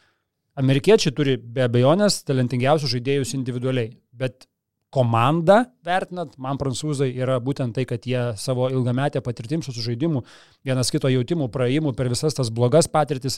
Amerikiečiai 0.58 1.13
turi 1.13 1.38
be 1.38 1.65
abejonės 1.67 2.24
talentingiausius 2.26 2.96
žaidėjus 2.96 3.36
individualiai, 3.38 3.91
bet 4.17 4.48
komanda, 4.93 5.65
vertinant, 5.86 6.34
man 6.41 6.58
prancūzai 6.58 7.10
yra 7.12 7.38
būtent 7.43 7.76
tai, 7.76 7.86
kad 7.89 8.06
jie 8.08 8.32
savo 8.39 8.70
ilgametę 8.72 9.22
patirtim 9.22 9.62
su 9.62 9.76
žaidimu, 9.76 10.24
vienas 10.65 10.91
kito 10.93 11.12
jautimu, 11.12 11.52
praėjimu 11.54 11.93
per 11.98 12.10
visas 12.10 12.38
tas 12.38 12.50
blogas 12.54 12.88
patirtis, 12.89 13.38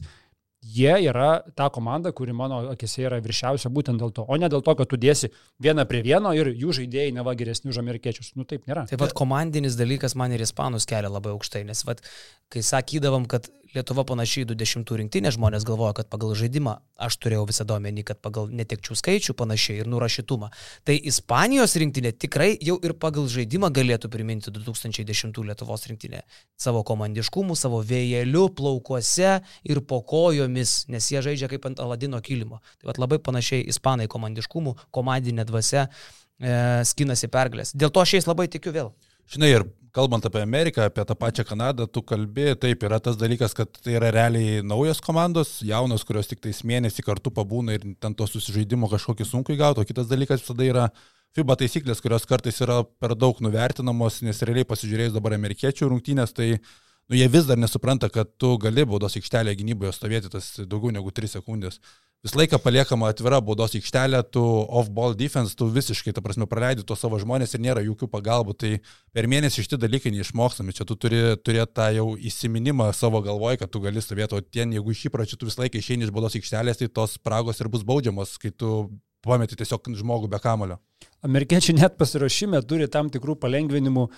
jie 0.61 0.91
yra 1.07 1.41
ta 1.55 1.69
komanda, 1.69 2.11
kuri 2.11 2.33
mano 2.35 2.59
akise 2.73 3.05
yra 3.07 3.19
viršiausia 3.23 3.71
būtent 3.71 4.01
dėl 4.01 4.11
to, 4.15 4.25
o 4.27 4.37
ne 4.37 4.49
dėl 4.51 4.63
to, 4.65 4.75
kad 4.75 4.89
tu 4.91 4.99
dėsi 4.99 5.31
vieną 5.63 5.85
prie 5.89 6.01
vieno 6.05 6.33
ir 6.35 6.51
jų 6.51 6.75
žaidėjai 6.81 7.13
neva 7.15 7.33
geresni 7.39 7.71
už 7.71 7.79
amerikiečius. 7.81 8.33
Nu 8.35 8.43
taip 8.47 8.67
nėra. 8.67 8.85
Tai 8.89 8.99
vad 8.99 9.15
komandinis 9.17 9.79
dalykas 9.79 10.17
man 10.19 10.35
ir 10.35 10.43
ispanus 10.43 10.87
kelia 10.89 11.11
labai 11.11 11.31
aukštai, 11.35 11.63
nes 11.67 11.85
vad, 11.87 12.03
kai 12.51 12.63
sakydavom, 12.65 13.27
kad 13.31 13.47
Lietuva 13.69 14.01
panašiai 14.07 14.47
20 14.49 14.89
rinktinė, 14.97 15.29
žmonės 15.35 15.61
galvoja, 15.67 15.93
kad 15.99 16.07
pagal 16.09 16.31
žaidimą, 16.37 16.71
aš 17.05 17.19
turėjau 17.21 17.43
visada 17.51 17.75
omeny, 17.75 18.01
kad 18.07 18.17
pagal 18.17 18.47
netekčių 18.49 18.95
skaičių 18.97 19.35
panašiai 19.37 19.83
ir 19.83 19.89
nurašytumą. 19.91 20.49
Tai 20.89 20.95
Ispanijos 21.11 21.75
rinktinė 21.77 22.11
tikrai 22.17 22.55
jau 22.65 22.79
ir 22.81 22.95
pagal 22.97 23.27
žaidimą 23.29 23.69
galėtų 23.75 24.09
priminti 24.09 24.49
2010 24.55 25.37
Lietuvos 25.45 25.85
rinktinę. 25.85 26.23
Savo 26.57 26.81
komandiškumu, 26.87 27.53
savo 27.53 27.83
vėjeliu, 27.85 28.47
plaukuose 28.57 29.35
ir 29.69 29.81
po 29.85 30.01
kojomis, 30.01 30.87
nes 30.89 31.11
jie 31.13 31.21
žaidžia 31.29 31.51
kaip 31.53 31.69
ant 31.69 31.83
Aladino 31.85 32.17
kilimo. 32.25 32.63
Tai 32.81 32.97
labai 32.97 33.21
panašiai 33.21 33.67
Ispanai 33.69 34.09
komandiškumu, 34.09 34.79
komandinė 34.89 35.45
dvasia 35.45 35.85
e, 35.85 36.81
skinasi 36.89 37.29
pergalės. 37.29 37.77
Dėl 37.77 37.93
to 37.93 38.01
aš 38.01 38.17
jais 38.17 38.29
labai 38.29 38.49
tikiu 38.49 38.73
vėl. 38.73 38.95
Žinai, 39.29 39.53
ir 39.59 39.69
kalbant 39.95 40.25
apie 40.25 40.41
Ameriką, 40.41 40.83
apie 40.85 41.05
tą 41.05 41.15
pačią 41.17 41.45
Kanadą, 41.47 41.87
tu 41.87 42.01
kalbi, 42.05 42.53
taip, 42.59 42.83
yra 42.87 42.99
tas 43.03 43.17
dalykas, 43.19 43.55
kad 43.57 43.71
tai 43.83 43.95
yra 43.97 44.11
realiai 44.13 44.63
naujos 44.65 45.01
komandos, 45.03 45.59
jaunos, 45.65 46.05
kurios 46.07 46.29
tik 46.29 46.41
tais 46.43 46.61
mėnesį 46.67 47.05
kartu 47.05 47.33
pabūna 47.33 47.77
ir 47.77 47.87
ten 48.01 48.15
to 48.17 48.27
susižaidimo 48.29 48.89
kažkokį 48.91 49.27
sunku 49.27 49.55
įgauti, 49.55 49.81
o 49.81 49.89
kitas 49.89 50.09
dalykas 50.11 50.43
visada 50.45 50.67
yra 50.67 50.89
FIBA 51.37 51.59
taisyklės, 51.61 52.01
kurios 52.01 52.25
kartais 52.29 52.57
yra 52.65 52.81
per 53.01 53.15
daug 53.17 53.41
nuvertinamos, 53.45 54.21
nes 54.25 54.43
realiai 54.45 54.67
pasižiūrėjus 54.69 55.17
dabar 55.17 55.37
amerikiečių 55.37 55.89
rungtynės, 55.91 56.33
tai 56.37 56.51
nu, 56.57 57.17
jie 57.17 57.27
vis 57.29 57.49
dar 57.49 57.57
nesupranta, 57.61 58.09
kad 58.13 58.31
tu 58.41 58.55
gali 58.61 58.85
baudos 58.89 59.17
aikštelėje 59.19 59.61
gynyboje 59.61 59.93
stovėti 59.97 60.31
tas 60.33 60.55
daugiau 60.61 60.93
negu 60.95 61.13
3 61.13 61.35
sekundės. 61.37 61.81
Visą 62.19 62.35
laiką 62.35 62.57
paliekama 62.59 63.07
atvira 63.13 63.37
baudos 63.39 63.71
aikštelė, 63.77 64.19
tu 64.35 64.41
off-ball 64.43 65.13
defense, 65.15 65.53
tu 65.55 65.69
visiškai, 65.71 66.11
ta 66.11 66.19
prasme, 66.19 66.43
praleidi 66.51 66.83
to 66.83 66.97
savo 66.99 67.15
žmonės 67.21 67.55
ir 67.55 67.61
nėra 67.63 67.83
jokių 67.85 68.09
pagalbų. 68.11 68.55
Tai 68.59 68.71
per 69.15 69.27
mėnesį 69.31 69.63
šitie 69.63 69.79
dalykai 69.79 70.11
neišmokstami. 70.11 70.75
Čia 70.75 70.83
tu 70.89 70.97
turi 70.99 71.21
turėti 71.39 71.77
tą 71.79 71.87
jau 71.95 72.09
įsiminimą 72.19 72.89
savo 72.97 73.21
galvoje, 73.23 73.61
kad 73.61 73.71
tu 73.71 73.79
gali 73.85 74.03
stovėti, 74.03 74.35
o 74.35 74.43
ten, 74.43 74.75
jeigu 74.75 74.91
iš 74.91 75.05
įpročių 75.07 75.39
tu 75.39 75.47
visą 75.47 75.63
laiką 75.63 75.79
išeini 75.79 76.09
iš 76.09 76.11
baudos 76.11 76.35
aikštelės, 76.35 76.83
tai 76.83 76.91
tos 76.91 77.15
spragos 77.15 77.63
ir 77.63 77.71
bus 77.71 77.87
baudžiamos, 77.87 78.35
kai 78.43 78.51
tu 78.51 78.89
pameti 79.23 79.55
tiesiog 79.55 79.87
žmogų 80.03 80.27
be 80.35 80.43
kamulio. 80.43 80.81
Amerikiečiai 81.23 81.79
net 81.79 81.95
pasirašymę 81.95 82.65
turi 82.67 82.91
tam 82.91 83.07
tikrų 83.13 83.39
palengvinimų 83.39 84.09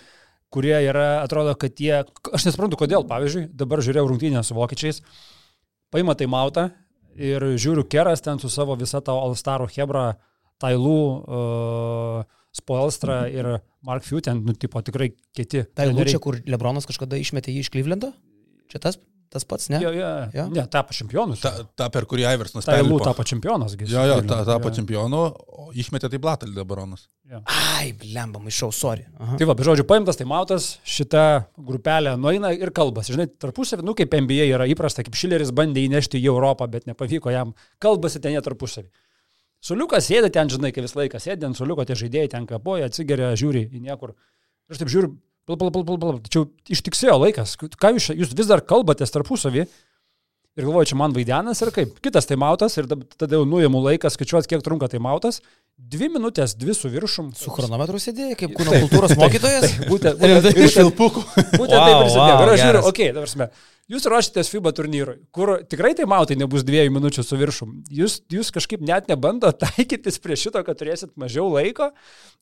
kurie 0.51 0.75
yra, 0.89 1.21
atrodo, 1.21 1.53
kad 1.55 1.77
jie, 1.79 2.01
aš 2.33 2.49
nesuprantu 2.49 2.81
kodėl, 2.81 3.05
pavyzdžiui, 3.07 3.51
dabar 3.55 3.81
žiūrėjau 3.85 4.09
rungtynę 4.09 4.41
su 4.43 4.57
vokiečiais, 4.57 4.99
paima 5.93 6.17
tai 6.17 6.27
mautą, 6.29 6.71
ir 7.19 7.45
žiūriu 7.59 7.85
Keras 7.89 8.23
ten 8.23 8.39
su 8.41 8.49
savo 8.51 8.77
visą 8.79 9.01
tą 9.03 9.15
All-Starų 9.19 9.69
Hebra, 9.75 10.05
Tailų, 10.61 11.01
uh, 11.25 12.41
Spoelstra 12.55 13.23
ir 13.31 13.47
Mark 13.87 14.05
Few 14.05 14.21
ten, 14.23 14.43
nu, 14.45 14.53
tipo, 14.53 14.81
tikrai 14.85 15.11
kiti. 15.35 15.63
Tailų 15.77 16.05
čia, 16.09 16.19
kur 16.21 16.37
Lebronas 16.45 16.87
kažkada 16.89 17.19
išmetė 17.19 17.53
jį 17.55 17.63
iš 17.65 17.71
Klyvlendo? 17.73 18.11
Čia 18.71 18.83
tas? 18.83 18.99
Tas 19.31 19.45
pats, 19.47 19.69
ne? 19.71 19.79
Jo, 19.79 19.93
jo, 19.95 20.07
jo. 20.35 20.45
Ne, 20.51 20.65
tapo 20.67 20.91
čempionu. 20.91 21.37
Ta, 21.39 21.53
ta 21.79 21.87
per 21.93 22.03
kurį 22.03 22.25
Iversonas 22.27 22.67
tapo. 22.67 22.81
Tailų 22.81 22.97
tapo 22.99 23.23
čempionas. 23.23 23.77
Gis, 23.79 23.93
jo, 23.93 24.03
jo, 24.09 24.17
ta, 24.27 24.41
tapo 24.47 24.67
jo. 24.67 24.75
čempionu, 24.81 25.21
išmetė 25.79 26.09
tai 26.11 26.19
Blatalį 26.19 26.57
Lebronas. 26.57 27.05
Jo. 27.31 27.39
Ai, 27.47 27.93
blemba, 27.95 28.41
maišau, 28.43 28.73
sorry. 28.75 29.05
Aha. 29.15 29.37
Tai 29.39 29.45
va, 29.47 29.53
be 29.55 29.63
žodžių, 29.63 29.85
paimtas 29.87 30.17
tai 30.19 30.25
mautas, 30.27 30.65
šita 30.83 31.21
grupelė 31.55 32.17
nueina 32.19 32.49
ir 32.51 32.73
kalbasi. 32.75 33.13
Žinai, 33.15 33.29
tarpusavį, 33.39 33.85
nu 33.87 33.93
kaip 33.95 34.11
NBA 34.11 34.49
yra 34.49 34.67
įprasta, 34.67 35.05
kaip 35.07 35.15
Šileris 35.15 35.53
bandė 35.55 35.85
įnešti 35.87 36.19
į 36.19 36.27
Europą, 36.27 36.67
bet 36.73 36.89
nepavyko 36.89 37.31
jam. 37.31 37.53
Kalbasi 37.79 38.19
ten 38.19 38.35
jie 38.35 38.41
tarpusavį. 38.43 38.89
Suliukas 39.63 40.09
sėdi 40.09 40.27
ten, 40.35 40.51
žinai, 40.51 40.73
kai 40.75 40.83
visą 40.83 40.99
laiką 40.99 41.21
sėdi 41.23 41.47
ant 41.47 41.55
suliuko, 41.55 41.85
tie 41.87 41.95
žaidėjai 41.95 42.33
ten 42.33 42.49
kapoja, 42.49 42.89
atsigeria, 42.91 43.31
žiūri 43.39 43.63
į 43.69 43.79
niekur. 43.85 44.11
Ir 44.67 44.75
aš 44.75 44.81
taip 44.81 44.91
žiūriu, 44.91 45.13
pal, 45.47 45.55
pal, 45.61 45.71
pal, 45.71 45.85
pal, 45.87 46.01
pal. 46.01 46.19
tačiau 46.25 46.49
ištiksėjo 46.75 47.15
laikas. 47.21 47.55
Ką 47.61 47.93
jūs, 47.95 48.09
jūs 48.11 48.35
vis 48.35 48.51
dar 48.51 48.65
kalbatės 48.65 49.15
tarpusavį? 49.15 49.69
Ir 50.59 50.65
galvoju, 50.67 50.89
čia 50.89 50.97
man 50.99 51.13
vaidenas 51.15 51.61
ir 51.63 51.69
kaip. 51.71 51.93
Kitas 52.03 52.27
tai 52.27 52.35
mautas 52.41 52.73
ir 52.75 52.89
tada 52.91 53.37
jau 53.37 53.45
nuėmų 53.47 53.85
laikas, 53.85 54.17
skaičiuot, 54.17 54.49
kiek 54.51 54.65
trunka 54.65 54.89
tai 54.91 54.99
mautas. 54.99 55.39
Dvi 55.91 56.07
minutės, 56.13 56.53
dvi 56.55 56.75
su 56.77 56.91
viršum. 56.91 57.31
Su 57.35 57.51
chronometru 57.51 57.99
sėdėjai, 57.99 58.37
kaip 58.39 58.53
kūno 58.55 58.77
kultūros 58.83 59.15
mokytojas. 59.19 59.73
Būtent, 59.89 60.21
būtent, 60.21 60.47
būtent, 60.47 60.73
šilpukų. 60.75 61.23
Būtent 61.57 61.77
wow, 61.77 61.87
taip 61.87 61.95
ir 61.97 62.11
sėdėjau. 62.13 62.35
Wow, 62.37 62.43
ir 62.43 62.53
aš 62.53 62.63
žiūriu, 62.63 62.83
okei, 62.91 63.09
okay, 63.09 63.15
dabar 63.17 63.51
Jūs 63.91 64.05
ruošitės 64.07 64.47
FIBA 64.47 64.71
turnyrui, 64.71 65.17
kur 65.35 65.49
tikrai 65.67 65.89
tai 65.97 66.05
mautai 66.07 66.37
nebus 66.39 66.63
dviejų 66.63 66.93
minučių 66.95 67.25
su 67.27 67.35
viršum. 67.35 67.71
Jūs, 67.91 68.21
jūs 68.31 68.51
kažkaip 68.55 68.83
net 68.87 69.09
nebando 69.11 69.49
taikytis 69.63 70.21
prie 70.23 70.37
šito, 70.39 70.61
kad 70.63 70.79
turėsit 70.79 71.11
mažiau 71.19 71.49
laiko 71.51 71.89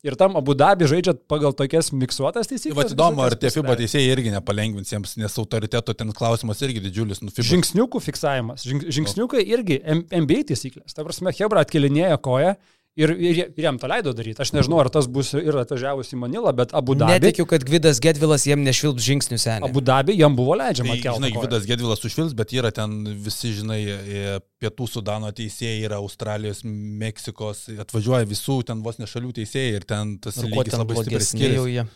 ir 0.06 0.18
tam 0.20 0.38
Abu 0.38 0.54
Dabi 0.54 0.86
žaidžiat 0.92 1.24
pagal 1.32 1.56
tokias 1.58 1.90
miksuotas 1.90 2.52
taisyklės. 2.52 2.92
Bet 2.92 2.94
įdomu, 2.94 3.24
ar 3.26 3.34
tie 3.40 3.50
FIBA 3.56 3.80
teisėjai 3.82 4.12
irgi 4.14 4.36
nepalengvins 4.36 4.94
jiems, 4.94 5.16
nes 5.18 5.40
autoriteto 5.42 5.96
ten 5.98 6.14
klausimas 6.14 6.62
irgi 6.68 6.84
didžiulis. 6.86 7.24
Nu, 7.26 7.34
FIBA... 7.34 7.48
Žingsniukų 7.50 8.04
fiksavimas. 8.12 8.68
Žingsniukai 8.70 9.42
irgi 9.42 9.82
NBA 9.90 10.44
taisyklės. 10.52 10.94
Ta 10.94 11.08
prasme, 11.08 11.34
Hebra 11.34 11.66
atkelinėja 11.66 12.22
koją 12.22 12.60
Ir, 13.00 13.14
ir, 13.16 13.38
ir 13.56 13.64
jam 13.64 13.78
to 13.80 13.88
leido 13.88 14.12
daryti. 14.16 14.42
Aš 14.44 14.52
nežinau, 14.52 14.82
ar 14.84 14.90
tas 14.92 15.08
bus 15.08 15.32
ir 15.38 15.56
atvažiavus 15.62 16.12
į 16.12 16.20
Manilą, 16.20 16.52
bet 16.58 16.74
Abu 16.76 16.98
Dabį. 17.00 17.16
Netikiu, 17.16 17.46
kad 17.48 17.64
Gvidas 17.64 18.02
Gedvilas 18.04 18.44
jam 18.50 18.60
nešvilps 18.66 19.06
žingsnių 19.06 19.40
seniai. 19.40 19.70
Abu 19.70 19.84
Dabį 19.86 20.18
jam 20.20 20.36
buvo 20.36 20.58
leidžiama 20.60 20.98
tai, 20.98 21.04
kelti. 21.06 21.22
Žinai, 21.22 21.32
Gvidas 21.38 21.70
Gedvilas 21.70 22.04
sušvilps, 22.04 22.36
bet 22.36 22.52
yra 22.58 22.74
ten 22.76 22.98
visi, 23.24 23.54
žinai, 23.56 23.80
e, 23.88 24.36
pietų 24.60 24.90
Sudano 24.92 25.32
teisėjai, 25.36 25.80
yra 25.88 26.02
Australijos, 26.04 26.66
Meksikos, 26.68 27.70
atvažiuoja 27.86 28.28
visų 28.28 28.60
ten 28.68 28.84
vos 28.84 29.00
ne 29.00 29.08
šalių 29.08 29.32
teisėjai 29.40 29.80
ir 29.80 29.88
ten 29.88 30.18
tas 30.20 30.44
lygis 30.44 30.76
ten 30.76 30.84
labai 30.84 31.00
stipriai 31.00 31.28
skiriasi. 31.32 31.90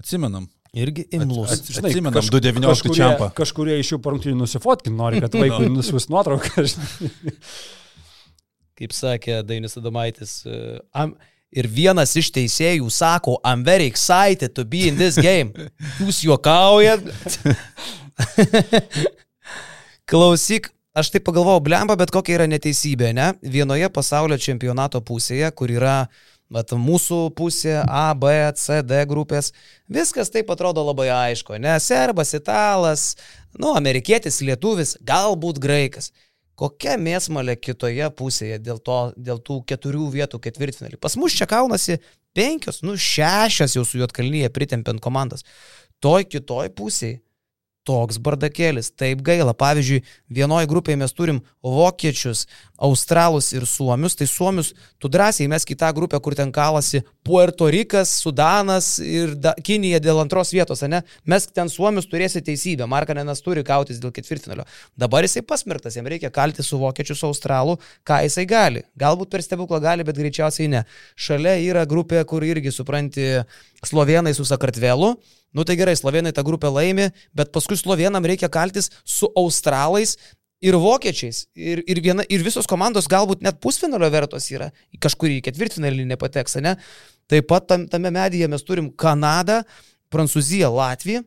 Atsimenam. 0.00 0.50
Irgi 0.76 1.08
imlus. 1.16 1.50
At, 1.50 1.66
at, 1.66 1.84
atsimenam, 1.88 2.14
kaž, 2.14 2.28
219 2.30 2.94
čiampą. 2.94 3.32
Kažkurie 3.34 3.80
iš 3.80 3.96
jų 3.96 4.04
parungtinių 4.04 4.44
nusifotkin 4.44 4.94
nori, 4.94 5.24
kad 5.24 5.34
vaikui 5.40 5.72
nusius 5.72 6.12
nuotrauką. 6.12 6.68
kaip 8.80 8.96
sakė 8.96 9.42
Dainis 9.46 9.76
Adomaitis. 9.76 10.40
Um, 10.96 11.14
ir 11.52 11.68
vienas 11.68 12.14
iš 12.16 12.30
teisėjų 12.34 12.88
sako, 12.94 13.36
I'm 13.44 13.64
very 13.66 13.88
excited 13.90 14.54
to 14.56 14.64
be 14.64 14.86
in 14.88 14.96
this 14.96 15.18
game. 15.20 15.52
Jūs 16.00 16.22
juokaujat. 16.24 17.04
Klausyk, 20.10 20.70
aš 20.96 21.12
taip 21.12 21.26
pagalvojau, 21.28 21.62
blemba, 21.68 21.94
bet 22.00 22.12
kokia 22.14 22.40
yra 22.40 22.48
neteisybė, 22.50 23.12
ne? 23.16 23.30
Vienoje 23.42 23.90
pasaulio 23.92 24.40
čempionato 24.40 25.02
pusėje, 25.04 25.52
kur 25.54 25.70
yra 25.70 26.00
Bet 26.50 26.72
mūsų 26.74 27.28
pusė 27.38 27.76
A, 27.86 28.10
B, 28.18 28.32
C, 28.58 28.80
D 28.82 29.04
grupės, 29.06 29.52
viskas 29.86 30.32
taip 30.34 30.48
atrodo 30.50 30.82
labai 30.82 31.06
aišku, 31.14 31.54
ne? 31.62 31.76
Serbas, 31.78 32.34
italas, 32.34 33.04
nu, 33.54 33.70
amerikietis, 33.78 34.40
lietuvis, 34.42 34.96
galbūt 35.06 35.62
graikas. 35.62 36.10
Kokia 36.60 36.98
mėsmalė 37.00 37.54
kitoje 37.56 38.10
pusėje 38.18 38.58
dėl, 38.60 38.82
to, 38.84 38.98
dėl 39.16 39.40
tų 39.40 39.62
keturių 39.70 40.10
vietų 40.12 40.40
ketvirtfinalį? 40.44 40.98
Pas 41.00 41.16
mus 41.16 41.32
čia 41.38 41.48
kaunasi 41.48 41.96
penkios, 42.36 42.82
nu 42.84 42.98
šešias 43.00 43.78
jau 43.78 43.86
su 43.88 44.00
juotkalnyje 44.02 44.52
pritempiant 44.52 45.00
komandas. 45.00 45.46
Toj 46.04 46.28
kitoj 46.28 46.68
pusėje 46.76 47.22
toks 47.88 48.18
bardakėlis, 48.20 48.90
taip 48.98 49.22
gaila. 49.24 49.54
Pavyzdžiui, 49.56 50.02
vienoje 50.32 50.68
grupėje 50.70 50.98
mes 51.00 51.14
turim 51.16 51.40
vokiečius, 51.64 52.44
australus 52.80 53.50
ir 53.56 53.66
suomius, 53.68 54.16
tai 54.18 54.28
suomius 54.28 54.72
tu 55.00 55.08
drąsiai 55.12 55.48
mes 55.50 55.66
kitą 55.68 55.90
grupę, 55.96 56.20
kur 56.20 56.36
ten 56.36 56.52
kalasi 56.52 57.02
Puerto 57.26 57.68
Rikas, 57.72 58.12
Sudanas 58.22 58.92
ir 59.04 59.34
da, 59.36 59.54
Kinija 59.64 60.00
dėl 60.02 60.20
antros 60.22 60.52
vietos, 60.54 60.84
ne? 60.88 61.02
Mes 61.28 61.48
ten 61.48 61.72
suomius 61.72 62.08
turėsi 62.10 62.44
teisybę, 62.44 62.88
Markanenas 62.90 63.42
turi 63.44 63.64
kautis 63.66 64.00
dėl 64.02 64.12
ketvirtinalio. 64.16 64.66
Dabar 65.00 65.24
jisai 65.24 65.44
pasmirtas, 65.46 65.96
jam 65.96 66.08
reikia 66.08 66.32
kalti 66.32 66.64
su 66.66 66.80
vokiečiu, 66.80 67.16
su 67.16 67.28
australu, 67.28 67.78
ką 68.06 68.22
jisai 68.26 68.46
gali. 68.48 68.84
Galbūt 69.00 69.32
per 69.32 69.44
stebuklą 69.44 69.80
gali, 69.84 70.06
bet 70.06 70.20
greičiausiai 70.20 70.70
ne. 70.72 70.86
Šalia 71.16 71.56
yra 71.64 71.84
grupė, 71.88 72.22
kur 72.28 72.44
irgi 72.44 72.72
supranti 72.74 73.28
slovenai 73.84 74.36
su 74.36 74.44
Sakartvelu 74.48 75.14
Nu 75.56 75.64
tai 75.66 75.74
gerai, 75.78 75.96
slovenai 75.98 76.32
tą 76.34 76.44
grupę 76.46 76.70
laimi, 76.70 77.08
bet 77.34 77.50
paskui 77.54 77.78
slovenam 77.78 78.26
reikia 78.26 78.50
kaltis 78.52 78.90
su 79.04 79.30
australais 79.38 80.14
ir 80.62 80.76
vokiečiais. 80.78 81.46
Ir, 81.56 81.82
ir, 81.90 82.00
viena, 82.04 82.24
ir 82.28 82.44
visos 82.46 82.68
komandos 82.70 83.08
galbūt 83.10 83.42
net 83.42 83.58
pusfinalio 83.64 84.10
vertos 84.12 84.46
yra, 84.52 84.70
kažkur 85.02 85.32
į 85.32 85.40
ketvirtfinalį 85.48 86.06
nepateks, 86.12 86.60
ne? 86.62 86.76
Taip 87.30 87.48
pat 87.50 87.66
tam, 87.70 87.86
tame 87.90 88.12
medyje 88.14 88.48
mes 88.50 88.64
turim 88.66 88.90
Kanadą, 88.98 89.62
Prancūziją, 90.10 90.70
Latviją. 90.74 91.22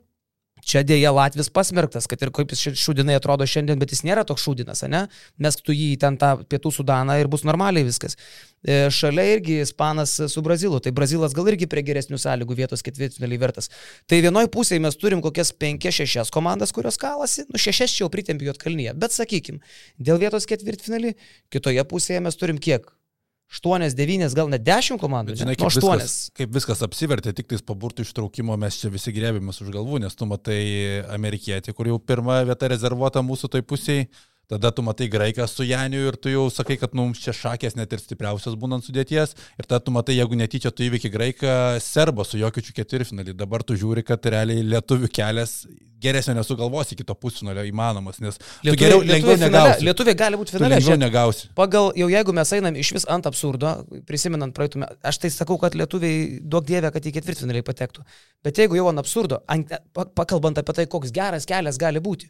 Čia 0.63 0.81
dėja 0.87 1.11
Latvijas 1.11 1.49
pasmerktas, 1.51 2.07
kad 2.07 2.21
ir 2.23 2.31
kaip 2.35 2.53
jis 2.53 2.77
šūdinai 2.79 3.17
atrodo 3.19 3.45
šiandien, 3.49 3.79
bet 3.81 3.91
jis 3.91 4.03
nėra 4.07 4.23
toks 4.27 4.45
šūdinas, 4.45 4.85
ne? 4.91 5.03
Mes 5.43 5.59
tu 5.59 5.75
jį 5.75 5.89
ten 5.99 6.15
tą 6.19 6.37
pietų 6.47 6.71
sudaną 6.71 7.17
ir 7.19 7.29
bus 7.31 7.43
normaliai 7.47 7.83
viskas. 7.83 8.15
E, 8.63 8.87
šalia 8.93 9.25
irgi 9.35 9.59
Ispanas 9.65 10.15
su 10.31 10.45
Brazilu, 10.45 10.79
tai 10.79 10.95
Brazilas 10.95 11.35
gal 11.35 11.51
irgi 11.51 11.67
prie 11.67 11.83
geresnių 11.83 12.19
sąlygų 12.23 12.57
vietos 12.63 12.85
ketvirtfinaliai 12.87 13.41
vertas. 13.43 13.69
Tai 14.07 14.21
vienoje 14.23 14.51
pusėje 14.55 14.85
mes 14.87 14.97
turim 14.99 15.23
kokias 15.25 15.51
5-6 15.51 16.31
komandas, 16.33 16.71
kurios 16.75 16.99
kalasi, 17.01 17.43
nu 17.51 17.59
6 17.59 17.83
čia 17.83 18.05
jau 18.05 18.11
pritempiu 18.13 18.55
atkalnyje, 18.55 18.95
bet 18.95 19.15
sakykim, 19.15 19.59
dėl 19.99 20.23
vietos 20.23 20.47
ketvirtfinalį, 20.47 21.17
kitoje 21.51 21.83
pusėje 21.91 22.23
mes 22.23 22.39
turim 22.39 22.61
kiek? 22.61 22.87
8, 23.51 23.93
9, 23.97 24.33
gal 24.37 24.49
net 24.49 24.63
10 24.65 24.99
komandų. 25.01 25.33
Bet, 25.33 25.41
žinai, 25.43 25.55
kaip, 25.59 25.69
nu, 25.69 25.91
viskas, 25.93 26.15
kaip 26.37 26.53
viskas 26.55 26.83
apsivertė, 26.85 27.35
tik 27.37 27.51
tais 27.51 27.61
po 27.65 27.75
burtų 27.77 28.05
ištraukimo 28.07 28.55
mes 28.59 28.79
čia 28.81 28.89
visi 28.93 29.13
grėbėmės 29.13 29.61
už 29.61 29.73
galvų, 29.75 30.01
nes 30.05 30.17
tu 30.17 30.27
matai 30.29 30.61
amerikietį, 31.13 31.75
kur 31.77 31.91
jau 31.91 31.99
pirma 32.01 32.41
vieta 32.47 32.71
rezervuota 32.73 33.21
mūsų 33.25 33.51
toj 33.53 33.65
pusėje 33.69 34.07
Tada 34.51 34.73
tu 34.75 34.83
matai 34.83 35.07
graiką 35.07 35.47
su 35.47 35.63
Janiu 35.63 36.01
ir 36.09 36.17
tu 36.19 36.31
jau 36.31 36.49
sakai, 36.51 36.75
kad 36.81 36.91
nu, 36.93 37.07
mums 37.07 37.21
čia 37.23 37.31
šakės 37.35 37.77
net 37.79 37.93
ir 37.95 38.01
stipriausias 38.03 38.57
būnant 38.59 38.83
sudėties. 38.83 39.37
Ir 39.55 39.69
tada 39.69 39.79
tu 39.85 39.93
matai, 39.95 40.17
jeigu 40.17 40.35
netyčia 40.39 40.71
tu 40.71 40.83
įveiki 40.83 41.11
graiką 41.13 41.55
serbą 41.83 42.25
su 42.27 42.41
jokiučiu 42.41 42.75
ketvirtfinalį. 42.75 43.37
Dabar 43.39 43.63
tu 43.63 43.77
žiūri, 43.79 44.03
kad 44.07 44.25
realiai 44.27 44.65
lietuvių 44.67 45.09
kelias 45.15 45.61
geresnio 46.03 46.35
nesugalvosi 46.35 46.97
kito 46.99 47.15
pusfinalio 47.15 47.63
įmanomas, 47.69 48.19
nes 48.19 48.37
lietuviai, 48.65 48.79
geriau, 48.81 49.03
lengviau 49.07 49.39
negausi. 49.39 49.85
Lietuviai 49.87 50.17
gali 50.19 50.39
būti 50.39 50.55
finale. 50.57 50.75
Lengviau 50.75 50.99
negausi. 50.99 51.49
Pagal, 51.57 51.91
jau 51.99 52.09
jeigu 52.11 52.35
mes 52.35 52.53
einam 52.57 52.79
iš 52.83 52.91
vis 52.97 53.07
ant 53.15 53.29
absurdo, 53.29 53.73
prisimenant 54.09 54.55
praeitų 54.57 54.83
metų, 54.83 54.99
aš 55.11 55.21
tai 55.23 55.31
sakau, 55.33 55.57
kad 55.61 55.77
lietuviai 55.79 56.41
duok 56.43 56.67
dievę, 56.67 56.91
kad 56.95 57.07
į 57.07 57.15
ketvirtfinalį 57.17 57.63
patektų. 57.69 58.03
Bet 58.43 58.59
jeigu 58.59 58.79
jau 58.79 58.89
ant 58.91 58.99
absurdo, 58.99 59.39
ant, 59.47 59.71
pakalbant 59.95 60.59
apie 60.59 60.75
tai, 60.81 60.89
koks 60.91 61.15
geras 61.15 61.47
kelias 61.49 61.79
gali 61.81 62.03
būti, 62.03 62.27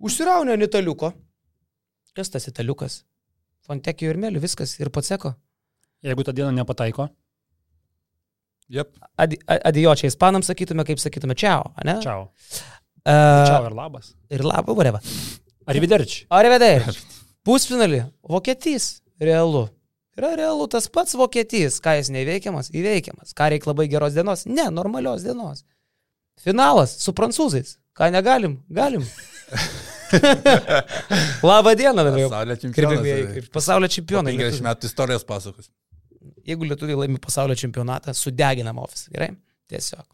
užsiraunė 0.00 0.56
Nitaliuko, 0.62 1.12
Kas 2.16 2.32
tas 2.32 2.48
italiukas? 2.50 3.04
Fontekio 3.66 4.10
ir 4.10 4.18
mėlių, 4.18 4.42
viskas 4.42 4.74
ir 4.80 4.90
pats 4.94 5.12
seko. 5.12 5.34
Jeigu 6.02 6.24
tą 6.24 6.34
dieną 6.34 6.50
nepataiko? 6.56 7.10
Jep. 8.70 8.94
Adi, 9.18 9.38
adijo 9.46 9.94
čia 9.98 10.10
ispanams 10.10 10.48
sakytume, 10.50 10.86
kaip 10.86 11.00
sakytume, 11.02 11.34
čiao, 11.38 11.72
ne? 11.84 11.98
Čiau. 12.02 12.28
Uh, 13.00 13.44
Čiau 13.48 13.66
ir 13.66 13.74
labas. 13.76 14.12
Ir 14.30 14.44
labą, 14.46 14.76
vareva. 14.78 15.00
Arrivederci. 15.70 16.24
Arvedai. 16.34 16.78
Pusfinalį. 17.46 18.04
Vokietys. 18.30 19.00
Realu. 19.20 19.66
Yra 20.18 20.34
realu 20.38 20.66
tas 20.70 20.88
pats 20.92 21.16
Vokietys. 21.18 21.78
Ką 21.82 21.96
jis 21.98 22.10
neįveikiamas? 22.14 22.72
Įveikiamas. 22.76 23.34
Ką 23.36 23.50
reikia 23.52 23.70
labai 23.70 23.86
geros 23.92 24.16
dienos? 24.16 24.46
Ne, 24.48 24.68
normalios 24.74 25.24
dienos. 25.26 25.64
Finalas 26.40 26.96
su 27.02 27.14
prancūzais. 27.16 27.78
Ką 27.96 28.10
negalim? 28.14 28.58
Galim. 28.70 29.06
Labą 31.50 31.74
dieną, 31.78 32.04
jau. 32.18 32.28
Pasaulio 32.30 32.56
čempionas. 32.62 33.02
Gerbėmieji, 33.04 33.44
pasaulio 33.54 33.90
čempionai. 33.96 34.32
50 34.36 34.46
lietuviai. 34.46 34.66
metų 34.70 34.90
istorijos 34.90 35.26
pasakos. 35.28 35.70
Jeigu 36.46 36.66
lietuviai 36.68 36.98
laimi 37.04 37.20
pasaulio 37.22 37.56
čempionatą, 37.58 38.14
sudeginam 38.16 38.80
ofisą. 38.82 39.10
Gerai? 39.14 39.30
Tiesiog. 39.70 40.06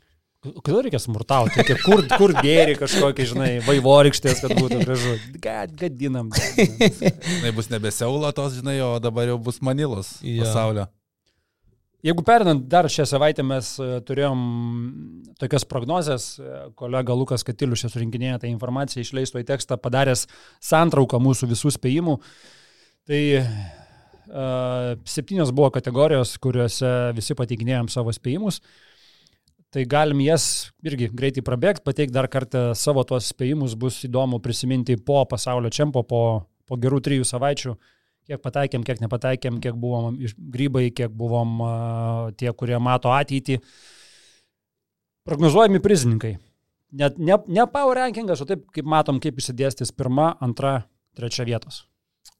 Kodėl 0.63 0.85
reikia 0.87 1.01
smurtauti? 1.03 1.57
Reikia 1.59 1.75
Kur, 1.83 2.05
kur 2.21 2.33
gėri 2.45 2.77
kažkokį, 2.79 3.25
žinai, 3.33 3.49
vaivorykštės, 3.67 4.45
kad 4.45 4.53
būtų 4.55 4.79
gražu. 4.85 5.15
Gad, 5.43 5.73
gadinam. 5.81 6.29
gadinam. 6.31 7.17
Tai 7.43 7.53
bus 7.57 7.71
nebe 7.73 7.91
Seulo 7.95 8.31
tos, 8.37 8.55
žinai, 8.61 8.77
o 8.85 8.93
dabar 9.03 9.27
jau 9.33 9.39
bus 9.43 9.59
Manilos 9.65 10.13
Jo. 10.23 10.45
pasaulio. 10.45 10.87
Jeigu 12.07 12.23
perinant 12.23 12.61
dar 12.71 12.87
šią 12.87 13.03
savaitę 13.11 13.43
mes 13.43 13.73
e, 13.83 13.87
turėjom 14.07 14.43
tokias 15.41 15.65
prognozes, 15.67 16.27
e, 16.39 16.59
kolega 16.79 17.17
Lukas 17.19 17.43
Katilius 17.47 17.83
čia 17.83 17.91
surinkinėja 17.91 18.45
tą 18.45 18.51
informaciją, 18.51 19.03
išleisto 19.03 19.41
į 19.43 19.47
tekstą, 19.49 19.79
padaręs 19.83 20.27
santrauką 20.63 21.19
mūsų 21.25 21.49
visų 21.51 21.73
spėjimų. 21.75 22.15
Tai 23.07 23.21
uh, 23.39 24.95
septynios 25.07 25.53
buvo 25.55 25.69
kategorijos, 25.77 26.33
kuriuose 26.43 26.91
visi 27.15 27.37
pateikinėjom 27.39 27.91
savo 27.93 28.11
spėjimus. 28.15 28.59
Tai 29.71 29.85
galim 29.87 30.23
jas 30.25 30.73
irgi 30.87 31.07
greitai 31.15 31.45
prabėgti, 31.47 31.85
pateikti 31.87 32.15
dar 32.15 32.27
kartą 32.31 32.69
savo 32.79 33.05
tuos 33.07 33.31
spėjimus, 33.31 33.77
bus 33.79 34.01
įdomu 34.09 34.41
prisiminti 34.43 34.99
po 34.99 35.21
pasaulio 35.31 35.71
čempo, 35.71 36.03
po, 36.03 36.23
po 36.67 36.79
gerų 36.83 36.99
trijų 37.07 37.27
savaičių, 37.31 37.77
kiek 38.27 38.43
pataikėm, 38.43 38.85
kiek 38.87 39.03
nepataikėm, 39.05 39.61
kiek 39.63 39.77
buvom 39.79 40.19
iš 40.23 40.35
grybai, 40.37 40.89
kiek 40.95 41.13
buvom 41.15 41.61
tie, 42.39 42.51
kurie 42.53 42.79
mato 42.83 43.13
ateitį. 43.15 43.61
Prognozuojami 45.27 45.83
prizininkai. 45.83 46.37
Net 46.97 47.19
ne, 47.19 47.39
ne 47.51 47.67
power 47.71 47.99
rankingas, 47.99 48.43
o 48.43 48.47
taip, 48.49 48.63
kaip 48.75 48.87
matom, 48.89 49.19
kaip 49.23 49.39
išsidėstys 49.41 49.91
pirma, 49.95 50.33
antra, 50.43 50.85
trečia 51.19 51.47
vietos. 51.49 51.83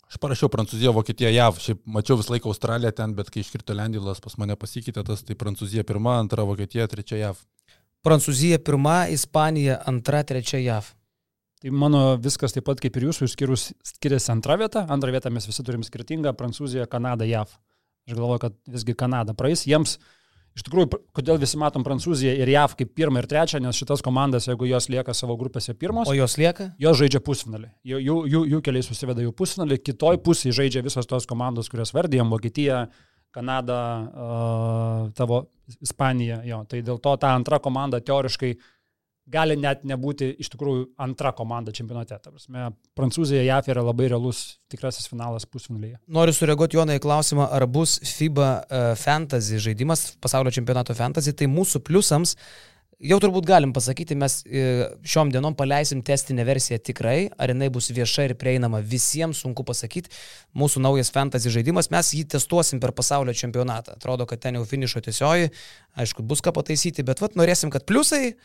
Aš 0.07 0.21
parašiau 0.23 0.47
Prancūziją, 0.53 0.93
Vokietiją, 0.95 1.33
JAV. 1.35 1.57
Šiaip 1.63 1.81
mačiau 1.91 2.15
visą 2.21 2.37
laiką 2.37 2.53
Australiją 2.53 2.93
ten, 2.95 3.15
bet 3.19 3.33
kai 3.35 3.43
iškrito 3.43 3.75
Lendilas, 3.75 4.23
pas 4.23 4.37
mane 4.39 4.55
pasikeitė 4.59 5.03
tas, 5.07 5.25
tai 5.27 5.35
Prancūzija 5.39 5.83
pirma, 5.87 6.21
antra 6.23 6.45
Vokietija, 6.47 6.87
trečia 6.91 7.19
JAV. 7.25 7.41
Prancūzija 8.07 8.61
pirma, 8.63 9.01
Ispanija 9.11 9.81
antra, 9.91 10.23
trečia 10.23 10.63
JAV. 10.63 10.93
Tai 11.63 11.73
mano 11.73 12.01
viskas 12.21 12.53
taip 12.53 12.67
pat 12.69 12.81
kaip 12.83 12.99
ir 12.99 13.09
jūsų, 13.09 13.31
išskyrus 13.31 13.71
skiriasi 13.95 14.29
antra 14.35 14.59
vieta. 14.61 14.85
Antrą 14.93 15.15
vietą 15.15 15.33
mes 15.33 15.47
visi 15.49 15.65
turim 15.65 15.83
skirtingą- 15.87 16.35
Prancūzija, 16.39 16.85
Kanada, 16.87 17.25
JAV. 17.25 17.57
Aš 18.07 18.15
galvoju, 18.15 18.39
kad 18.39 18.55
visgi 18.69 18.95
Kanada 18.95 19.33
praeis. 19.35 19.65
Jiems, 19.67 19.97
iš 20.55 20.63
tikrųjų, 20.69 21.01
kodėl 21.17 21.41
visi 21.41 21.57
matom 21.57 21.83
Prancūziją 21.83 22.37
ir 22.37 22.53
JAV 22.53 22.77
kaip 22.77 22.93
pirmą 22.95 23.19
ir 23.19 23.27
trečią, 23.27 23.61
nes 23.61 23.75
šitas 23.75 24.05
komandas, 24.05 24.47
jeigu 24.47 24.69
jos 24.69 24.89
lieka 24.93 25.15
savo 25.15 25.37
grupėse 25.37 25.75
pirmos, 25.75 26.07
O 26.09 26.15
jos 26.15 26.37
lieka? 26.37 26.75
jos 26.79 26.99
žaidžia 27.01 27.21
pusfinalį. 27.25 27.71
Jų, 27.85 27.99
jų, 28.05 28.17
jų, 28.29 28.45
jų 28.53 28.63
keliai 28.63 28.85
susiveda 28.85 29.25
į 29.25 29.33
pusfinalį, 29.33 29.83
kitoj 29.83 30.21
pusėje 30.23 30.53
žaidžia 30.61 30.85
visos 30.85 31.07
tos 31.07 31.27
komandos, 31.27 31.69
kurias 31.73 31.93
vardėjom- 31.93 32.31
Vokietija, 32.37 32.89
Kanada, 33.33 33.81
uh, 34.01 35.13
tavo 35.13 35.49
Ispanija. 35.83 36.41
Jo. 36.45 36.65
Tai 36.65 36.81
dėl 36.81 37.01
to 37.03 37.17
ta 37.21 37.35
antra 37.37 37.59
komanda 37.59 38.01
teoriškai 38.01 38.57
gali 39.27 39.57
net 39.59 39.83
nebūti 39.87 40.29
iš 40.43 40.51
tikrųjų 40.55 40.85
antra 41.03 41.33
komanda 41.37 41.75
čempionate. 41.75 42.19
Prasme, 42.23 42.71
Prancūzija, 42.99 43.43
JAF 43.47 43.71
yra 43.73 43.83
labai 43.87 44.09
realus 44.13 44.61
tikrasis 44.73 45.09
finalas 45.11 45.49
pusfinalyje. 45.51 45.99
Noriu 46.13 46.35
sureaguoti 46.37 46.79
Jonai 46.79 46.99
į 47.01 47.05
klausimą, 47.05 47.49
ar 47.57 47.67
bus 47.71 47.99
FIBA 48.07 48.49
uh, 48.49 48.87
fantasy 49.01 49.61
žaidimas, 49.63 50.09
pasaulio 50.23 50.55
čempionato 50.55 50.95
fantasy, 50.99 51.35
tai 51.37 51.51
mūsų 51.51 51.83
pliusams 51.87 52.37
jau 53.03 53.19
turbūt 53.21 53.47
galim 53.49 53.73
pasakyti, 53.77 54.17
mes 54.19 54.39
e, 54.47 54.63
šiom 55.07 55.31
dienom 55.35 55.55
paleisim 55.59 56.01
testinę 56.07 56.47
versiją 56.49 56.79
tikrai, 56.81 57.29
ar 57.37 57.53
jinai 57.53 57.69
bus 57.73 57.91
vieša 57.93 58.29
ir 58.29 58.35
prieinama 58.41 58.81
visiems, 58.81 59.43
sunku 59.45 59.65
pasakyti. 59.69 60.13
Mūsų 60.57 60.81
naujas 60.85 61.13
fantasy 61.13 61.53
žaidimas, 61.53 61.91
mes 61.93 62.13
jį 62.17 62.25
testuosim 62.37 62.81
per 62.81 62.95
pasaulio 62.97 63.35
čempionatą. 63.37 63.97
Atrodo, 63.99 64.27
kad 64.29 64.41
ten 64.45 64.57
jau 64.57 64.65
finišo 64.69 65.03
tiesioji, 65.05 65.51
aišku, 66.01 66.25
bus 66.27 66.45
ką 66.45 66.55
pataisyti, 66.57 67.05
bet 67.07 67.21
vat 67.25 67.37
norėsim, 67.37 67.73
kad 67.75 67.85
pliusai 67.89 68.37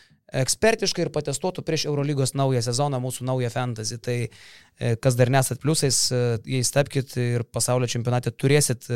ekspertiškai 0.42 1.06
ir 1.06 1.12
patestuotų 1.16 1.64
prieš 1.68 1.86
Eurolygos 1.90 2.36
naują 2.40 2.64
sezoną 2.64 3.00
mūsų 3.04 3.28
naują 3.28 3.52
fantasy. 3.52 4.00
Tai 4.04 4.18
e, 4.28 4.96
kas 5.00 5.20
dar 5.20 5.32
nesat 5.32 5.64
pliusais, 5.64 6.04
e, 6.12 6.26
jais 6.58 6.76
tapkite 6.76 7.30
ir 7.38 7.48
pasaulio 7.48 7.88
čempionate 7.92 8.36
turėsit. 8.36 8.92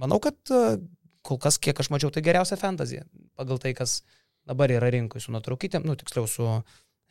Manau, 0.00 0.20
kad 0.22 0.40
kol 1.26 1.38
kas, 1.40 1.58
kiek 1.60 1.76
aš 1.80 1.90
mačiau, 1.92 2.12
tai 2.12 2.24
geriausia 2.24 2.56
fantasy. 2.60 3.02
Pagal 3.36 3.60
tai, 3.60 3.74
kas 3.76 4.00
dabar 4.48 4.72
yra 4.72 4.90
rinkui 4.92 5.20
su 5.22 5.32
nuotraukytėm, 5.34 5.84
nu 5.86 5.96
tiksliau 5.98 6.28
su 6.30 6.46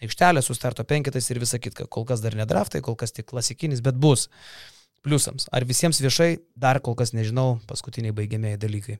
aikštelė, 0.03 0.41
su 0.43 0.55
starto 0.55 0.85
penketais 0.87 1.27
ir 1.31 1.39
visa 1.41 1.59
kita. 1.59 1.87
Kol 1.91 2.07
kas 2.07 2.23
dar 2.23 2.35
ne 2.39 2.45
draftai, 2.49 2.81
kol 2.85 2.95
kas 2.99 3.11
tik 3.15 3.27
klasikinis, 3.31 3.81
bet 3.85 3.99
bus 3.99 4.27
pliusams. 5.05 5.47
Ar 5.55 5.65
visiems 5.67 5.99
viešai, 6.03 6.39
dar 6.59 6.79
kol 6.83 6.95
kas 6.99 7.13
nežinau, 7.15 7.59
paskutiniai 7.67 8.15
baigiamieji 8.15 8.59
dalykai. 8.59 8.97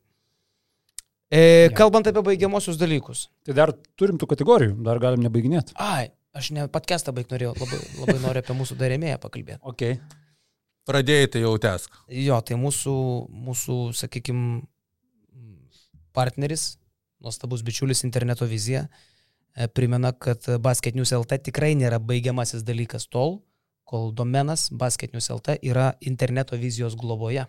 E, 1.30 1.42
Jo. 1.70 1.74
kalbant 1.78 2.08
apie 2.10 2.24
baigiamosius 2.26 2.80
dalykus. 2.80 3.28
Tai 3.46 3.54
dar 3.54 3.74
turim 4.00 4.18
tų 4.18 4.32
kategorijų, 4.32 4.80
dar 4.84 4.98
galim 5.00 5.22
nebaiginėti. 5.22 5.76
Ai, 5.78 6.10
aš 6.34 6.50
ne 6.56 6.66
podcastą 6.72 7.14
baig 7.14 7.30
norėjau, 7.30 7.54
labai, 7.60 7.82
labai 8.00 8.18
noriu 8.24 8.42
apie 8.42 8.56
mūsų 8.58 8.80
darėmėją 8.80 9.20
pakalbėti. 9.22 9.62
Okay. 9.74 10.00
Pradėjai, 10.90 11.28
tai 11.30 11.44
jau 11.44 11.54
tesk. 11.62 11.94
Jo, 12.10 12.40
tai 12.42 12.58
mūsų, 12.58 12.96
mūsų 13.30 13.78
sakykime, 13.94 14.64
partneris, 16.18 16.79
nuostabus 17.24 17.64
bičiulis 17.66 18.04
interneto 18.08 18.48
vizija, 18.50 18.88
e, 19.56 19.68
primena, 19.68 20.12
kad 20.12 20.46
Basket 20.60 20.96
News 20.96 21.14
LT 21.16 21.42
tikrai 21.50 21.76
nėra 21.80 22.00
baigiamasis 22.00 22.66
dalykas 22.68 23.08
tol, 23.12 23.40
kol 23.90 24.12
domenas 24.14 24.70
Basket 24.72 25.14
News 25.14 25.32
LT 25.34 25.60
yra 25.66 25.94
interneto 26.02 26.58
vizijos 26.58 26.96
globoje. 27.00 27.48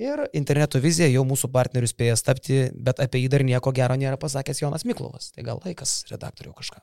Ir 0.00 0.22
interneto 0.32 0.80
vizija 0.80 1.10
jau 1.12 1.20
mūsų 1.28 1.50
partnerius 1.52 1.92
spėja 1.92 2.16
tapti, 2.24 2.62
bet 2.72 3.00
apie 3.04 3.20
jį 3.20 3.28
dar 3.34 3.44
nieko 3.44 3.74
gero 3.76 3.98
nėra 4.00 4.16
pasakęs 4.20 4.62
Jonas 4.62 4.86
Miklovas. 4.88 5.30
Tai 5.36 5.44
gal 5.44 5.60
laikas 5.66 6.06
redaktoriau 6.08 6.54
kažką. 6.56 6.80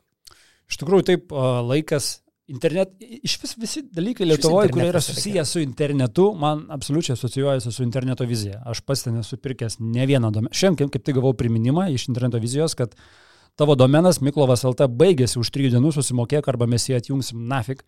Iš 0.69 0.77
tikrųjų, 0.77 1.05
taip, 1.07 1.33
laikas. 1.65 2.19
Internet, 2.49 2.95
iš 2.99 3.35
vis 3.43 3.53
visi 3.61 3.83
dalykai 3.93 4.25
Lietuvoje, 4.25 4.71
kurie 4.73 4.87
yra 4.89 5.01
susiję 5.05 5.43
su 5.45 5.61
internetu, 5.61 6.31
man 6.39 6.65
absoliučiai 6.73 7.13
asocijuojasi 7.13 7.71
su 7.71 7.83
interneto 7.83 8.25
vizija. 8.25 8.63
Aš 8.65 8.81
pats 8.81 9.05
ten 9.05 9.19
esu 9.21 9.37
pirkęs 9.37 9.77
ne 9.79 10.07
vieną 10.09 10.31
domeną. 10.33 10.53
Šiandien 10.61 10.89
kaip, 10.89 11.03
tik 11.05 11.19
gavau 11.19 11.35
priminimą 11.37 11.87
iš 11.93 12.07
interneto 12.09 12.41
vizijos, 12.41 12.73
kad 12.79 12.95
tavo 13.59 13.75
domenas 13.77 14.21
Miklovas 14.25 14.65
LT 14.65 14.89
baigėsi 14.97 15.37
už 15.41 15.51
trijų 15.53 15.75
dienų, 15.75 15.93
susimokėk 15.99 16.49
arba 16.49 16.65
mes 16.69 16.89
jį 16.89 16.97
atjungsim 16.97 17.45
nafik. 17.51 17.85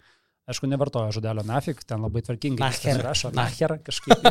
Aišku, 0.50 0.70
nevartoja 0.70 1.14
žodelio 1.16 1.46
nafik, 1.48 1.82
ten 1.88 2.02
labai 2.02 2.22
tvarkingai 2.26 2.66
Nacher. 2.66 3.02
rašo. 3.06 3.30
Nacher 3.34 3.78
kažkaip. 3.86 4.26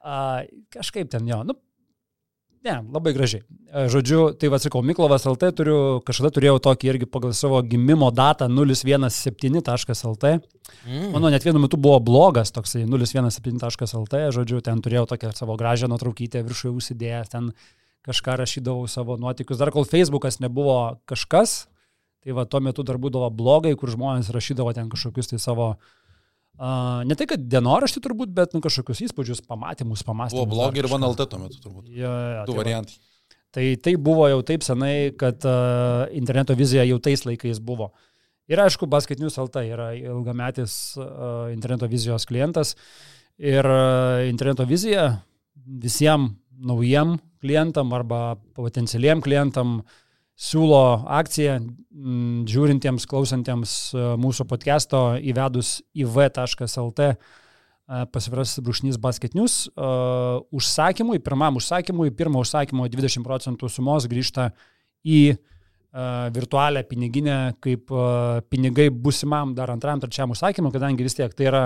A, 0.00 0.42
kažkaip 0.72 1.10
ten 1.12 1.28
jo. 1.28 1.42
Nu, 1.44 1.56
Ne, 2.60 2.74
labai 2.92 3.14
gražiai. 3.16 3.40
E, 3.72 3.88
Žodžiu, 3.88 4.34
tai 4.36 4.50
atsakau, 4.52 4.82
Miklovas 4.84 5.24
LT 5.24 5.48
turiu, 5.56 5.76
kažkada 6.04 6.28
turėjau 6.36 6.58
tokį 6.60 6.90
irgi 6.92 7.06
pagal 7.08 7.32
savo 7.36 7.62
gimimo 7.64 8.10
datą 8.12 8.50
017.lt. 8.52 10.32
Mm. 10.84 11.06
Mano 11.14 11.30
net 11.32 11.46
vienu 11.46 11.62
metu 11.62 11.80
buvo 11.80 11.96
blogas 12.04 12.52
toksai 12.52 12.84
017.lt, 12.84 14.20
žodžiu, 14.36 14.60
ten 14.60 14.84
turėjau 14.84 15.06
tokią 15.14 15.32
savo 15.36 15.56
gražią 15.60 15.88
nuotraukytę 15.88 16.44
viršuje 16.44 16.74
užsidėjęs, 16.76 17.32
ten 17.32 17.52
kažką 18.04 18.36
rašydavau 18.42 18.84
savo 18.88 19.16
nuotikius. 19.20 19.60
Dar 19.60 19.72
kol 19.72 19.88
Facebookas 19.88 20.40
nebuvo 20.44 21.00
kažkas, 21.08 21.64
tai 22.20 22.36
va 22.36 22.44
tuo 22.44 22.60
metu 22.60 22.84
dar 22.84 23.00
būdavo 23.00 23.32
blogai, 23.32 23.72
kur 23.72 23.88
žmonės 23.88 24.28
rašydavo 24.36 24.76
ten 24.76 24.92
kažkokius 24.92 25.32
tai 25.32 25.40
savo 25.40 25.72
Uh, 25.72 25.99
ne 27.08 27.16
tai, 27.16 27.26
kad 27.30 27.44
dienoraštį 27.52 28.02
turbūt, 28.04 28.32
bet 28.36 28.52
nu, 28.56 28.60
kažkokius 28.64 29.00
įspūdžius, 29.06 29.44
pamatymus, 29.48 30.02
pamastymus. 30.04 30.44
Buvo 30.44 30.58
blogi 30.58 30.82
ir. 30.82 30.88
VNLT 30.90 31.26
tuo 31.30 31.40
metu 31.40 31.62
turbūt. 31.62 31.86
Jo, 31.88 32.10
jo, 32.10 32.42
Du 32.44 32.52
tai 32.52 32.58
va. 32.58 32.64
variantai. 32.64 32.98
Tai 33.50 33.64
tai 33.82 33.94
buvo 33.98 34.28
jau 34.30 34.42
taip 34.46 34.62
senai, 34.62 35.10
kad 35.18 35.42
uh, 35.48 36.04
interneto 36.14 36.54
vizija 36.54 36.84
jau 36.86 37.00
tais 37.02 37.24
laikais 37.26 37.58
buvo. 37.58 37.90
Ir 38.50 38.60
aišku, 38.62 38.86
Basket 38.90 39.18
News 39.22 39.38
LT 39.38 39.64
yra 39.72 39.88
ilgametis 39.98 40.76
uh, 40.98 41.48
interneto 41.54 41.88
vizijos 41.90 42.26
klientas. 42.30 42.76
Ir 43.38 43.66
uh, 43.66 44.26
interneto 44.28 44.66
vizija 44.68 45.08
visiems 45.56 46.36
naujiem 46.60 47.16
klientam 47.40 47.92
arba 47.96 48.36
potencialiem 48.56 49.22
klientam 49.24 49.78
siūlo 50.40 51.04
akciją, 51.20 51.58
m, 51.60 52.46
žiūrintiems, 52.48 53.04
klausantiems 53.10 53.76
e, 53.92 54.08
mūsų 54.20 54.46
podcast'o 54.48 55.04
įvedus 55.20 55.80
iv.lt 55.92 57.12
pasviras 58.14 58.52
brūšnys 58.62 59.00
basketinius, 59.02 59.64
uh, 59.72 60.36
užsakymui, 60.54 61.16
pirmam 61.26 61.56
užsakymui, 61.58 62.12
pirmo 62.14 62.38
užsakymo 62.44 62.84
20 62.86 63.26
procentų 63.26 63.66
sumos 63.66 64.06
grįžta 64.06 64.52
į 65.02 65.34
virtualią 65.90 66.84
piniginę 66.86 67.36
kaip 67.58 67.90
pinigai 68.46 68.90
busimam 68.94 69.56
dar 69.58 69.72
antram, 69.74 69.98
trečiam 69.98 70.30
užsakymui, 70.30 70.70
kadangi 70.70 71.02
vis 71.02 71.18
tiek 71.18 71.34
tai 71.34 71.48
yra 71.50 71.64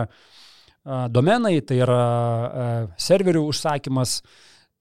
domenai, 1.13 1.59
tai 1.61 1.83
yra 1.85 1.99
serverių 2.97 3.45
užsakymas. 3.51 4.23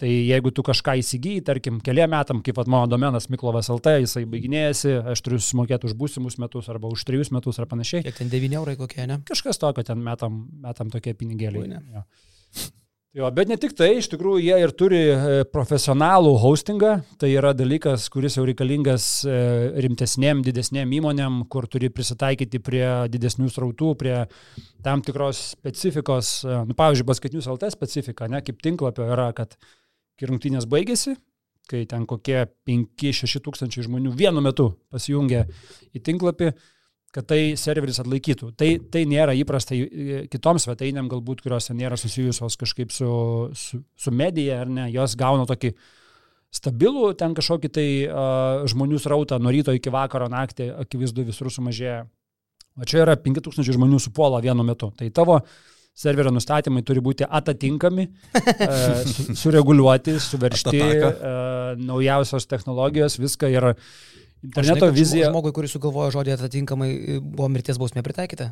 Tai 0.02 0.10
jeigu 0.10 0.50
tu 0.50 0.64
kažką 0.66 0.96
įsigyji, 1.00 1.44
tarkim, 1.46 1.78
keliam 1.86 2.10
metam, 2.12 2.42
kaip 2.44 2.58
at 2.60 2.70
mano 2.72 2.90
domenas 2.90 3.30
Miklovas 3.30 3.70
LT, 3.72 4.00
jisai 4.04 4.24
baiginėjasi, 4.30 4.96
aš 5.14 5.22
turiu 5.24 5.38
sumokėti 5.44 5.86
už 5.90 5.94
būsimus 6.00 6.40
metus 6.42 6.70
arba 6.74 6.90
už 6.92 7.06
trejus 7.08 7.30
metus 7.36 7.62
ar 7.62 7.70
panašiai. 7.70 8.02
Kiek 8.08 8.18
ten 8.18 8.32
9 8.34 8.58
eurai 8.58 8.74
kokie, 8.80 9.06
ne? 9.10 9.22
Kažkas 9.30 9.62
tokio 9.62 9.86
ten 9.86 10.02
metam, 10.02 10.48
metam 10.66 10.90
tokie 10.94 11.14
pinigėliai. 11.20 11.78
Jo. 11.94 12.08
Jo, 13.14 13.28
bet 13.30 13.46
ne 13.46 13.60
tik 13.62 13.76
tai, 13.78 13.92
iš 14.00 14.08
tikrųjų 14.10 14.40
jie 14.42 14.56
ir 14.58 14.72
turi 14.74 15.00
e, 15.14 15.18
profesionalų 15.46 16.32
hostingą, 16.42 16.96
tai 17.22 17.28
yra 17.36 17.52
dalykas, 17.54 18.08
kuris 18.10 18.40
jau 18.40 18.46
reikalingas 18.50 19.06
e, 19.30 19.36
rimtesnėm, 19.86 20.42
didesnėm 20.42 20.96
įmonėm, 20.98 21.44
kur 21.54 21.68
turi 21.70 21.92
prisitaikyti 21.94 22.58
prie 22.66 22.88
didesnių 23.14 23.52
srautų, 23.54 23.92
prie 24.02 24.16
tam 24.82 25.06
tikros 25.06 25.44
specifikos, 25.52 26.40
e, 26.42 26.58
nu, 26.66 26.74
pavyzdžiui, 26.80 27.06
basketinius 27.12 27.52
LT 27.54 27.70
specifika, 27.76 28.32
ne, 28.34 28.42
kaip 28.50 28.66
tinklapio 28.66 29.06
yra, 29.06 29.30
kad 29.38 29.54
kai 30.20 30.30
rungtynės 30.30 30.68
baigėsi, 30.70 31.16
kai 31.70 31.84
ten 31.90 32.06
kokie 32.10 32.44
5-6 32.68 33.42
tūkstančiai 33.44 33.88
žmonių 33.88 34.14
vienu 34.18 34.44
metu 34.44 34.74
pasijungia 34.92 35.46
į 35.96 36.04
tinklapį, 36.04 36.52
kad 37.14 37.28
tai 37.30 37.54
serveris 37.60 38.02
atlaikytų. 38.02 38.52
Tai, 38.58 38.70
tai 38.92 39.04
nėra 39.10 39.36
įprasta 39.38 39.78
kitoms 40.34 40.66
svetainėm, 40.66 41.10
galbūt, 41.12 41.44
kurios 41.46 41.70
nėra 41.70 41.98
susijusios 42.00 42.58
kažkaip 42.60 42.94
su, 42.94 43.10
su, 43.58 43.84
su 43.96 44.14
medija 44.14 44.64
ar 44.64 44.72
ne, 44.72 44.88
jos 44.94 45.14
gauna 45.20 45.46
tokį 45.50 45.76
stabilų 46.54 47.14
ten 47.18 47.34
kažkokį 47.38 47.70
tai 47.74 47.88
uh, 48.06 48.66
žmonių 48.70 49.00
srautą 49.02 49.40
nuo 49.42 49.54
ryto 49.54 49.74
iki 49.74 49.94
vakaro 49.94 50.28
naktį, 50.30 50.72
akivaizdu 50.86 51.26
visur 51.30 51.50
sumažėja. 51.54 52.04
O 52.82 52.90
čia 52.90 53.04
yra 53.04 53.16
5000 53.22 53.76
žmonių 53.76 54.00
supuola 54.02 54.42
vienu 54.42 54.66
metu. 54.66 54.90
Tai 54.98 55.10
tavo 55.14 55.40
serverio 55.94 56.32
nustatymai 56.34 56.82
turi 56.86 57.04
būti 57.06 57.28
atatinkami, 57.28 58.08
uh, 58.34 59.04
su, 59.06 59.36
sureguliuoti, 59.38 60.18
suveršti, 60.22 60.82
uh, 60.82 61.14
naujausios 61.78 62.50
technologijos, 62.50 63.20
viską 63.22 63.52
ir 63.54 63.70
interneto 64.44 64.90
Žinai, 64.90 64.98
vizija. 64.98 65.30
Žmogui, 65.32 65.54
kuris 65.56 65.76
sugalvojo 65.78 66.12
žodį 66.18 66.36
atitinkamai, 66.36 66.90
buvo 67.22 67.48
mirties 67.54 67.80
bausmė 67.82 68.04
pritaikyta. 68.06 68.52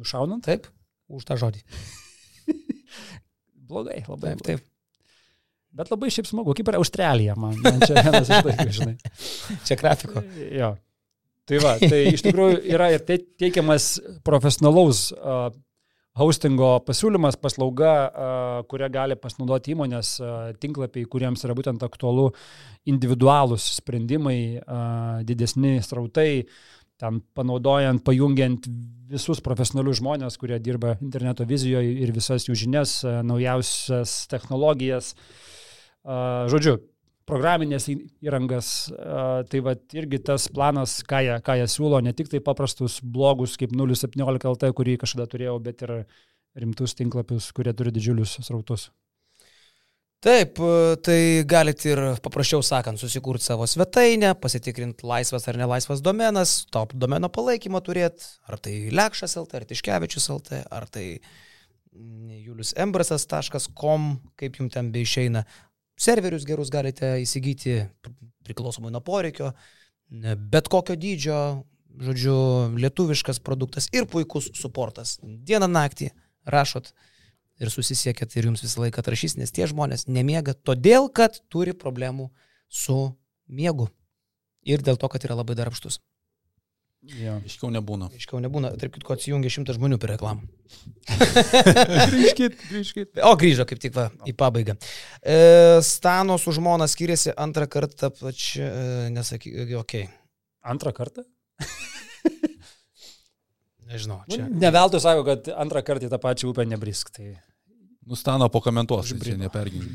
Nušaunant? 0.00 0.44
Taip, 0.46 0.66
už 1.12 1.28
tą 1.28 1.36
žodį. 1.40 1.62
Blogai, 3.70 4.02
labai. 4.08 4.34
Taip, 4.34 4.44
taip. 4.46 4.66
Bet 5.70 5.90
labai 5.92 6.10
šiaip 6.10 6.26
smagu, 6.26 6.54
kaip 6.58 6.70
ir 6.72 6.80
Australija, 6.80 7.36
man, 7.38 7.54
man 7.62 7.78
čia 7.84 8.00
vienas 8.02 8.26
iš 8.26 8.40
dalykų, 8.42 8.72
žinai. 8.80 8.96
Čia 9.68 9.76
grafiko. 9.78 10.24
Jo. 10.50 10.74
Tai 11.50 11.58
va, 11.62 11.76
tai 11.82 12.00
iš 12.10 12.24
tikrųjų 12.26 12.58
yra 12.74 12.90
ir 12.94 13.02
te- 13.06 13.22
teikiamas 13.38 13.92
profesionalaus 14.26 15.08
uh, 15.14 15.50
hostingo 16.18 16.72
pasiūlymas, 16.82 17.38
paslauga, 17.40 17.92
kurią 18.70 18.88
gali 18.92 19.16
pasinaudoti 19.16 19.76
įmonės 19.76 20.16
tinklapiai, 20.60 21.06
kuriems 21.10 21.46
yra 21.46 21.54
būtent 21.54 21.84
aktualu 21.86 22.32
individualūs 22.90 23.76
sprendimai, 23.78 24.58
didesni 25.28 25.78
strautai, 25.84 26.44
ten 27.00 27.22
panaudojant, 27.38 28.02
pajungiant 28.04 28.66
visus 29.10 29.40
profesionalius 29.40 30.02
žmonės, 30.02 30.36
kurie 30.38 30.58
dirba 30.60 30.96
interneto 31.00 31.46
vizijoje 31.48 31.94
ir 32.02 32.12
visas 32.12 32.44
jų 32.48 32.58
žinias, 32.58 33.00
naujausias 33.24 34.26
technologijas. 34.30 35.14
Žodžiu, 36.04 36.76
programinės 37.30 37.88
įrangas, 37.90 38.72
tai 39.50 39.62
va 39.64 39.76
irgi 39.96 40.20
tas 40.30 40.48
planas, 40.52 40.98
ką 41.06 41.22
jie, 41.26 41.36
ką 41.46 41.56
jie 41.60 41.68
siūlo, 41.70 42.02
ne 42.04 42.12
tik 42.16 42.32
tai 42.32 42.42
paprastus 42.44 42.98
blogus 43.00 43.56
kaip 43.60 43.72
017 43.76 44.50
LT, 44.54 44.72
kurį 44.76 44.98
kažkada 45.04 45.28
turėjau, 45.30 45.58
bet 45.62 45.86
ir 45.86 45.94
rimtus 46.58 46.96
tinklapius, 46.98 47.52
kurie 47.54 47.74
turi 47.76 47.94
didžiulius 47.94 48.40
srautus. 48.42 48.90
Taip, 50.20 50.58
e, 50.60 50.96
tai 51.00 51.20
galite 51.48 51.86
ir 51.88 52.00
paprasčiau 52.20 52.60
sakant 52.60 53.00
susikurti 53.00 53.46
savo 53.46 53.64
svetainę, 53.64 54.34
pasitikrinti 54.36 55.06
laisvas 55.08 55.48
ar 55.48 55.56
nelaisvas 55.56 56.02
domenas, 56.04 56.66
top 56.68 56.92
domeno 56.92 57.30
palaikymą 57.32 57.80
turėti, 57.86 58.26
ar 58.44 58.60
tai 58.60 58.74
Lekšas 58.92 59.38
LT, 59.40 59.56
ar 59.56 59.64
Tiškevičius 59.70 60.28
LT, 60.34 60.60
ar 60.68 60.84
tai 60.92 61.06
mm, 61.16 62.36
juliusembrsas.com, 62.50 64.10
kaip 64.36 64.60
jums 64.60 64.76
ten 64.76 64.92
beišeina. 64.92 65.46
Serverius 66.00 66.46
gerus 66.48 66.70
galite 66.72 67.18
įsigyti 67.20 67.76
pr- 68.00 68.14
priklausomai 68.48 68.92
nuo 68.92 69.02
poreikio, 69.04 69.52
bet 70.52 70.70
kokio 70.72 70.96
dydžio, 70.98 71.38
žodžiu, 72.00 72.36
lietuviškas 72.80 73.42
produktas 73.44 73.90
ir 73.92 74.08
puikus 74.10 74.48
suportas. 74.56 75.18
Dieną 75.22 75.68
naktį 75.70 76.10
rašot 76.48 76.92
ir 77.60 77.70
susisiekėt 77.72 78.36
ir 78.38 78.48
jums 78.48 78.64
visą 78.64 78.86
laiką 78.86 79.02
atrašys, 79.02 79.36
nes 79.36 79.52
tie 79.52 79.68
žmonės 79.68 80.06
nemiega 80.08 80.54
todėl, 80.56 81.10
kad 81.12 81.42
turi 81.52 81.76
problemų 81.76 82.30
su 82.68 82.96
miegu. 83.46 83.90
Ir 84.64 84.82
dėl 84.84 84.96
to, 85.00 85.08
kad 85.08 85.24
yra 85.24 85.36
labai 85.40 85.56
darbštus. 85.58 86.00
Jo. 87.00 87.38
Iškiau 87.48 87.70
nebūna. 87.72 88.10
Aiškiau 88.12 88.42
nebūna, 88.44 88.74
tarp 88.76 88.92
kitko 88.92 89.14
atsijungia 89.16 89.48
šimtas 89.52 89.78
žmonių 89.78 89.96
per 90.02 90.12
reklamą. 90.12 90.44
grįžkit, 92.12 92.58
grįžkit. 92.68 93.22
O 93.24 93.32
grįžo 93.40 93.64
kaip 93.68 93.80
tik 93.80 93.94
va, 93.96 94.10
į 94.28 94.34
pabaigą. 94.36 94.76
E, 95.24 95.38
Stano 95.86 96.36
su 96.40 96.52
žmona 96.52 96.84
skiriasi 96.90 97.32
antrą 97.40 97.64
kartą 97.72 98.12
pačią, 98.18 98.68
e, 98.68 99.10
nesakyk, 99.16 99.56
okei, 99.80 99.80
okay. 99.80 100.04
Antrą 100.60 100.92
kartą? 100.92 101.24
nežinau, 103.90 104.20
čia. 104.28 104.44
Ne 104.52 104.72
veltui 104.74 105.00
sako, 105.00 105.24
kad 105.24 105.48
antrą 105.56 105.82
kartą 105.86 106.10
į 106.10 106.12
tą 106.12 106.20
pačią 106.20 106.52
upę 106.52 106.68
nebrisk. 106.68 107.14
Tai... 107.16 107.32
Nustano 108.10 108.52
pakomentuos, 108.52 109.08
tai 109.08 109.16
čia 109.16 109.40
Užbrido. 109.40 109.88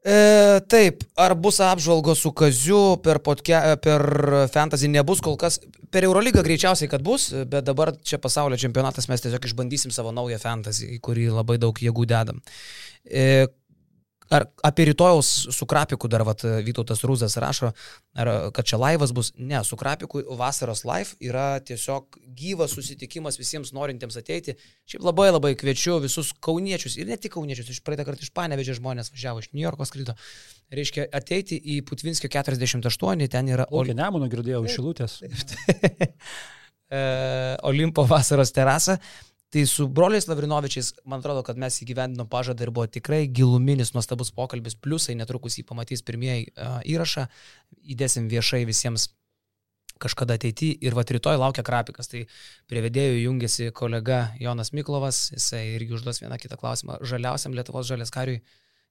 E, 0.00 0.60
taip, 0.72 1.02
ar 1.20 1.34
bus 1.36 1.58
apžvalgos 1.60 2.22
su 2.24 2.32
Kaziu 2.32 2.96
per, 3.04 3.18
podke, 3.20 3.58
per 3.84 4.04
Fantasy 4.52 4.88
nebus 4.88 5.20
kol 5.20 5.36
kas. 5.40 5.60
Per 5.92 6.06
Eurolygą 6.06 6.44
greičiausiai, 6.46 6.88
kad 6.88 7.04
bus, 7.04 7.28
bet 7.50 7.66
dabar 7.66 7.92
čia 8.06 8.20
pasaulio 8.22 8.56
čempionatas 8.60 9.10
mes 9.10 9.20
tiesiog 9.20 9.48
išbandysim 9.50 9.92
savo 9.92 10.14
naują 10.16 10.38
Fantasy, 10.40 10.88
į 10.96 11.00
kurį 11.04 11.28
labai 11.34 11.58
daug 11.60 11.76
jėgų 11.76 12.06
dedam. 12.08 12.40
E, 13.04 13.50
ar 14.30 14.46
apie 14.62 14.86
rytojaus 14.88 15.28
su 15.50 15.66
Krapiku 15.66 16.08
dar 16.08 16.22
vat, 16.26 16.44
Vytautas 16.64 17.02
Rūzas 17.06 17.34
rašo, 17.42 17.72
ar, 18.14 18.30
kad 18.54 18.68
čia 18.68 18.78
laivas 18.78 19.12
bus. 19.16 19.32
Ne, 19.36 19.62
su 19.66 19.78
Krapiku 19.80 20.22
vasaros 20.38 20.84
live 20.86 21.16
yra 21.26 21.60
tiesiog 21.66 22.20
gyvas 22.38 22.76
susitikimas 22.76 23.40
visiems 23.40 23.74
norintiems 23.76 24.18
ateiti. 24.20 24.54
Šiaip 24.90 25.04
labai 25.06 25.30
labai 25.32 25.52
kviečiu 25.58 25.98
visus 26.04 26.32
kauniečius 26.46 26.96
ir 27.00 27.10
ne 27.10 27.18
tik 27.18 27.34
kauniečius, 27.34 27.72
iš 27.74 27.82
praeitą 27.86 28.06
kartą 28.08 28.26
iš 28.26 28.32
Panevežė 28.36 28.78
žmonės 28.78 29.10
važiavo, 29.14 29.42
iš 29.42 29.50
New 29.52 29.64
Yorko 29.64 29.88
skrido. 29.88 30.14
Reiškia 30.70 31.08
ateiti 31.10 31.58
į 31.58 31.80
Putvinskio 31.86 32.30
48, 32.30 33.26
ten 33.30 33.50
yra 33.50 33.66
Olkė 33.74 33.98
Nemono 33.98 34.30
girdėjau 34.30 34.62
iš 34.66 34.78
Šilutės. 34.78 35.18
e, 36.90 37.00
Olimpo 37.62 38.06
vasaros 38.06 38.54
terasą. 38.54 38.98
Tai 39.50 39.64
su 39.66 39.88
broliais 39.90 40.28
Lavrinovičiais, 40.30 40.92
man 41.10 41.18
atrodo, 41.18 41.42
kad 41.46 41.58
mes 41.58 41.80
įgyvendinom 41.82 42.28
pažadą 42.30 42.62
ir 42.62 42.70
buvo 42.74 42.86
tikrai 42.86 43.24
giluminis, 43.26 43.90
nuostabus 43.96 44.30
pokalbis, 44.34 44.76
pliusai 44.78 45.16
netrukus 45.18 45.58
jį 45.58 45.64
pamatys 45.66 46.04
pirmieji 46.06 46.52
uh, 46.52 46.78
įrašą, 46.86 47.26
įdėsim 47.94 48.28
viešai 48.30 48.62
visiems 48.68 49.08
kažkada 50.00 50.38
ateityje 50.38 50.78
ir 50.86 50.94
va 50.96 51.02
rytoj 51.02 51.36
laukia 51.40 51.64
Krapikas. 51.66 52.08
Tai 52.12 52.22
prie 52.70 52.84
vedėjų 52.86 53.20
jungiasi 53.24 53.68
kolega 53.76 54.22
Jonas 54.40 54.70
Miklovas, 54.76 55.28
jisai 55.34 55.66
irgi 55.74 55.98
užduos 55.98 56.22
vieną 56.22 56.38
kitą 56.40 56.58
klausimą 56.60 57.00
žaliausiam 57.02 57.56
Lietuvos 57.56 57.90
žalės 57.90 58.14
kariui 58.14 58.40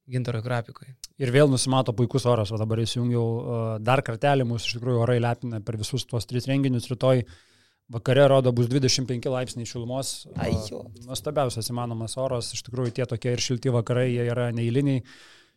Gintarui 0.09 0.41
Krapikui. 0.43 0.91
Ir 1.21 1.31
vėl 1.31 1.47
nusimato 1.51 1.93
puikus 1.93 2.25
oras, 2.29 2.51
o 2.51 2.57
dabar 2.59 2.81
įsijungiau 2.81 3.23
uh, 3.23 3.67
dar 3.79 4.01
kartelį, 4.05 4.47
mūsų 4.49 4.73
iš 4.73 4.77
tikrųjų 4.79 5.03
orai 5.05 5.19
lepina 5.21 5.61
per 5.63 5.77
visus 5.79 6.05
tuos 6.09 6.25
tris 6.29 6.49
renginius. 6.49 6.89
Rytoj 6.89 7.23
vakare 7.89 8.27
rodo 8.29 8.53
bus 8.55 8.69
25 8.69 9.31
laipsniai 9.33 9.67
šilumos. 9.69 10.13
Uh, 10.29 10.37
Ai, 10.45 10.53
jo. 10.69 10.85
Nuostabiausias 11.07 11.71
įmanomas 11.73 12.15
oras, 12.21 12.53
iš 12.55 12.63
tikrųjų 12.67 12.95
tie 12.99 13.09
tokie 13.09 13.33
ir 13.33 13.43
šilti 13.43 13.73
vakarai, 13.73 14.09
jie 14.13 14.29
yra 14.29 14.49
neįliniai. 14.55 15.03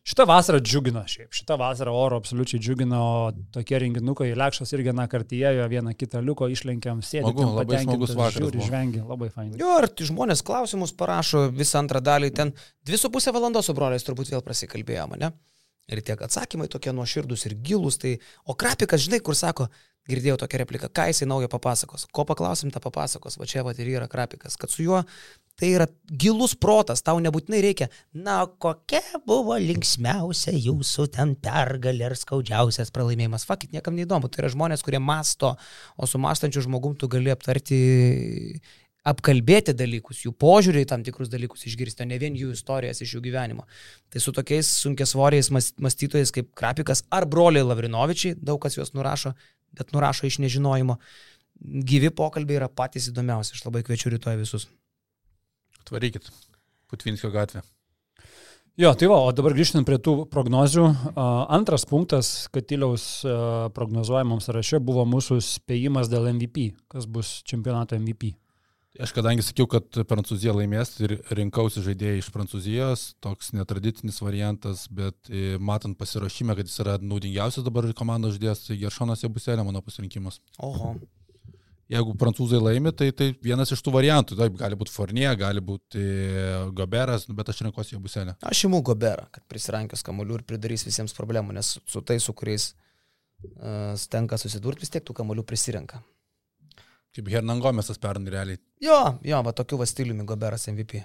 Šitą 0.03 0.25
vasarą 0.27 0.59
džiugina 0.59 1.05
šiaip, 1.07 1.29
šitą 1.31 1.55
vasarą 1.55 1.93
oro 1.95 2.17
absoliučiai 2.19 2.59
džiugina, 2.59 2.97
o 2.99 3.29
tokie 3.55 3.77
renginukai, 3.79 4.33
Lekšas 4.35 4.75
irgi 4.75 4.89
vieną 4.89 5.05
kartą 5.07 5.37
įėjo, 5.37 5.67
vieną 5.71 5.93
kitą 5.95 6.19
liuko 6.19 6.49
išlenkiam, 6.51 6.99
sėdė. 6.99 7.29
Smagu, 7.29 7.45
labai 7.61 7.79
smagus 7.85 8.11
vakaras 8.19 8.51
buvo. 8.51 8.65
žvengia, 8.67 9.05
labai 9.07 9.29
fainai. 9.31 9.55
Jo, 9.61 9.77
ir 9.79 9.87
žmonės 10.09 10.43
klausimus 10.43 10.91
parašo 10.99 11.45
visą 11.55 11.79
antrą 11.79 12.03
dalį, 12.03 12.33
ten 12.35 12.51
dvi 12.83 12.99
su 12.99 13.13
pusę 13.15 13.31
valandos 13.31 13.71
su 13.71 13.77
broliais 13.77 14.03
turbūt 14.03 14.33
vėl 14.33 14.43
prasikalbėjo 14.43 15.07
mane. 15.13 15.31
Ir 15.87 16.03
tiek 16.03 16.19
atsakymai 16.27 16.67
tokie 16.71 16.91
nuoširdus 16.95 17.47
ir 17.47 17.55
gilus, 17.63 17.95
tai, 18.03 18.17
o 18.43 18.57
krapikas, 18.59 19.05
žinai, 19.07 19.23
kur 19.23 19.39
sako, 19.39 19.69
girdėjau 20.09 20.37
tokią 20.41 20.59
repliką, 20.63 20.89
ką 20.91 21.07
jisai 21.11 21.27
naujo 21.29 21.47
papasakos, 21.51 22.05
ko 22.11 22.25
paklausim, 22.27 22.71
tą 22.73 22.81
papasakos, 22.83 23.37
va 23.39 23.47
čia 23.49 23.63
va 23.63 23.75
ir 23.77 23.91
yra 23.95 24.09
krapikas, 24.11 24.57
kad 24.59 24.73
su 24.73 24.83
juo 24.83 25.03
tai 25.59 25.69
yra 25.75 25.87
gilus 26.09 26.55
protas, 26.59 27.03
tau 27.05 27.19
nebūtinai 27.23 27.61
reikia, 27.63 27.87
na, 28.11 28.41
kokia 28.47 29.21
buvo 29.27 29.55
linksmiausia 29.61 30.55
jūsų 30.57 31.07
ten 31.13 31.35
pergalė 31.39 32.09
ar 32.09 32.17
skaudžiausias 32.17 32.91
pralaimėjimas, 32.93 33.45
fakit, 33.47 33.71
niekam 33.75 33.95
neįdomu, 33.97 34.31
tai 34.33 34.43
yra 34.43 34.53
žmonės, 34.55 34.83
kurie 34.85 34.99
masto, 35.03 35.53
o 35.95 36.09
su 36.09 36.21
mastančiu 36.21 36.65
žmogum 36.65 36.97
tu 36.97 37.11
gali 37.11 37.31
aptarti 37.33 37.83
apkalbėti 39.07 39.73
dalykus, 39.75 40.21
jų 40.23 40.31
požiūrį 40.39 40.85
į 40.85 40.87
tam 40.87 41.01
tikrus 41.03 41.31
dalykus 41.31 41.65
išgirsti, 41.67 42.05
o 42.05 42.07
ne 42.07 42.19
vien 42.21 42.37
jų 42.39 42.53
istorijas 42.55 43.03
iš 43.03 43.17
jų 43.17 43.23
gyvenimo. 43.25 43.65
Tai 44.11 44.21
su 44.23 44.31
tokiais 44.35 44.69
sunkiasvoriais 44.79 45.51
mąstytojais 45.51 46.31
kaip 46.35 46.53
Krapikas 46.55 47.03
ar 47.11 47.27
broliai 47.27 47.67
Lavrinovičiai, 47.67 48.37
daug 48.39 48.61
kas 48.63 48.79
juos 48.79 48.93
nurašo, 48.95 49.33
bet 49.77 49.93
nurašo 49.95 50.29
iš 50.29 50.39
nežinojimo. 50.43 50.97
Gyvi 51.63 52.09
pokalbiai 52.15 52.61
yra 52.61 52.69
patys 52.71 53.09
įdomiausi, 53.11 53.55
aš 53.55 53.65
labai 53.67 53.83
kviečiu 53.85 54.11
rytoj 54.13 54.39
visus. 54.41 54.67
Tvarykit. 55.87 56.29
Putvinskio 56.91 57.31
gatvė. 57.33 57.63
Jo, 58.79 58.89
tai 58.97 59.05
va, 59.05 59.19
o 59.21 59.33
dabar 59.35 59.53
grįžtant 59.53 59.85
prie 59.85 59.99
tų 60.01 60.23
prognozių. 60.33 60.87
Antras 61.53 61.85
punktas, 61.85 62.31
kad 62.53 62.65
Tiliaus 62.65 63.21
prognozuojamam 63.75 64.41
sąraše 64.41 64.79
buvo 64.81 65.05
mūsų 65.05 65.37
spėjimas 65.45 66.09
dėl 66.09 66.31
MVP, 66.31 66.71
kas 66.89 67.05
bus 67.05 67.35
čempionato 67.45 67.99
MVP. 67.99 68.33
Aš 69.01 69.09
kadangi 69.09 69.41
sakiau, 69.41 69.65
kad 69.65 69.87
Prancūzija 70.05 70.53
laimės 70.53 70.91
ir 71.01 71.15
rinkausi 71.33 71.81
žaidėjai 71.81 72.19
iš 72.19 72.27
Prancūzijos, 72.29 73.05
toks 73.25 73.49
netradicinis 73.57 74.19
variantas, 74.21 74.83
bet 74.85 75.31
e, 75.33 75.55
matant 75.57 75.97
pasirašymę, 75.97 76.53
kad 76.59 76.69
jis 76.69 76.77
yra 76.83 76.99
naudingiausias 77.01 77.65
dabar 77.65 77.87
komandos 77.97 78.35
žaidėjas, 78.35 78.61
tai 78.67 78.77
Geršonas 78.83 79.25
Jebuselė 79.25 79.65
mano 79.65 79.81
pasirinkimas. 79.81 80.37
Oho. 80.61 80.93
Jeigu 81.89 82.13
prancūzai 82.21 82.61
laimi, 82.61 82.93
tai 82.93 83.09
tai 83.17 83.31
vienas 83.41 83.73
iš 83.73 83.81
tų 83.81 83.95
variantų. 83.97 84.37
Taip, 84.37 84.61
gali 84.61 84.77
būti 84.77 84.93
Fornie, 84.93 85.27
gali 85.41 85.65
būti 85.73 86.05
e, 86.05 86.47
Goberas, 86.77 87.25
bet 87.33 87.49
aš 87.49 87.65
renkuosi 87.65 87.97
Jebuselę. 87.97 88.37
Aš 88.45 88.67
imu 88.69 88.85
Goberą, 88.85 89.25
kad 89.33 89.49
prisirankios 89.49 90.05
kamuolių 90.05 90.37
ir 90.37 90.47
pridarys 90.53 90.85
visiems 90.85 91.17
problemų, 91.17 91.57
nes 91.57 91.79
su 91.81 92.05
tai, 92.05 92.21
su 92.21 92.37
kuriais 92.37 92.75
uh, 93.57 93.97
tenka 94.13 94.37
susidurti, 94.37 94.85
vis 94.85 94.93
tiek 94.93 95.05
tų 95.05 95.17
kamuolių 95.17 95.49
prisirenka. 95.49 96.05
Kaip 97.13 97.29
Hernan 97.29 97.61
Gomesas 97.61 97.99
pernai 98.01 98.33
realiai. 98.33 98.59
Jo, 98.81 99.19
jo, 99.21 99.39
va 99.45 99.53
tokiu 99.53 99.77
va 99.77 99.85
stiliumi 99.85 100.25
Goberas 100.25 100.65
MVP. 100.71 101.03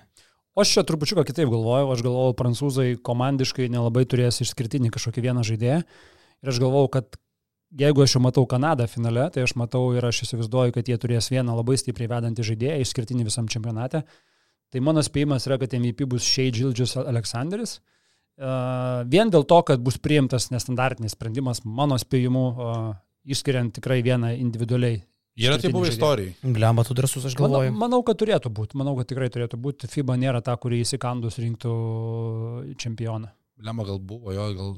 O 0.57 0.63
aš 0.65 0.73
čia 0.75 0.83
trupučiuką 0.89 1.23
kitaip 1.29 1.51
galvojau, 1.53 1.91
aš 1.93 2.01
galvojau, 2.03 2.35
prancūzai 2.39 2.87
komandiškai 3.05 3.69
nelabai 3.71 4.07
turės 4.09 4.41
išskirtinį 4.43 4.91
kažkokį 4.95 5.27
vieną 5.29 5.45
žaidėją. 5.47 5.83
Ir 6.43 6.51
aš 6.51 6.61
galvojau, 6.63 6.89
kad 6.97 7.19
jeigu 7.79 8.03
aš 8.03 8.17
jau 8.17 8.23
matau 8.25 8.47
Kanadą 8.49 8.89
finale, 8.89 9.29
tai 9.35 9.45
aš 9.45 9.55
matau 9.61 9.85
ir 9.95 10.07
aš 10.09 10.23
įsivaizduoju, 10.25 10.75
kad 10.75 10.89
jie 10.89 10.97
turės 11.01 11.29
vieną 11.31 11.59
labai 11.61 11.77
stipriai 11.79 12.11
vedantį 12.11 12.47
žaidėją, 12.51 12.81
išskirtinį 12.83 13.29
visam 13.29 13.51
čempionate. 13.53 14.03
Tai 14.73 14.83
mano 14.85 15.05
spėjimas 15.05 15.47
yra, 15.49 15.61
kad 15.61 15.77
MVP 15.77 16.09
bus 16.09 16.25
Shea 16.25 16.53
Gildžius 16.53 16.97
Aleksandris. 17.01 17.79
Uh, 18.39 19.05
vien 19.11 19.31
dėl 19.35 19.45
to, 19.51 19.61
kad 19.67 19.83
bus 19.83 19.99
priimtas 19.99 20.49
nestandartinis 20.55 21.17
sprendimas, 21.17 21.65
mano 21.67 21.99
spėjimu, 21.99 22.45
uh, 22.49 22.91
išskiriant 23.27 23.75
tikrai 23.77 23.99
vieną 24.07 24.35
individualiai 24.39 25.01
Yra 25.39 25.59
tai 25.59 25.71
buvo 25.71 25.87
istorijai. 25.87 26.35
Glemba, 26.43 26.83
tu 26.85 26.95
drasus, 26.99 27.25
aš 27.29 27.37
galvoju. 27.39 27.71
Manau, 27.71 27.79
manau, 27.85 28.01
kad 28.07 28.19
turėtų 28.19 28.51
būti. 28.55 28.79
Manau, 28.81 28.97
kad 28.99 29.07
tikrai 29.11 29.29
turėtų 29.31 29.59
būti. 29.63 29.91
FIBA 29.91 30.19
nėra 30.19 30.43
ta, 30.43 30.57
kuri 30.59 30.81
įsikandus 30.83 31.39
rinktų 31.39 31.75
čempioną. 32.83 33.31
Lemba 33.63 33.87
gal 33.87 34.01
buvo, 34.03 34.35
jo, 34.35 34.49
gal 34.59 34.73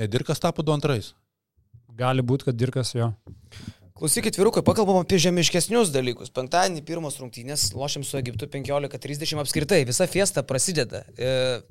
nedirkas 0.00 0.40
tapo 0.40 0.64
du 0.64 0.72
antrais. 0.72 1.12
Gali 1.96 2.24
būti, 2.24 2.48
kad 2.48 2.56
dirkas 2.56 2.94
jo. 2.96 3.10
Klausykit, 3.96 4.36
vyrukai, 4.36 4.60
pakalbam 4.64 4.98
apie 5.00 5.16
žemiškesnius 5.20 5.88
dalykus. 5.92 6.32
Penktadienį 6.36 6.82
pirmos 6.84 7.16
rungtynės, 7.20 7.70
lošiam 7.76 8.02
su 8.04 8.18
Egiptu 8.20 8.48
15.30 8.52 9.40
apskritai, 9.40 9.84
visa 9.88 10.08
fiesta 10.08 10.44
prasideda. 10.44 11.04
E, 11.16 11.30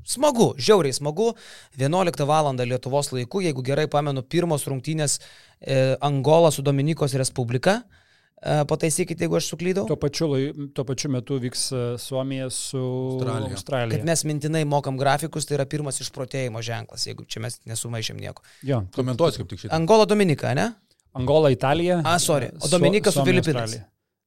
smagu, 0.09 0.51
žiauriai 0.57 0.93
smagu. 0.97 1.33
11 1.77 2.25
val. 2.29 2.49
Lietuvos 2.61 3.13
laiku, 3.13 3.43
jeigu 3.45 3.65
gerai 3.65 3.85
pamenu, 3.89 4.25
pirmos 4.25 4.65
rungtynės 4.69 5.19
e, 5.21 5.93
Angola 6.01 6.49
su 6.53 6.65
Dominikos 6.65 7.13
Respublika. 7.13 7.83
E, 7.83 8.04
Pataisykite, 8.43 9.23
jeigu 9.25 9.37
aš 9.39 9.47
suklydau. 9.53 9.87
Tuo 9.89 9.95
pačiu, 9.97 10.27
tuo 10.75 10.83
pačiu 10.85 11.09
metu 11.09 11.37
vyks 11.41 11.61
Suomija 12.03 12.49
su 12.53 12.81
Australija. 12.81 13.55
Australija. 13.55 13.97
Kad 13.97 14.05
mes 14.05 14.23
mintinai 14.27 14.65
mokam 14.69 14.99
grafikus, 14.99 15.47
tai 15.47 15.55
yra 15.57 15.65
pirmas 15.69 16.01
išprotėjimo 16.03 16.61
ženklas, 16.65 17.07
jeigu 17.07 17.25
čia 17.31 17.41
mes 17.41 17.57
nesumaišėm 17.65 18.19
nieko. 18.21 18.43
Jo. 18.67 18.83
Komentuosiu 18.95 19.41
kaip 19.41 19.53
tik 19.53 19.63
šitą. 19.63 19.73
Angola 19.79 20.05
Dominika, 20.05 20.53
ne? 20.57 20.73
Angola 21.15 21.49
Italija. 21.55 22.01
A, 22.03 22.19
sorry. 22.19 22.51
O 22.59 22.69
Dominika 22.69 23.11
su, 23.11 23.23
su 23.23 23.25
Filipinais. 23.25 23.77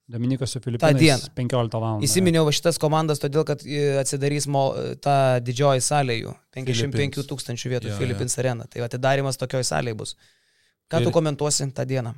Dominikas 0.09 0.51
su 0.51 0.61
Filipinais. 0.65 0.95
Ta 0.97 0.99
diena. 0.99 1.33
15 1.37 1.81
val. 1.83 2.05
Įsiminiau 2.07 2.49
šitas 2.57 2.81
komandas, 2.81 3.21
todėl 3.21 3.45
kad 3.47 3.61
atsidarys 4.01 4.47
mo, 4.49 4.71
ta 5.05 5.37
didžioji 5.45 5.85
salė 5.85 6.17
jų. 6.23 6.33
55 6.57 7.27
tūkstančių 7.29 7.75
vietų 7.75 7.93
ja, 7.93 7.99
Filipins 8.01 8.39
ja. 8.39 8.47
arena. 8.47 8.65
Tai 8.73 8.87
atidarimas 8.87 9.37
tokioj 9.39 9.69
salėje 9.69 9.99
bus. 10.01 10.15
Ką 10.89 11.03
ir... 11.03 11.07
tu 11.07 11.13
komentuosi 11.13 11.69
tą 11.77 11.85
dieną? 11.85 12.15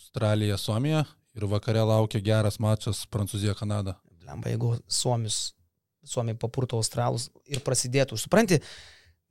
Australija, 0.00 0.56
Suomija 0.58 1.04
ir 1.34 1.46
vakare 1.50 1.82
laukia 1.84 2.22
geras 2.24 2.58
mačas 2.62 3.04
Prancūzija-Kanada. 3.12 3.98
Lemba, 4.24 4.50
jeigu 4.52 4.74
Suomis, 4.88 5.54
Suomiai 6.04 6.38
papurto 6.38 6.78
Australus 6.80 7.28
ir 7.50 7.62
prasidėtų, 7.64 8.18
supranti, 8.20 8.60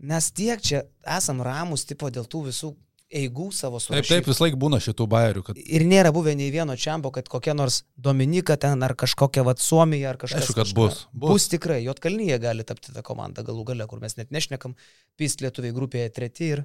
mes 0.04 0.32
tiek 0.36 0.62
čia 0.62 0.84
esam 1.18 1.41
ramus 1.45 1.86
tipo 1.89 2.10
dėl 2.14 2.28
tų 2.30 2.47
visų 2.49 2.74
eigų 3.14 3.49
savo 3.54 3.80
surašytų. 3.82 4.08
Taip, 4.08 4.24
taip, 4.24 4.30
vis 4.32 4.41
laik 4.41 4.56
būna 4.60 4.80
šitų 4.82 5.06
bairių. 5.10 5.43
Kad... 5.45 5.60
Ir 5.62 5.86
nėra 5.86 6.10
buvę 6.16 6.34
nei 6.38 6.49
vieno 6.54 6.76
čempo, 6.80 7.12
kad 7.14 7.30
kokia 7.30 7.54
nors 7.58 7.84
Dominika 7.93 8.58
ten 8.60 8.82
ar 8.86 8.95
kažkokia 8.97 9.45
vat 9.45 9.62
Suomija 9.62 10.14
ar 10.14 10.20
kažkas. 10.22 10.47
Aišku, 10.47 10.56
kad 10.58 10.66
kažką. 10.66 10.80
bus, 10.80 11.01
bus. 11.14 11.34
Bus 11.36 11.49
tikrai, 11.51 11.84
Jotkalnyje 11.86 12.39
gali 12.41 12.66
tapti 12.68 12.93
tą 12.95 13.04
komandą 13.06 13.45
galų 13.45 13.68
gale, 13.70 13.88
kur 13.89 14.01
mes 14.01 14.18
net 14.18 14.34
nešnekam, 14.34 14.74
pist 15.20 15.45
lietuviai 15.45 15.76
grupėje 15.76 16.14
treti 16.18 16.49
ir 16.56 16.64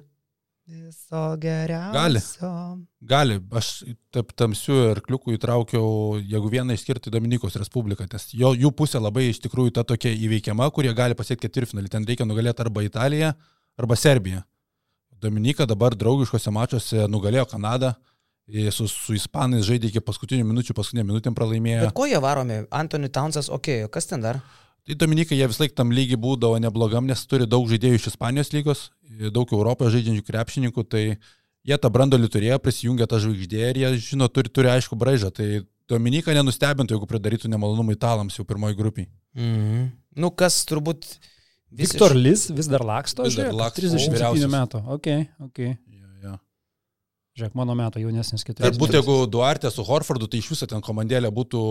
Viso 0.69 1.35
geriausio. 1.41 1.93
Gali. 1.93 2.19
Gali. 3.01 3.37
Aš 3.57 3.69
taip 4.13 4.35
tamsių 4.37 4.75
ir 4.91 4.99
kliukų 5.01 5.33
įtraukiau, 5.33 6.19
jeigu 6.21 6.51
vieną 6.53 6.75
išskirti 6.77 7.09
Dominikos 7.09 7.57
Respubliką, 7.57 8.05
nes 8.11 8.27
jo, 8.37 8.51
jų 8.53 8.69
pusė 8.77 9.01
labai 9.01 9.31
iš 9.31 9.39
tikrųjų 9.47 9.73
ta 9.79 9.83
tokia 9.89 10.11
įveikiama, 10.13 10.67
kurie 10.75 10.91
gali 10.93 11.17
pasiekti 11.17 11.47
ketvirtfinalį. 11.47 11.89
Ten 11.89 12.05
reikia 12.05 12.27
nugalėti 12.29 12.61
arba 12.61 12.85
Italiją, 12.85 13.33
arba 13.81 13.97
Serbiją. 13.97 14.43
Dominika 15.17 15.65
dabar 15.65 15.97
draugiškose 15.97 16.53
mačiuose 16.53 17.09
nugalėjo 17.09 17.49
Kanadą. 17.49 17.95
Su, 18.73 18.85
su 18.89 19.17
Ispanais 19.17 19.65
žaidė 19.65 19.89
iki 19.89 20.05
paskutinių 20.05 20.45
minučių, 20.51 20.77
paskutinė 20.77 21.03
minutėm 21.05 21.33
pralaimėjo. 21.37 21.87
Bet 21.87 21.97
ko 21.97 22.05
jie 22.09 22.21
varomi? 22.21 22.63
Antony 22.73 23.09
Townsas, 23.13 23.49
okei, 23.49 23.83
okay, 23.87 23.93
kas 23.97 24.09
ten 24.09 24.21
dar? 24.21 24.39
Tai 24.87 24.95
Dominikai 25.03 25.37
jie 25.37 25.47
vis 25.49 25.59
laik 25.61 25.75
tam 25.77 25.91
lygiai 25.93 26.19
būdavo 26.21 26.59
neblogam, 26.61 27.07
nes 27.09 27.21
turi 27.29 27.47
daug 27.49 27.67
žaidėjų 27.69 27.99
iš 27.99 28.07
Ispanijos 28.13 28.53
lygos, 28.55 28.85
daug 29.35 29.51
Europoje 29.53 29.93
žaidžiančių 29.97 30.25
krepšininkų, 30.25 30.85
tai 30.89 31.03
jie 31.67 31.77
tą 31.77 31.91
brandolį 31.93 32.29
turėjo, 32.33 32.59
prisijungė 32.63 33.07
tą 33.09 33.19
žvaigždę 33.23 33.65
ir 33.71 33.81
jie, 33.83 33.91
žino, 34.11 34.29
turi, 34.31 34.51
turi 34.53 34.71
aišku 34.73 34.97
braižą. 34.99 35.31
Tai 35.35 35.49
Dominika 35.89 36.33
nenustebintų, 36.37 36.95
jeigu 36.95 37.09
pridarytų 37.09 37.49
nemalonumų 37.51 37.97
italams 37.97 38.37
jau 38.39 38.45
pirmoji 38.47 38.77
grupiai. 38.79 39.09
Mhm. 39.37 39.89
Nu, 40.19 40.31
kas 40.31 40.63
turbūt... 40.69 41.11
Viktor 41.69 42.15
Lis 42.17 42.47
vis 42.49 42.65
dar 42.65 42.81
laksto, 42.81 43.27
vis 43.27 43.35
dar 43.37 43.53
laksto 43.53 43.83
37 43.85 44.49
metų. 44.49 44.79
Okay, 44.95 45.27
okay. 45.45 45.75
Žiūrėk, 47.39 47.55
mano 47.55 47.75
metų 47.79 48.01
jaunesnis 48.03 48.43
ketvirtas. 48.43 48.75
Tai 48.75 48.81
būtų, 48.81 48.99
jeigu 48.99 49.15
Duarte 49.31 49.71
su 49.71 49.85
Horfordu, 49.87 50.27
tai 50.27 50.41
iš 50.41 50.51
viso 50.51 50.67
ten 50.69 50.83
komandėlė 50.83 51.31
būtų 51.33 51.61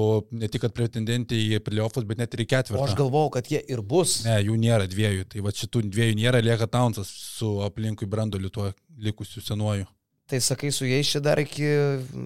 ne 0.41 0.49
tik 0.53 0.65
pretendentė 0.75 1.37
į 1.37 1.61
playoffus, 1.67 2.07
bet 2.09 2.23
net 2.23 2.35
ir 2.37 2.45
į 2.45 2.49
ketvirtą. 2.55 2.81
O 2.81 2.89
aš 2.89 2.97
galvojau, 2.99 3.35
kad 3.37 3.51
jie 3.53 3.61
ir 3.61 3.85
bus. 3.85 4.23
Ne, 4.25 4.39
jų 4.47 4.57
nėra 4.61 4.89
dviejų. 4.89 5.29
Tai 5.35 5.45
va 5.45 5.53
šitų 5.61 5.85
dviejų 5.91 6.19
nėra, 6.23 6.43
lieka 6.45 6.71
Taunsas 6.73 7.13
su 7.39 7.59
aplinkui 7.67 8.09
Brandoliu 8.09 8.51
tuo 8.55 8.73
likusiu 8.97 9.45
senuoju. 9.45 9.87
Tai 10.29 10.41
sakai, 10.45 10.69
su 10.77 10.85
jais 10.85 11.09
čia 11.09 11.23
dar 11.25 11.41
iki... 11.41 11.65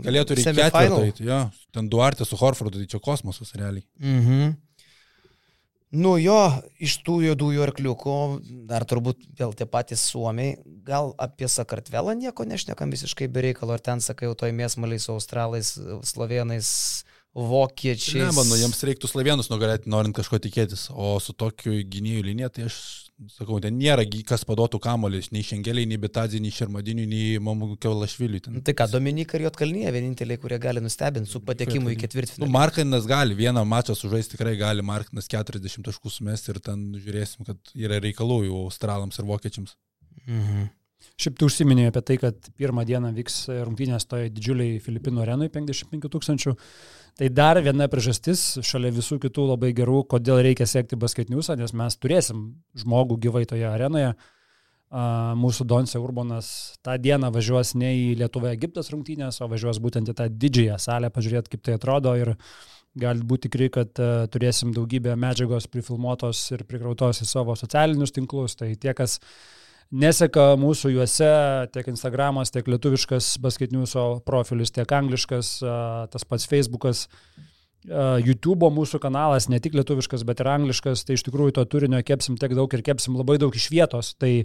Galėtų 0.02 0.34
ir 0.34 0.40
į 0.42 0.44
ketvirtą. 0.48 0.96
Tai, 0.96 1.26
jo, 1.26 1.40
ten 1.74 1.90
Duarte 1.90 2.26
su 2.26 2.38
Horfordu, 2.40 2.80
tai 2.80 2.90
čia 2.90 2.98
kosmosas 3.02 3.54
realiai. 3.54 3.84
Mhm. 4.02 4.56
Nu 5.92 6.14
jo, 6.16 6.38
iš 6.80 6.94
tų 7.04 7.18
juodųjų 7.26 7.66
arkliukų, 7.66 8.12
dar 8.68 8.86
turbūt 8.88 9.26
vėl 9.36 9.50
tie 9.52 9.66
patys 9.68 10.00
suomiai, 10.08 10.54
gal 10.86 11.10
apie 11.20 11.44
Sakartvelą 11.52 12.14
nieko 12.16 12.46
nešnekam 12.48 12.94
visiškai 12.94 13.28
bereikalo, 13.28 13.76
ar 13.76 13.82
ten 13.84 14.00
sakai 14.00 14.30
jau 14.30 14.36
toj 14.40 14.54
mėsmaliai 14.56 15.02
su 15.02 15.12
australais, 15.12 15.74
slovenais, 16.08 16.70
vokiečiais. 17.32 18.26
Ne, 18.26 18.32
manau, 18.36 18.56
jiems 18.60 18.82
reiktų 18.84 19.08
slovenus 19.08 19.48
nugalėti, 19.48 19.88
norint 19.92 20.16
kažko 20.16 20.40
tikėtis, 20.42 20.90
o 20.92 21.14
su 21.22 21.32
tokiu 21.32 21.78
gynėjų 21.88 22.26
linija, 22.26 22.50
tai 22.52 22.66
aš 22.68 22.76
sakau, 23.32 23.56
ten 23.62 23.78
nėra 23.78 24.04
kas 24.28 24.44
paduotų 24.48 24.80
kamolis, 24.82 25.30
nei 25.32 25.44
Šengeliai, 25.46 25.88
nei 25.88 26.00
Bitadzi, 26.00 26.40
nei 26.42 26.52
Šermadiniui, 26.52 27.06
nei 27.08 27.38
Mamu 27.42 27.76
Kevlašviliui. 27.80 28.42
Nu, 28.52 28.60
tai 28.66 28.74
ką, 28.76 28.88
Dominika 28.92 29.38
ir 29.38 29.46
Jotkalnyje 29.46 29.94
vieninteliai, 29.94 30.40
kurie 30.42 30.58
gali 30.62 30.82
nustebinti 30.84 31.30
su 31.30 31.40
patekimu 31.46 31.94
į 31.94 31.96
ketvirtfinalį. 32.02 32.48
Nu, 32.48 32.52
Markinas 32.52 33.08
gali, 33.08 33.38
vieną 33.38 33.64
mačą 33.68 33.96
sužaisti 33.96 34.36
tikrai 34.36 34.56
gali, 34.60 34.84
Markinas 34.84 35.30
40 35.32 35.88
taškų 35.88 36.12
sumesti 36.12 36.52
ir 36.52 36.60
ten 36.64 36.84
žiūrėsim, 36.98 37.48
kad 37.48 37.74
yra 37.78 38.02
reikalų 38.02 38.42
jau 38.50 38.62
australams 38.66 39.20
ir 39.20 39.28
vokiečiams. 39.30 39.76
Mhm. 40.26 40.70
Šiaip 41.18 41.36
tu 41.38 41.46
užsiminėjai 41.50 41.90
apie 41.90 42.02
tai, 42.08 42.16
kad 42.22 42.50
pirmą 42.58 42.84
dieną 42.86 43.10
vyks 43.16 43.38
rungtynės 43.66 44.06
toje 44.10 44.30
didžiuliai 44.34 44.78
Filipinų 44.82 45.24
arenui 45.24 45.48
55 45.52 46.10
tūkstančių. 46.12 46.54
Tai 47.20 47.28
dar 47.28 47.58
viena 47.60 47.88
priežastis, 47.92 48.42
šalia 48.64 48.92
visų 48.94 49.18
kitų 49.20 49.50
labai 49.50 49.72
gerų, 49.76 50.02
kodėl 50.08 50.40
reikia 50.46 50.64
sekti 50.68 50.96
basketniusą, 50.96 51.58
nes 51.60 51.74
mes 51.76 51.98
turėsim 52.00 52.46
žmogų 52.80 53.18
gyvai 53.26 53.44
toje 53.48 53.66
arenoje. 53.68 54.14
Mūsų 55.42 55.64
Donce 55.68 56.00
Urbanas 56.00 56.46
tą 56.84 56.98
dieną 57.00 57.30
važiuos 57.32 57.74
ne 57.80 57.94
į 57.96 58.08
Lietuvą 58.20 58.50
Egiptas 58.52 58.90
rungtynės, 58.92 59.40
o 59.40 59.48
važiuos 59.48 59.80
būtent 59.80 60.08
į 60.08 60.16
tą 60.16 60.28
didžiąją 60.28 60.76
salę, 60.80 61.12
pažiūrėti, 61.12 61.52
kaip 61.52 61.64
tai 61.68 61.76
atrodo 61.78 62.12
ir 62.16 62.34
gali 63.00 63.24
būti 63.24 63.48
tikrai, 63.48 63.70
kad 63.72 64.02
turėsim 64.32 64.72
daugybę 64.76 65.16
medžiagos 65.16 65.68
prifilmuotos 65.72 66.44
ir 66.56 66.64
prikrautos 66.68 67.24
į 67.24 67.28
savo 67.28 67.56
socialinius 67.56 68.12
tinklus. 68.12 68.56
Tai 68.60 68.68
tie, 68.76 68.92
kas 68.96 69.16
uh, 69.16 69.61
neseka 69.90 70.52
mūsų 70.60 70.92
juose 70.94 71.32
tiek 71.74 71.88
Instagramas, 71.92 72.52
tiek 72.54 72.68
lietuviškas 72.70 73.34
basketniuso 73.42 74.22
profilis, 74.26 74.72
tiek 74.74 74.92
angliškas, 74.98 75.56
tas 76.12 76.28
pats 76.28 76.46
Facebookas. 76.50 77.08
YouTube 78.22 78.68
mūsų 78.70 79.00
kanalas, 79.02 79.48
ne 79.50 79.58
tik 79.58 79.74
lietuviškas, 79.74 80.22
bet 80.22 80.38
ir 80.38 80.52
angliškas, 80.52 81.02
tai 81.02 81.16
iš 81.16 81.24
tikrųjų 81.26 81.56
to 81.56 81.64
turinio 81.66 81.98
kepsim 82.06 82.36
tiek 82.38 82.54
daug 82.54 82.70
ir 82.70 82.84
kepsim 82.86 83.16
labai 83.18 83.40
daug 83.42 83.56
iš 83.58 83.66
vietos. 83.74 84.12
Tai 84.14 84.44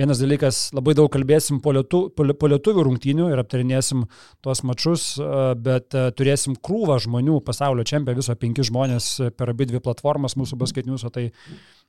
vienas 0.00 0.22
dalykas, 0.22 0.68
labai 0.74 0.96
daug 0.98 1.10
kalbėsim 1.12 1.60
po, 1.64 1.74
lietu, 1.76 2.06
po, 2.14 2.26
lietuvių 2.50 2.86
rungtynių 2.88 3.28
ir 3.32 3.42
aptarinėsim 3.42 4.06
tuos 4.44 4.64
mačius, 4.66 5.06
bet 5.62 5.94
turėsim 6.18 6.58
krūvą 6.58 6.98
žmonių, 7.06 7.38
pasaulio 7.46 7.86
čempionė, 7.86 8.22
viso 8.22 8.36
penki 8.38 8.66
žmonės 8.66 9.14
per 9.38 9.54
abi 9.54 9.70
dvi 9.70 9.82
platformas 9.84 10.38
mūsų 10.40 10.60
basketniuso, 10.60 11.12
tai 11.14 11.30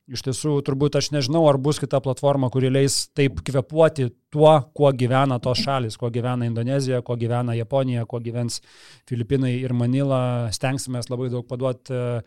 Iš 0.06 0.22
tiesų, 0.22 0.60
turbūt 0.62 1.00
aš 1.00 1.08
nežinau, 1.16 1.40
ar 1.50 1.58
bus 1.58 1.80
kita 1.82 1.98
platforma, 2.06 2.52
kuri 2.54 2.70
leis 2.70 3.08
taip 3.18 3.40
kvepuoti 3.42 4.12
tuo, 4.30 4.52
kuo 4.78 4.92
gyvena 4.94 5.40
tos 5.42 5.64
šalis, 5.66 5.98
kuo 5.98 6.12
gyvena 6.14 6.46
Indonezija, 6.46 7.00
kuo 7.02 7.16
gyvena 7.18 7.56
Japonija, 7.58 8.04
kuo 8.06 8.20
gyvens 8.22 8.60
Filipinai 9.10 9.56
ir 9.56 9.74
Manila. 9.74 10.20
Stengsime 10.54 11.02
labai 11.10 11.32
daug 11.34 11.48
paduoti 11.50 11.98
e, 11.98 12.22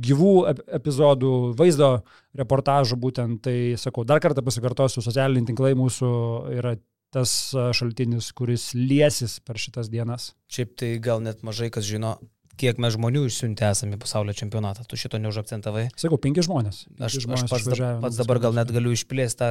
gyvų 0.00 0.34
epizodų, 0.78 1.32
vaizdo 1.58 1.90
reportažų 2.38 2.98
būtent. 3.00 3.42
Tai 3.46 3.56
sakau, 3.80 4.04
dar 4.08 4.22
kartą 4.24 4.44
pasikartosiu, 4.46 5.04
socialiniai 5.04 5.50
tinklai 5.50 5.74
mūsų 5.78 6.10
yra 6.58 6.76
tas 7.14 7.30
šaltinis, 7.54 8.32
kuris 8.34 8.72
liesis 8.74 9.38
per 9.44 9.60
šitas 9.62 9.90
dienas. 9.92 10.32
Šiaip 10.50 10.74
tai 10.80 10.96
gal 11.02 11.22
net 11.22 11.44
mažai 11.46 11.70
kas 11.74 11.86
žino, 11.86 12.16
kiek 12.60 12.80
mes 12.82 12.94
žmonių 12.96 13.24
išsiuntę 13.28 13.68
esame 13.70 13.98
į 13.98 14.02
pasaulio 14.02 14.34
čempionatą. 14.36 14.86
Tu 14.90 14.98
šito 14.98 15.20
neužakcentavai. 15.22 15.88
Sakau, 16.00 16.18
penki 16.22 16.42
žmonės. 16.46 16.84
Penki 16.90 17.06
aš, 17.06 17.20
žmonės 17.26 17.46
aš 17.46 17.54
pats, 17.54 17.70
dab, 17.70 18.02
pats 18.02 18.18
dabar 18.18 18.42
gal 18.42 18.58
net 18.58 18.70
galiu 18.74 18.94
išplėsti 18.94 19.40
tą 19.40 19.50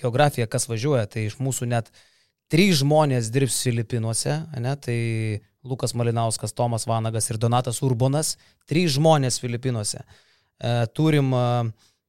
geografiją, 0.00 0.48
kas 0.52 0.68
važiuoja. 0.70 1.06
Tai 1.12 1.26
iš 1.28 1.38
mūsų 1.42 1.68
net 1.72 1.92
trys 2.52 2.80
žmonės 2.82 3.32
dirbs 3.32 3.60
Filipinuose, 3.64 4.42
ne? 4.60 4.74
tai 4.80 4.98
Lukas 5.62 5.94
Malinauskas, 5.94 6.52
Tomas 6.52 6.86
Vanagas 6.90 7.30
ir 7.30 7.38
Donatas 7.38 7.82
Urbonas. 7.86 8.36
Trys 8.66 8.96
žmonės 8.96 9.38
Filipinuose. 9.42 10.02
E, 10.02 10.74
turim 10.94 11.30
e, 11.34 11.46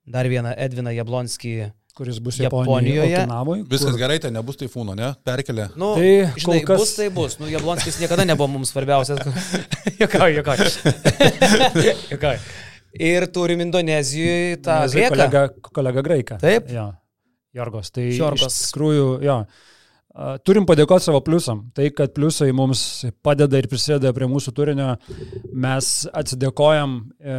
dar 0.09 0.29
vieną 0.29 0.55
Edviną 0.57 0.93
Jablonskį 0.95 1.71
kuris 1.93 2.19
bus 2.19 2.39
Japonijoje. 2.39 3.11
Japonijoje 3.11 3.65
Viskas 3.69 3.91
kur... 3.91 3.99
gerai, 4.01 4.17
tai 4.19 4.31
nebus 4.33 4.57
taifūno, 4.57 4.95
ne? 4.97 5.11
Perkelė. 5.25 5.67
Nu, 5.77 5.93
tai 5.99 6.41
žinai, 6.41 6.61
kas... 6.65 6.81
bus 6.81 6.93
tai 6.97 7.09
bus. 7.13 7.37
Nu, 7.41 7.49
Jablonskis 7.51 7.99
niekada 8.01 8.25
nebuvo 8.25 8.49
mums 8.55 8.73
svarbiausias. 8.73 9.21
Jokauju, 10.01 10.39
jokauju. 10.41 10.71
jokauju. 12.15 12.41
Ir 12.93 13.25
turim 13.33 13.61
Indonezijoje 13.65 14.57
tą 14.65 14.79
kolega, 14.89 15.45
kolega 15.73 16.03
graiką. 16.05 16.39
Taip. 16.41 16.73
Jo. 16.73 16.89
Jorgos. 17.53 17.93
Tai 17.93 18.05
Jorgos. 18.09 18.57
Iš 18.57 18.71
tikrųjų, 18.71 19.07
jo. 19.25 19.37
Turim 20.45 20.67
padėkoti 20.69 21.07
savo 21.07 21.23
pliusam. 21.25 21.63
Tai, 21.73 21.87
kad 21.97 22.11
pliusai 22.13 22.51
mums 22.53 23.01
padeda 23.25 23.57
ir 23.57 23.65
prisideda 23.65 24.11
prie 24.13 24.27
mūsų 24.29 24.51
turinio, 24.53 24.91
mes 25.49 25.87
atsidėkojam 26.13 26.91
e, 27.17 27.37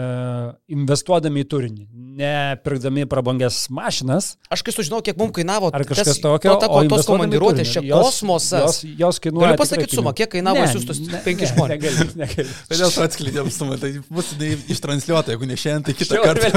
investuodami 0.74 1.44
į 1.44 1.46
turinį, 1.52 1.84
ne 2.18 2.32
pirkdami 2.66 3.06
prabangės 3.10 3.68
mašinas. 3.74 4.32
Aš 4.50 4.64
kai 4.66 4.74
sužinau, 4.74 4.98
kiek 5.06 5.14
mums 5.20 5.36
kainavo, 5.36 5.70
ar 5.70 5.84
kažkas 5.86 6.18
tokio, 6.24 6.56
to, 6.58 6.66
o 6.66 6.80
tos 6.90 7.06
komandiruotės 7.06 7.76
čia 7.76 7.84
jos, 7.86 8.08
kosmosas. 8.08 8.80
Jos, 8.82 8.98
jos 9.04 9.22
kainuoja. 9.22 9.52
Galiu 9.52 9.62
pasakyti 9.62 10.00
sumą, 10.00 10.14
kiek 10.18 10.32
kainavo 10.34 10.66
siūstos 10.74 10.98
penki 11.22 11.52
žmonės. 11.52 11.78
Negali, 11.78 12.08
negali. 12.24 12.58
Kodėl 12.72 12.94
tu 12.96 13.06
atskleidėm 13.06 13.52
sumą, 13.54 13.78
tai 13.78 13.92
bus 14.10 14.34
ištransliuota, 14.74 15.36
jeigu 15.36 15.46
ne 15.46 15.60
šiandien, 15.62 15.86
tai 15.86 15.96
kitą 16.02 16.26
kartą. 16.26 16.50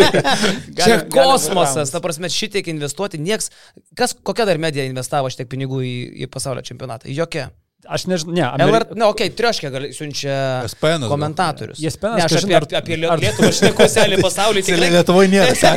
čia 0.84 1.00
kosmosas, 1.08 1.96
ta 1.96 2.04
prasme, 2.04 2.28
šitiek 2.28 2.68
investuoti, 2.76 3.24
nieks, 3.24 3.48
kas, 3.96 4.12
kokia 4.20 4.50
dar 4.52 4.60
medija 4.60 4.84
investavo? 4.84 5.13
Investavo 5.14 5.30
šitiek 5.30 5.50
pinigų 5.50 5.82
į, 5.84 5.94
į 6.24 6.30
pasaulio 6.32 6.64
čempionatą? 6.64 7.08
Jokia. 7.12 7.50
Aš 7.84 8.06
nežinau, 8.08 8.32
ne. 8.32 8.44
Ameri... 8.46 8.72
LR, 8.72 8.84
ne, 8.96 9.04
okei, 9.12 9.28
okay, 9.28 9.36
trioškė 9.36 9.70
gal 9.70 9.84
siunčia 9.92 10.36
SPN, 10.70 11.04
komentatorius. 11.10 11.82
SPN, 11.84 12.14
ne, 12.16 12.24
aš 12.24 12.38
apie, 12.38 12.56
apie, 12.56 12.78
apie 12.80 12.96
Lietuvą, 12.96 13.50
aš 13.50 13.60
neku 13.66 13.88
selį 13.92 14.20
pasaulį. 14.24 14.62
Tikrai 14.64 14.88
Lietuvoje 14.94 15.28
nėra, 15.34 15.72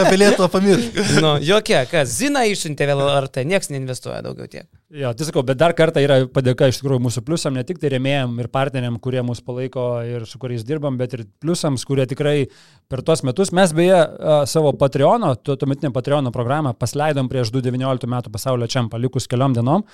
apie 0.00 0.16
Lietuvą 0.22 0.48
pamiršau. 0.54 1.04
nu, 1.20 1.34
jokia, 1.44 1.82
kas, 1.90 2.14
Zina 2.16 2.46
išsiuntė 2.48 2.88
vėl 2.88 3.04
LRT, 3.04 3.44
niekas 3.52 3.68
neinvestuoja 3.74 4.22
daugiau 4.24 4.48
tiek. 4.48 4.64
Jo, 4.90 5.12
tai 5.14 5.22
sakau, 5.22 5.44
bet 5.46 5.54
dar 5.54 5.70
kartą 5.78 6.02
yra 6.02 6.16
padėka 6.34 6.66
iš 6.66 6.80
tikrųjų 6.80 7.04
mūsų 7.04 7.20
pliusam, 7.22 7.54
ne 7.54 7.62
tik 7.62 7.78
tai 7.78 7.92
remėjim 7.92 8.32
ir 8.42 8.48
partneriam, 8.50 8.96
kurie 8.98 9.20
mus 9.22 9.38
palaiko 9.46 9.84
ir 10.02 10.24
su 10.26 10.40
kuriais 10.42 10.64
dirbam, 10.66 10.96
bet 10.98 11.12
ir 11.14 11.20
pliusams, 11.38 11.84
kurie 11.86 12.08
tikrai 12.10 12.48
per 12.90 13.04
tuos 13.06 13.22
metus, 13.22 13.52
mes 13.54 13.70
beje 13.70 14.00
savo 14.50 14.72
Patreono, 14.80 15.36
tuometinę 15.46 15.92
Patreono 15.94 16.32
programą 16.34 16.72
pasleidom 16.74 17.30
prieš 17.30 17.52
2019 17.54 18.10
metų 18.10 18.32
pasaulio 18.34 18.66
čempą, 18.66 18.98
likus 18.98 19.30
keliom 19.30 19.54
dienom. 19.54 19.86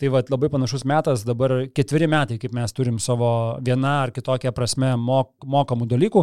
Tai 0.00 0.08
va, 0.08 0.22
labai 0.32 0.48
panašus 0.48 0.82
metas, 0.88 1.22
dabar 1.28 1.52
ketveri 1.76 2.06
metai, 2.08 2.38
kaip 2.40 2.54
mes 2.56 2.72
turim 2.72 2.96
savo 2.98 3.28
vieną 3.60 3.90
ar 4.06 4.12
kitokią 4.16 4.50
prasme 4.56 4.94
mok, 4.96 5.34
mokamų 5.44 5.86
dalykų. 5.90 6.22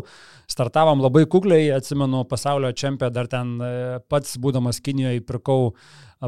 Startavom 0.49 1.03
labai 1.05 1.27
kukliai, 1.29 1.69
atsimenu, 1.75 2.23
pasaulio 2.27 2.73
čempę, 2.73 3.11
dar 3.13 3.29
ten 3.29 3.53
e, 3.61 3.71
pats 4.09 4.33
būdamas 4.41 4.81
Kinijoje 4.81 5.21
pirkau 5.29 5.75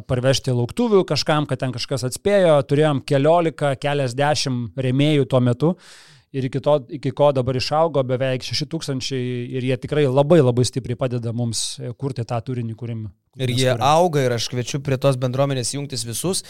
parvežti 0.09 0.53
lauktuvių 0.53 1.03
kažkam, 1.09 1.47
kad 1.49 1.61
ten 1.63 1.73
kažkas 1.75 2.05
atspėjo, 2.09 2.59
turėjom 2.69 3.01
keliolika, 3.07 3.73
keliasdešimt 3.81 4.79
remėjų 4.79 5.27
tuo 5.29 5.41
metu. 5.43 5.73
Ir 6.29 6.45
iki, 6.45 6.59
to, 6.61 6.75
iki 6.93 7.09
ko 7.17 7.31
dabar 7.33 7.57
išaugo 7.57 8.03
beveik 8.05 8.43
6000 8.45 9.17
ir 9.17 9.65
jie 9.65 9.77
tikrai 9.81 10.03
labai 10.05 10.43
labai 10.43 10.61
stipriai 10.67 10.99
padeda 10.99 11.33
mums 11.33 11.79
kurti 11.97 12.21
tą 12.21 12.37
turinį, 12.45 12.75
kurim. 12.77 13.07
Ir 13.39 13.49
jie 13.49 13.71
turim. 13.71 13.81
auga 13.81 14.27
ir 14.27 14.35
aš 14.35 14.45
kviečiu 14.53 14.77
prie 14.85 14.99
tos 15.01 15.17
bendruomenės 15.17 15.73
jungtis 15.73 16.05
visus. 16.05 16.43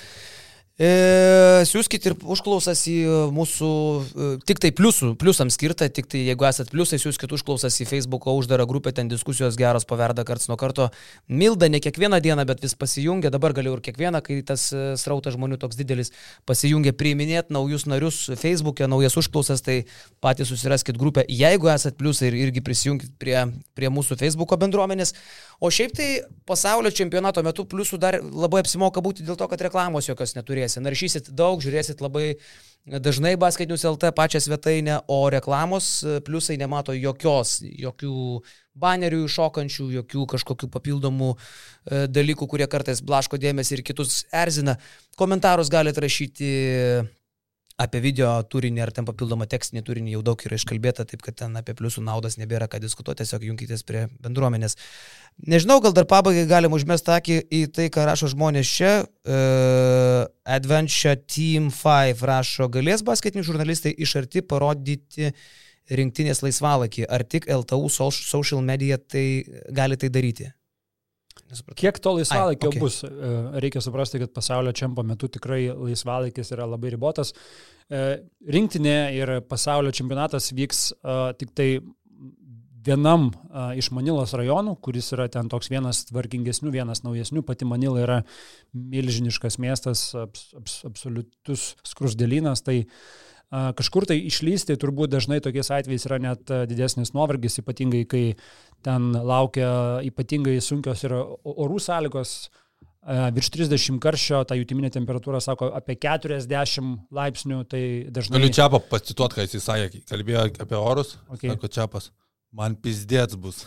E, 0.79 1.65
siūskit 1.67 2.05
ir 2.07 2.13
užklausas 2.23 2.85
į 2.87 2.95
mūsų, 3.35 3.69
e, 3.99 4.27
tik 4.47 4.61
tai 4.63 4.69
pliusų, 4.71 5.09
pliusams 5.19 5.57
skirtą, 5.57 5.89
tik 5.91 6.07
tai 6.07 6.21
jeigu 6.23 6.45
esat 6.47 6.69
pliusai, 6.71 6.95
siūskit 7.03 7.33
užklausas 7.35 7.75
į 7.83 7.87
Facebook'o 7.89 8.31
uždarą 8.39 8.63
grupę, 8.63 8.93
ten 8.95 9.11
diskusijos 9.11 9.57
geros 9.59 9.83
paverda 9.83 10.23
karts 10.23 10.47
nuo 10.47 10.55
karto. 10.55 10.87
Milda 11.27 11.67
ne 11.67 11.81
kiekvieną 11.83 12.21
dieną, 12.23 12.45
bet 12.47 12.63
vis 12.63 12.77
pasijungia, 12.79 13.27
dabar 13.27 13.51
galiu 13.57 13.73
ir 13.75 13.81
kiekvieną, 13.83 14.21
kai 14.23 14.39
tas 14.47 14.69
e, 14.71 14.93
srautas 14.95 15.35
žmonių 15.35 15.59
toks 15.59 15.75
didelis, 15.75 16.13
pasijungia 16.47 16.95
priiminėti 16.95 17.51
naujus 17.51 17.83
narius 17.83 18.21
Facebook'e, 18.39 18.87
naujas 18.87 19.19
užklausas, 19.19 19.59
tai 19.59 19.81
patys 20.23 20.47
susiraskit 20.47 20.95
grupę, 20.95 21.27
jeigu 21.27 21.73
esat 21.75 21.99
pliusai 21.99 22.31
ir 22.31 22.39
irgi 22.45 22.63
prisijungit 22.63 23.19
prie, 23.19 23.35
prie 23.75 23.91
mūsų 23.91 24.15
Facebook'o 24.23 24.55
bendruomenės. 24.55 25.11
O 25.59 25.67
šiaip 25.67 25.91
tai 25.91 26.07
pasaulio 26.47 26.87
čempionato 26.95 27.43
metu 27.43 27.65
pliusų 27.67 27.99
dar 27.99 28.21
labai 28.23 28.61
apsimoka 28.63 29.03
būti 29.03 29.27
dėl 29.27 29.35
to, 29.35 29.43
kad 29.51 29.59
reklamos 29.67 30.07
jokios 30.07 30.31
neturėsi. 30.69 30.83
Naršysit 30.83 31.31
daug, 31.33 31.61
žiūrėsit 31.61 32.01
labai 32.01 32.37
dažnai 32.85 33.35
basketinius 33.37 33.85
LT 33.85 34.13
pačią 34.15 34.39
svetainę, 34.39 35.01
o 35.07 35.29
reklamos 35.29 36.03
pliusai 36.25 36.57
nemato 36.57 36.93
jokios, 36.93 37.61
jokių 37.61 38.41
banerių 38.79 39.25
iššokančių, 39.27 39.89
jokių 39.99 40.25
kažkokių 40.25 40.69
papildomų 40.71 41.33
e, 41.35 42.07
dalykų, 42.07 42.47
kurie 42.47 42.67
kartais 42.67 43.01
blaško 43.01 43.37
dėmesį 43.37 43.75
ir 43.75 43.83
kitus 43.83 44.25
erzina. 44.31 44.77
Komentarus 45.17 45.69
galite 45.69 45.99
rašyti 45.99 46.49
apie 47.79 48.01
video 48.03 48.31
turinį 48.51 48.83
ar 48.83 48.91
ten 48.95 49.07
papildomą 49.07 49.47
tekstinį 49.49 49.83
turinį 49.87 50.15
jau 50.17 50.23
daug 50.29 50.41
yra 50.45 50.57
iškalbėta, 50.59 51.05
taip 51.07 51.23
kad 51.23 51.37
ten 51.39 51.55
apie 51.59 51.75
pliusų 51.77 52.03
naudas 52.03 52.35
nebėra 52.39 52.67
ką 52.71 52.81
diskutuoti, 52.83 53.23
tiesiog 53.23 53.45
jungitės 53.47 53.85
prie 53.87 54.05
bendruomenės. 54.23 54.75
Nežinau, 55.47 55.79
gal 55.83 55.95
dar 55.95 56.07
pabaigai 56.09 56.43
galim 56.49 56.75
užmesti 56.75 57.13
akį 57.15 57.39
į 57.55 57.61
tai, 57.75 57.87
ką 57.93 58.09
rašo 58.09 58.31
žmonės 58.33 58.73
čia. 58.75 58.91
Uh, 59.23 60.27
Adventure 60.49 61.15
Team 61.23 61.71
5 61.71 62.27
rašo, 62.27 62.69
galės 62.73 63.05
basketiniai 63.07 63.47
žurnalistai 63.47 63.95
iš 63.95 64.17
arti 64.19 64.43
parodyti 64.43 65.31
rinktinės 65.89 66.43
laisvalakį, 66.45 67.07
ar 67.09 67.23
tik 67.25 67.47
LTU 67.49 67.89
social 67.89 68.61
media 68.61 68.99
tai 68.99 69.43
gali 69.73 69.97
tai 69.97 70.11
daryti? 70.13 70.51
Nesupratau. 71.49 71.79
Kiek 71.79 71.99
to 72.03 72.15
laisvalaikio 72.17 72.69
Ai, 72.69 72.73
okay. 72.73 72.81
bus? 72.83 72.99
E, 73.05 73.31
reikia 73.63 73.83
suprasti, 73.83 74.21
kad 74.23 74.33
pasaulio 74.35 74.73
čempio 74.75 75.05
metu 75.07 75.29
tikrai 75.31 75.67
laisvalaikis 75.71 76.53
yra 76.55 76.67
labai 76.69 76.93
ribotas. 76.95 77.33
E, 77.89 78.03
rinktinė 78.57 78.97
ir 79.17 79.33
pasaulio 79.49 79.93
čempionatas 79.95 80.51
vyks 80.57 80.83
e, 80.97 81.17
tik 81.39 81.55
tai 81.57 81.69
vienam 82.89 83.29
a, 83.51 83.69
iš 83.77 83.91
Manilos 83.95 84.33
rajonų, 84.37 84.77
kuris 84.83 85.11
yra 85.15 85.27
ten 85.31 85.49
toks 85.51 85.71
vienas 85.71 86.05
tvarkingesnių, 86.09 86.71
vienas 86.73 87.03
naujesnių, 87.03 87.43
pati 87.45 87.67
Manila 87.67 88.03
yra 88.03 88.19
milžiniškas 88.73 89.59
miestas, 89.61 90.09
abs, 90.17 90.49
abs, 90.57 90.77
absoliutus 90.87 91.73
skrusdėlynas, 91.87 92.63
tai 92.65 92.81
a, 92.85 93.28
kažkur 93.49 94.05
tai 94.09 94.19
išlysti 94.29 94.77
turbūt 94.79 95.11
dažnai 95.13 95.39
tokiais 95.41 95.71
atvejais 95.73 96.05
yra 96.05 96.19
net 96.21 96.51
didesnis 96.69 97.13
nuovargis, 97.15 97.59
ypatingai 97.63 98.03
kai 98.09 98.23
ten 98.85 99.11
laukia 99.13 99.69
ypatingai 100.05 100.59
sunkios 100.63 101.03
ir 101.07 101.15
orų 101.17 101.79
sąlygos, 101.81 102.33
virš 103.07 103.49
30 103.55 103.99
karščio, 104.03 104.43
ta 104.45 104.57
jutiminė 104.59 104.91
temperatūra 104.93 105.39
sako 105.41 105.71
apie 105.75 105.95
40 105.95 107.07
laipsnių, 107.15 107.63
tai 107.69 107.83
dažnai... 108.13 108.37
Galiu 108.37 108.51
čia 108.53 108.67
pacituoti, 108.69 109.39
ką 109.39 109.47
jis 109.47 109.65
sakė, 109.65 110.03
kalbėjo 110.09 110.45
apie 110.65 110.77
orus, 110.77 111.15
Okay. 111.31 111.53
sako 111.53 111.71
Čiapas, 111.71 112.11
man 112.53 112.75
pizdėts 112.75 113.39
bus. 113.39 113.63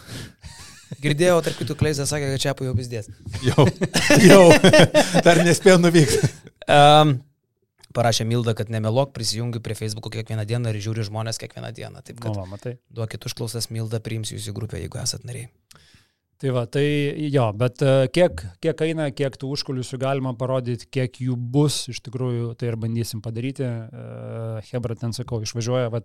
Girdėjau, 1.03 1.41
tarp 1.45 1.59
kitų 1.62 1.76
kleizą 1.80 2.07
sakė, 2.09 2.30
kad 2.35 2.45
čia 2.45 2.55
jau 2.68 2.76
pizdės. 2.76 3.09
Jau, 3.47 3.66
jau, 4.20 4.43
dar 5.26 5.41
nespėjau 5.47 5.78
nuvykti. 5.80 6.28
Um, 6.68 7.16
parašė 7.97 8.26
Milda, 8.28 8.55
kad 8.59 8.70
nemelok, 8.72 9.12
prisijungiu 9.16 9.62
prie 9.64 9.76
Facebook'o 9.78 10.12
kiekvieną 10.14 10.47
dieną 10.49 10.72
ir 10.72 10.80
žiūriu 10.84 11.07
žmonės 11.09 11.40
kiekvieną 11.43 11.72
dieną. 11.76 12.03
Taip 12.07 12.18
Nu, 12.18 12.24
kad 12.26 12.40
va, 12.40 12.47
matai. 12.51 12.76
duokit 12.90 13.28
užklausas, 13.28 13.70
Milda 13.70 14.01
priims 14.01 14.32
jūs 14.34 14.51
į 14.51 14.57
grupę, 14.57 14.80
jeigu 14.82 15.01
esat 15.03 15.26
nariai. 15.28 15.51
Tai 16.43 16.51
va, 16.51 16.64
tai 16.66 16.82
jo, 17.30 17.45
bet 17.55 17.84
e, 17.86 18.09
kiek, 18.11 18.40
kiek 18.64 18.80
eina, 18.82 19.05
kiek 19.14 19.36
tų 19.38 19.53
užkuliusių 19.55 19.99
galima 20.03 20.32
parodyti, 20.34 20.88
kiek 20.90 21.20
jų 21.22 21.36
bus, 21.38 21.84
iš 21.93 22.01
tikrųjų, 22.03 22.57
tai 22.59 22.72
ir 22.72 22.78
bandysim 22.82 23.22
padaryti. 23.22 23.62
E, 23.62 24.62
Hebra 24.72 24.97
ten 24.99 25.14
sakau, 25.14 25.38
išvažiuoja, 25.47 25.93
va, 25.95 26.03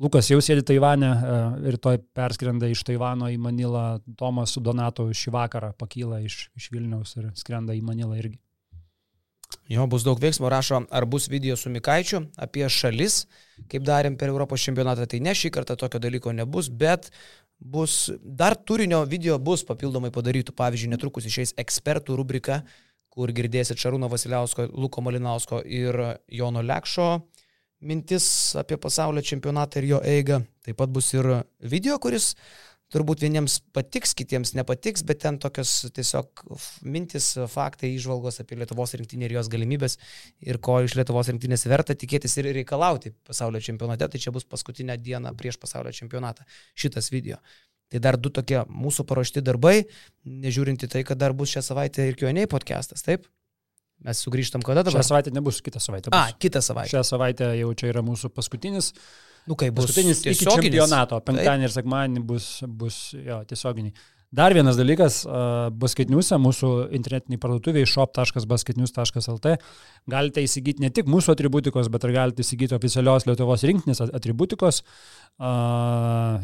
Lukas 0.00 0.30
jau 0.32 0.40
sėdi 0.40 0.64
Taivane, 0.64 1.08
e, 1.12 1.72
rytoj 1.76 2.00
perskrenda 2.16 2.66
iš 2.72 2.82
Taivano 2.88 3.28
į 3.28 3.36
Manilą, 3.38 4.00
Tomas 4.18 4.56
su 4.56 4.62
Donatu 4.64 5.04
šį 5.12 5.34
vakarą 5.34 5.74
pakyla 5.76 6.22
iš, 6.24 6.46
iš 6.56 6.70
Vilniaus 6.72 7.12
ir 7.20 7.28
skrenda 7.36 7.76
į 7.76 7.82
Manilą 7.84 8.16
irgi. 8.16 8.40
Jo, 9.70 9.84
bus 9.86 10.02
daug 10.02 10.18
veiksmo, 10.18 10.48
rašo, 10.50 10.80
ar 10.90 11.04
bus 11.06 11.28
video 11.30 11.54
su 11.56 11.70
Mikaičiu 11.70 12.24
apie 12.42 12.66
šalis, 12.66 13.20
kaip 13.70 13.84
darėm 13.86 14.16
per 14.18 14.32
Europos 14.32 14.64
čempionatą. 14.66 15.06
Tai 15.06 15.20
ne 15.22 15.34
šį 15.36 15.52
kartą 15.54 15.76
tokio 15.78 16.00
dalyko 16.02 16.32
nebus, 16.34 16.66
bet 16.66 17.06
bus 17.60 18.08
dar 18.24 18.56
turinio 18.56 19.04
video 19.06 19.38
bus 19.38 19.62
papildomai 19.68 20.10
padarytų. 20.10 20.56
Pavyzdžiui, 20.58 20.90
netrukus 20.90 21.28
išeis 21.30 21.54
ekspertų 21.62 22.18
rubrika, 22.18 22.64
kur 23.14 23.30
girdėsit 23.30 23.78
Šarūno 23.78 24.10
Vasiliausko, 24.10 24.66
Luko 24.74 25.04
Malinausko 25.06 25.62
ir 25.62 26.00
Jono 26.26 26.66
Lekšo 26.66 27.12
mintis 27.80 28.26
apie 28.58 28.76
pasaulio 28.76 29.22
čempionatą 29.22 29.80
ir 29.80 29.86
jo 29.94 30.02
eigą. 30.02 30.42
Taip 30.66 30.82
pat 30.82 30.90
bus 30.90 31.14
ir 31.14 31.30
video, 31.62 31.94
kuris 32.02 32.34
turbūt 32.90 33.22
vieniems 33.24 33.60
patiks, 33.74 34.12
kitiems 34.18 34.52
nepatiks, 34.58 35.04
bet 35.06 35.22
ten 35.22 35.38
tokios 35.42 35.72
tiesiog 35.94 36.44
mintis, 36.82 37.32
faktai, 37.52 37.92
išvalgos 37.96 38.42
apie 38.42 38.58
Lietuvos 38.60 38.94
rinktinę 38.98 39.28
ir 39.28 39.36
jos 39.38 39.50
galimybės 39.52 39.96
ir 40.46 40.60
ko 40.62 40.80
iš 40.84 40.96
Lietuvos 40.98 41.30
rinktinės 41.30 41.66
verta 41.70 41.96
tikėtis 41.98 42.36
ir 42.40 42.50
reikalauti 42.60 43.14
pasaulio 43.26 43.62
čempionate. 43.64 44.10
Tai 44.10 44.22
čia 44.22 44.34
bus 44.34 44.46
paskutinė 44.48 44.98
diena 45.00 45.34
prieš 45.36 45.60
pasaulio 45.62 45.94
čempionatą 45.94 46.46
šitas 46.74 47.12
video. 47.14 47.38
Tai 47.90 47.98
dar 48.02 48.18
du 48.18 48.30
tokie 48.30 48.60
mūsų 48.70 49.06
paruošti 49.06 49.42
darbai, 49.42 49.80
nežiūrinti 50.22 50.86
tai, 50.90 51.02
kad 51.06 51.18
dar 51.18 51.34
bus 51.34 51.50
šią 51.54 51.64
savaitę 51.72 52.06
ir 52.06 52.18
Q&A 52.18 52.46
podcastas, 52.50 53.02
taip? 53.06 53.26
Mes 54.06 54.20
sugrįžtam 54.24 54.62
kada 54.64 54.84
dabar? 54.86 55.02
Šią 55.02 55.10
savaitę 55.10 55.32
nebus, 55.34 55.58
kitą 55.64 55.82
savaitę. 55.82 56.12
A, 56.14 56.30
Bus. 56.30 56.38
kitą 56.40 56.62
savaitę. 56.64 56.94
Šią 56.94 57.02
savaitę 57.04 57.50
jau 57.58 57.72
čia 57.76 57.90
yra 57.90 58.02
mūsų 58.06 58.30
paskutinis 58.32 58.94
Nu, 59.48 59.56
kai 59.58 59.70
bus 59.72 59.88
Paskutinis 59.90 60.24
iki 60.24 60.44
čempionato, 60.44 61.20
penktadienį 61.24 61.68
ir 61.68 61.74
sekmadienį 61.74 62.24
bus, 62.28 62.48
bus 62.66 63.02
jo, 63.16 63.42
tiesioginiai. 63.48 63.94
Dar 64.30 64.54
vienas 64.54 64.76
dalykas, 64.78 65.24
basketniuose, 65.74 66.36
mūsų 66.38 66.68
internetiniai 66.94 67.40
parduotuviai 67.42 67.88
shop.basketnius.lt 67.90 69.56
galite 70.06 70.44
įsigyti 70.46 70.84
ne 70.84 70.90
tik 70.94 71.10
mūsų 71.10 71.32
atributikos, 71.34 71.88
bet 71.90 72.06
ir 72.06 72.12
galite 72.14 72.44
įsigyti 72.44 72.76
oficialios 72.76 73.26
Lietuvos 73.26 73.66
rinktinės 73.66 74.04
at- 74.04 74.14
atributikos. 74.20 74.84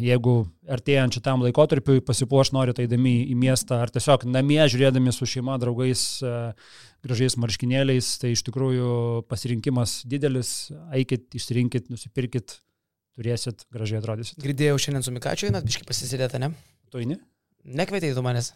Jeigu 0.02 0.34
artėjant 0.66 1.14
šitam 1.14 1.46
laikotarpiu 1.46 2.00
pasipuoš 2.02 2.50
norite 2.58 2.82
eidami 2.82 3.20
į 3.30 3.38
miestą 3.38 3.78
ar 3.84 3.94
tiesiog 3.94 4.26
namie 4.34 4.64
žiūrėdami 4.66 5.14
su 5.14 5.30
šeima, 5.30 5.54
draugais, 5.62 6.02
gražiais 7.06 7.38
marškinėliais, 7.38 8.16
tai 8.18 8.34
iš 8.34 8.42
tikrųjų 8.50 8.90
pasirinkimas 9.30 10.00
didelis, 10.10 10.72
eikit, 10.90 11.28
išsirinkit, 11.38 11.86
nusipirkit, 11.94 12.64
turėsit, 13.16 13.64
gražiai 13.72 14.00
atrodysit. 14.02 14.38
Girdėjau 14.42 14.76
šiandien 14.82 15.04
su 15.06 15.14
Mikačiu, 15.14 15.48
einat, 15.50 15.66
biškai 15.66 15.86
pasisėdėta, 15.88 16.40
ne? 16.42 16.48
Tu 16.92 17.02
eini? 17.02 17.18
Nekvietei 17.66 18.14
tu 18.14 18.22
manęs. 18.24 18.52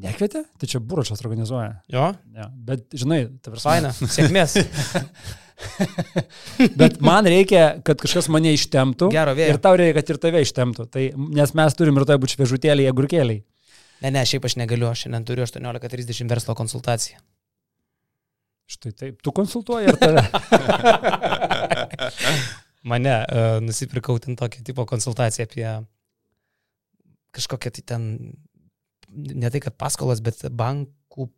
Nekvietė? 0.00 0.44
Tai 0.58 0.68
čia 0.70 0.80
Buročas 0.80 1.20
organizuoja. 1.24 1.72
Jo? 1.92 2.06
Ja. 2.36 2.46
Bet, 2.50 2.86
žinai, 2.96 3.26
ta 3.42 3.52
prasme. 3.52 3.66
Faina, 3.66 3.90
sėkmės. 3.92 4.56
Bet 6.80 7.00
man 7.04 7.28
reikia, 7.28 7.64
kad 7.84 8.00
kažkas 8.00 8.30
mane 8.32 8.54
ištemptų. 8.56 9.10
Gero 9.12 9.34
vėjo. 9.36 9.50
Ir 9.52 9.58
tau 9.60 9.74
reikia, 9.76 9.98
kad 9.98 10.06
ir 10.14 10.20
tave 10.22 10.40
ištemptų. 10.46 10.82
Tai, 10.94 11.02
nes 11.40 11.50
mes 11.58 11.76
turim 11.76 12.00
ir 12.00 12.04
toj 12.08 12.18
būti 12.22 12.38
šviežutėliai, 12.38 12.88
agurkėliai. 12.92 13.42
Ne, 14.00 14.08
ne, 14.14 14.22
šiaip 14.24 14.46
aš 14.48 14.56
negaliu, 14.56 14.88
aš 14.88 15.04
šiandien 15.04 15.24
turiu 15.28 15.44
18.30 15.44 16.32
verslo 16.32 16.56
konsultaciją. 16.56 17.20
Štai 18.70 18.92
taip. 18.94 19.18
Tu 19.20 19.30
konsultuoji 19.34 19.90
ir 19.90 19.96
tave. 20.00 20.22
Mane 22.88 23.12
uh, 23.12 23.58
nusipirkau 23.60 24.16
ten 24.22 24.38
tokį 24.40 24.62
tipo 24.70 24.86
konsultaciją 24.88 25.48
apie 25.48 25.66
kažkokią 27.36 27.72
tai 27.76 27.82
ten, 27.92 28.06
ne 29.12 29.50
tai 29.52 29.60
kad 29.62 29.76
paskolas, 29.78 30.22
bet 30.24 30.40
bankų 30.48 31.28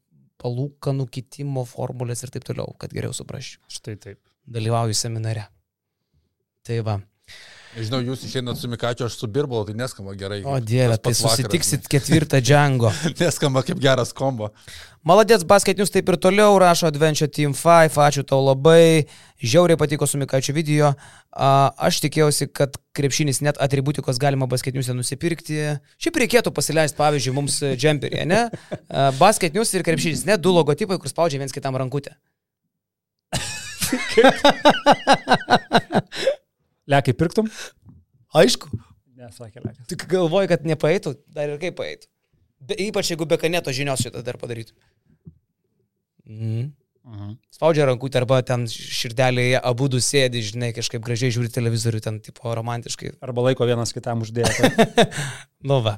palūkanų 0.42 1.06
kitimo 1.12 1.64
formulės 1.68 2.24
ir 2.24 2.32
taip 2.34 2.46
toliau, 2.46 2.74
kad 2.78 2.94
geriau 2.94 3.14
suprasčiau. 3.16 3.62
Štai 3.70 3.96
taip. 4.00 4.20
Dalyvauju 4.52 4.96
seminare. 4.96 5.48
Tai 6.66 6.78
va. 6.86 6.96
Žinau, 7.72 8.02
jūs 8.04 8.20
išeinat 8.28 8.58
su 8.60 8.68
Mikačiu, 8.68 9.06
aš 9.08 9.14
su 9.16 9.26
Birbolu, 9.32 9.64
tai 9.64 9.72
neskamba 9.78 10.12
gerai. 10.18 10.42
O 10.44 10.58
dieve, 10.60 10.98
tai 10.98 11.08
pats 11.08 11.22
vakaras. 11.24 11.40
susitiksit 11.40 11.86
ketvirtą 11.88 12.40
džango. 12.44 12.90
Neskamba 13.20 13.62
kaip 13.64 13.80
geras 13.80 14.12
kombo. 14.16 14.50
Maladės 15.08 15.42
basketinius 15.48 15.90
taip 15.90 16.10
ir 16.12 16.18
toliau 16.20 16.58
rašo 16.60 16.86
Adventure 16.90 17.30
Team 17.32 17.54
5, 17.56 17.96
ačiū 18.04 18.22
tau 18.28 18.42
labai, 18.44 19.08
žiauriai 19.40 19.80
patiko 19.80 20.06
su 20.06 20.20
Mikaičiu 20.20 20.52
video. 20.54 20.92
Aš 21.32 22.02
tikėjausi, 22.04 22.50
kad 22.52 22.76
krepšinis 22.94 23.40
net 23.42 23.56
atributikos 23.56 24.20
galima 24.20 24.46
basketiniuose 24.52 24.92
nusipirkti. 24.98 25.80
Šiaip 25.96 26.20
reikėtų 26.22 26.52
pasileisti, 26.52 27.00
pavyzdžiui, 27.00 27.36
mums 27.40 27.56
džemperį, 27.72 28.28
ne? 28.28 28.42
Basketinius 29.16 29.72
ir 29.72 29.88
krepšinis, 29.88 30.28
ne 30.28 30.36
du 30.36 30.52
logotipai, 30.52 31.00
kur 31.00 31.08
spaudžia 31.08 31.40
viens 31.40 31.56
kitam 31.56 31.80
rankutę. 31.80 32.12
Lekai 36.92 37.14
pirktum? 37.16 37.48
Aišku. 38.36 38.70
Nesakė 39.22 39.62
Lekas. 39.62 39.86
Tik 39.90 40.06
galvoju, 40.10 40.50
kad 40.50 40.66
nepaeitų, 40.66 41.14
dar 41.32 41.52
ir 41.52 41.60
kaip 41.62 41.78
paeitų. 41.78 42.08
Be, 42.62 42.76
ypač 42.88 43.10
jeigu 43.12 43.26
be 43.28 43.38
kaneto 43.40 43.74
žinios 43.74 44.04
šitą 44.04 44.22
dar 44.26 44.38
padarytų. 44.40 44.74
Mhm. 46.28 46.70
Mhm. 47.02 47.32
Spaudžia 47.50 47.88
rankutę 47.88 48.20
arba 48.20 48.38
ten 48.46 48.68
širdelėje 48.70 49.58
abu 49.58 49.88
du 49.90 49.98
sėdi, 49.98 50.38
žinai, 50.46 50.70
kažkaip 50.76 51.02
gražiai 51.02 51.34
žiūri 51.34 51.50
televizorių, 51.50 52.00
ten 52.04 52.20
tipo 52.22 52.52
romantiškai. 52.54 53.16
Arba 53.26 53.48
laiko 53.48 53.66
vienas 53.66 53.94
kitam 53.94 54.22
uždėti. 54.22 54.70
Nu 55.70 55.80
va. 55.82 55.96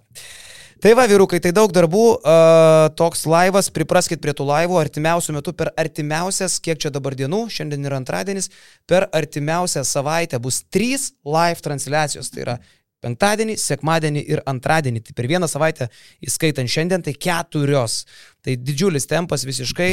Tai 0.85 0.93
va, 0.93 1.07
vyrukai, 1.09 1.39
tai 1.41 1.49
daug 1.57 1.71
darbų, 1.73 2.01
uh, 2.13 2.91
toks 2.93 3.23
laivas, 3.25 3.71
pripraskit 3.73 4.21
prie 4.21 4.35
tų 4.37 4.45
laivų 4.51 4.77
artimiausių 4.83 5.33
metų 5.33 5.55
per 5.57 5.71
artimiausias, 5.81 6.59
kiek 6.61 6.77
čia 6.83 6.91
dabar 6.93 7.17
dienų, 7.17 7.47
šiandien 7.55 7.89
yra 7.89 7.97
antradienis, 7.97 8.51
per 8.85 9.07
artimiausią 9.17 9.81
savaitę 9.89 10.37
bus 10.45 10.59
trys 10.69 11.15
live 11.25 11.65
transliacijos, 11.65 12.29
tai 12.35 12.43
yra 12.45 12.59
penktadienį, 13.01 13.57
sekmadienį 13.63 14.27
ir 14.35 14.45
antradienį. 14.45 15.01
Tai 15.07 15.17
per 15.17 15.31
vieną 15.33 15.49
savaitę, 15.49 15.89
įskaitant 16.29 16.69
šiandien, 16.69 17.07
tai 17.09 17.17
keturios. 17.17 18.03
Tai 18.45 18.59
didžiulis 18.61 19.09
tempas 19.09 19.49
visiškai 19.49 19.91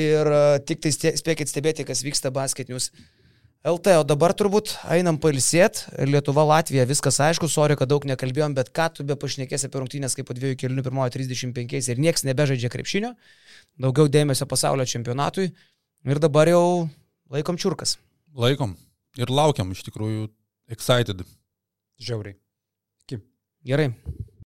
ir 0.00 0.34
tik 0.64 0.80
tai 0.80 0.96
spėkit 0.96 1.52
stebėti, 1.52 1.84
kas 1.92 2.00
vyksta 2.08 2.32
basketinius. 2.32 2.88
LT, 3.66 3.96
o 3.98 4.04
dabar 4.06 4.34
turbūt 4.36 4.76
einam 4.92 5.16
pailsėt. 5.22 5.86
Lietuva, 6.06 6.44
Latvija, 6.46 6.84
viskas 6.86 7.18
aišku, 7.24 7.48
sorry, 7.50 7.74
kad 7.78 7.90
daug 7.90 8.04
nekalbėjom, 8.06 8.54
bet 8.54 8.70
ką 8.76 8.88
tu 8.94 9.06
be 9.06 9.16
pašnekėsi 9.18 9.66
apie 9.66 9.80
rungtynės, 9.80 10.14
kaip 10.18 10.28
po 10.28 10.36
dviejų 10.36 10.58
kelnių 10.60 10.84
pirmojo 10.86 11.14
35 11.16 11.90
ir 11.90 12.02
nieks 12.02 12.26
nebežaidžia 12.28 12.70
krepšinio, 12.70 13.14
daugiau 13.82 14.10
dėmesio 14.12 14.46
pasaulio 14.46 14.86
čempionatui 14.86 15.48
ir 16.06 16.22
dabar 16.22 16.52
jau 16.52 16.64
laikom 17.34 17.58
čiurkas. 17.58 17.96
Laikom. 18.36 18.76
Ir 19.16 19.32
laukiam, 19.32 19.72
iš 19.72 19.82
tikrųjų, 19.88 20.28
excited. 20.70 21.24
Žiauriai. 21.98 22.36
Gerai, 23.66 23.88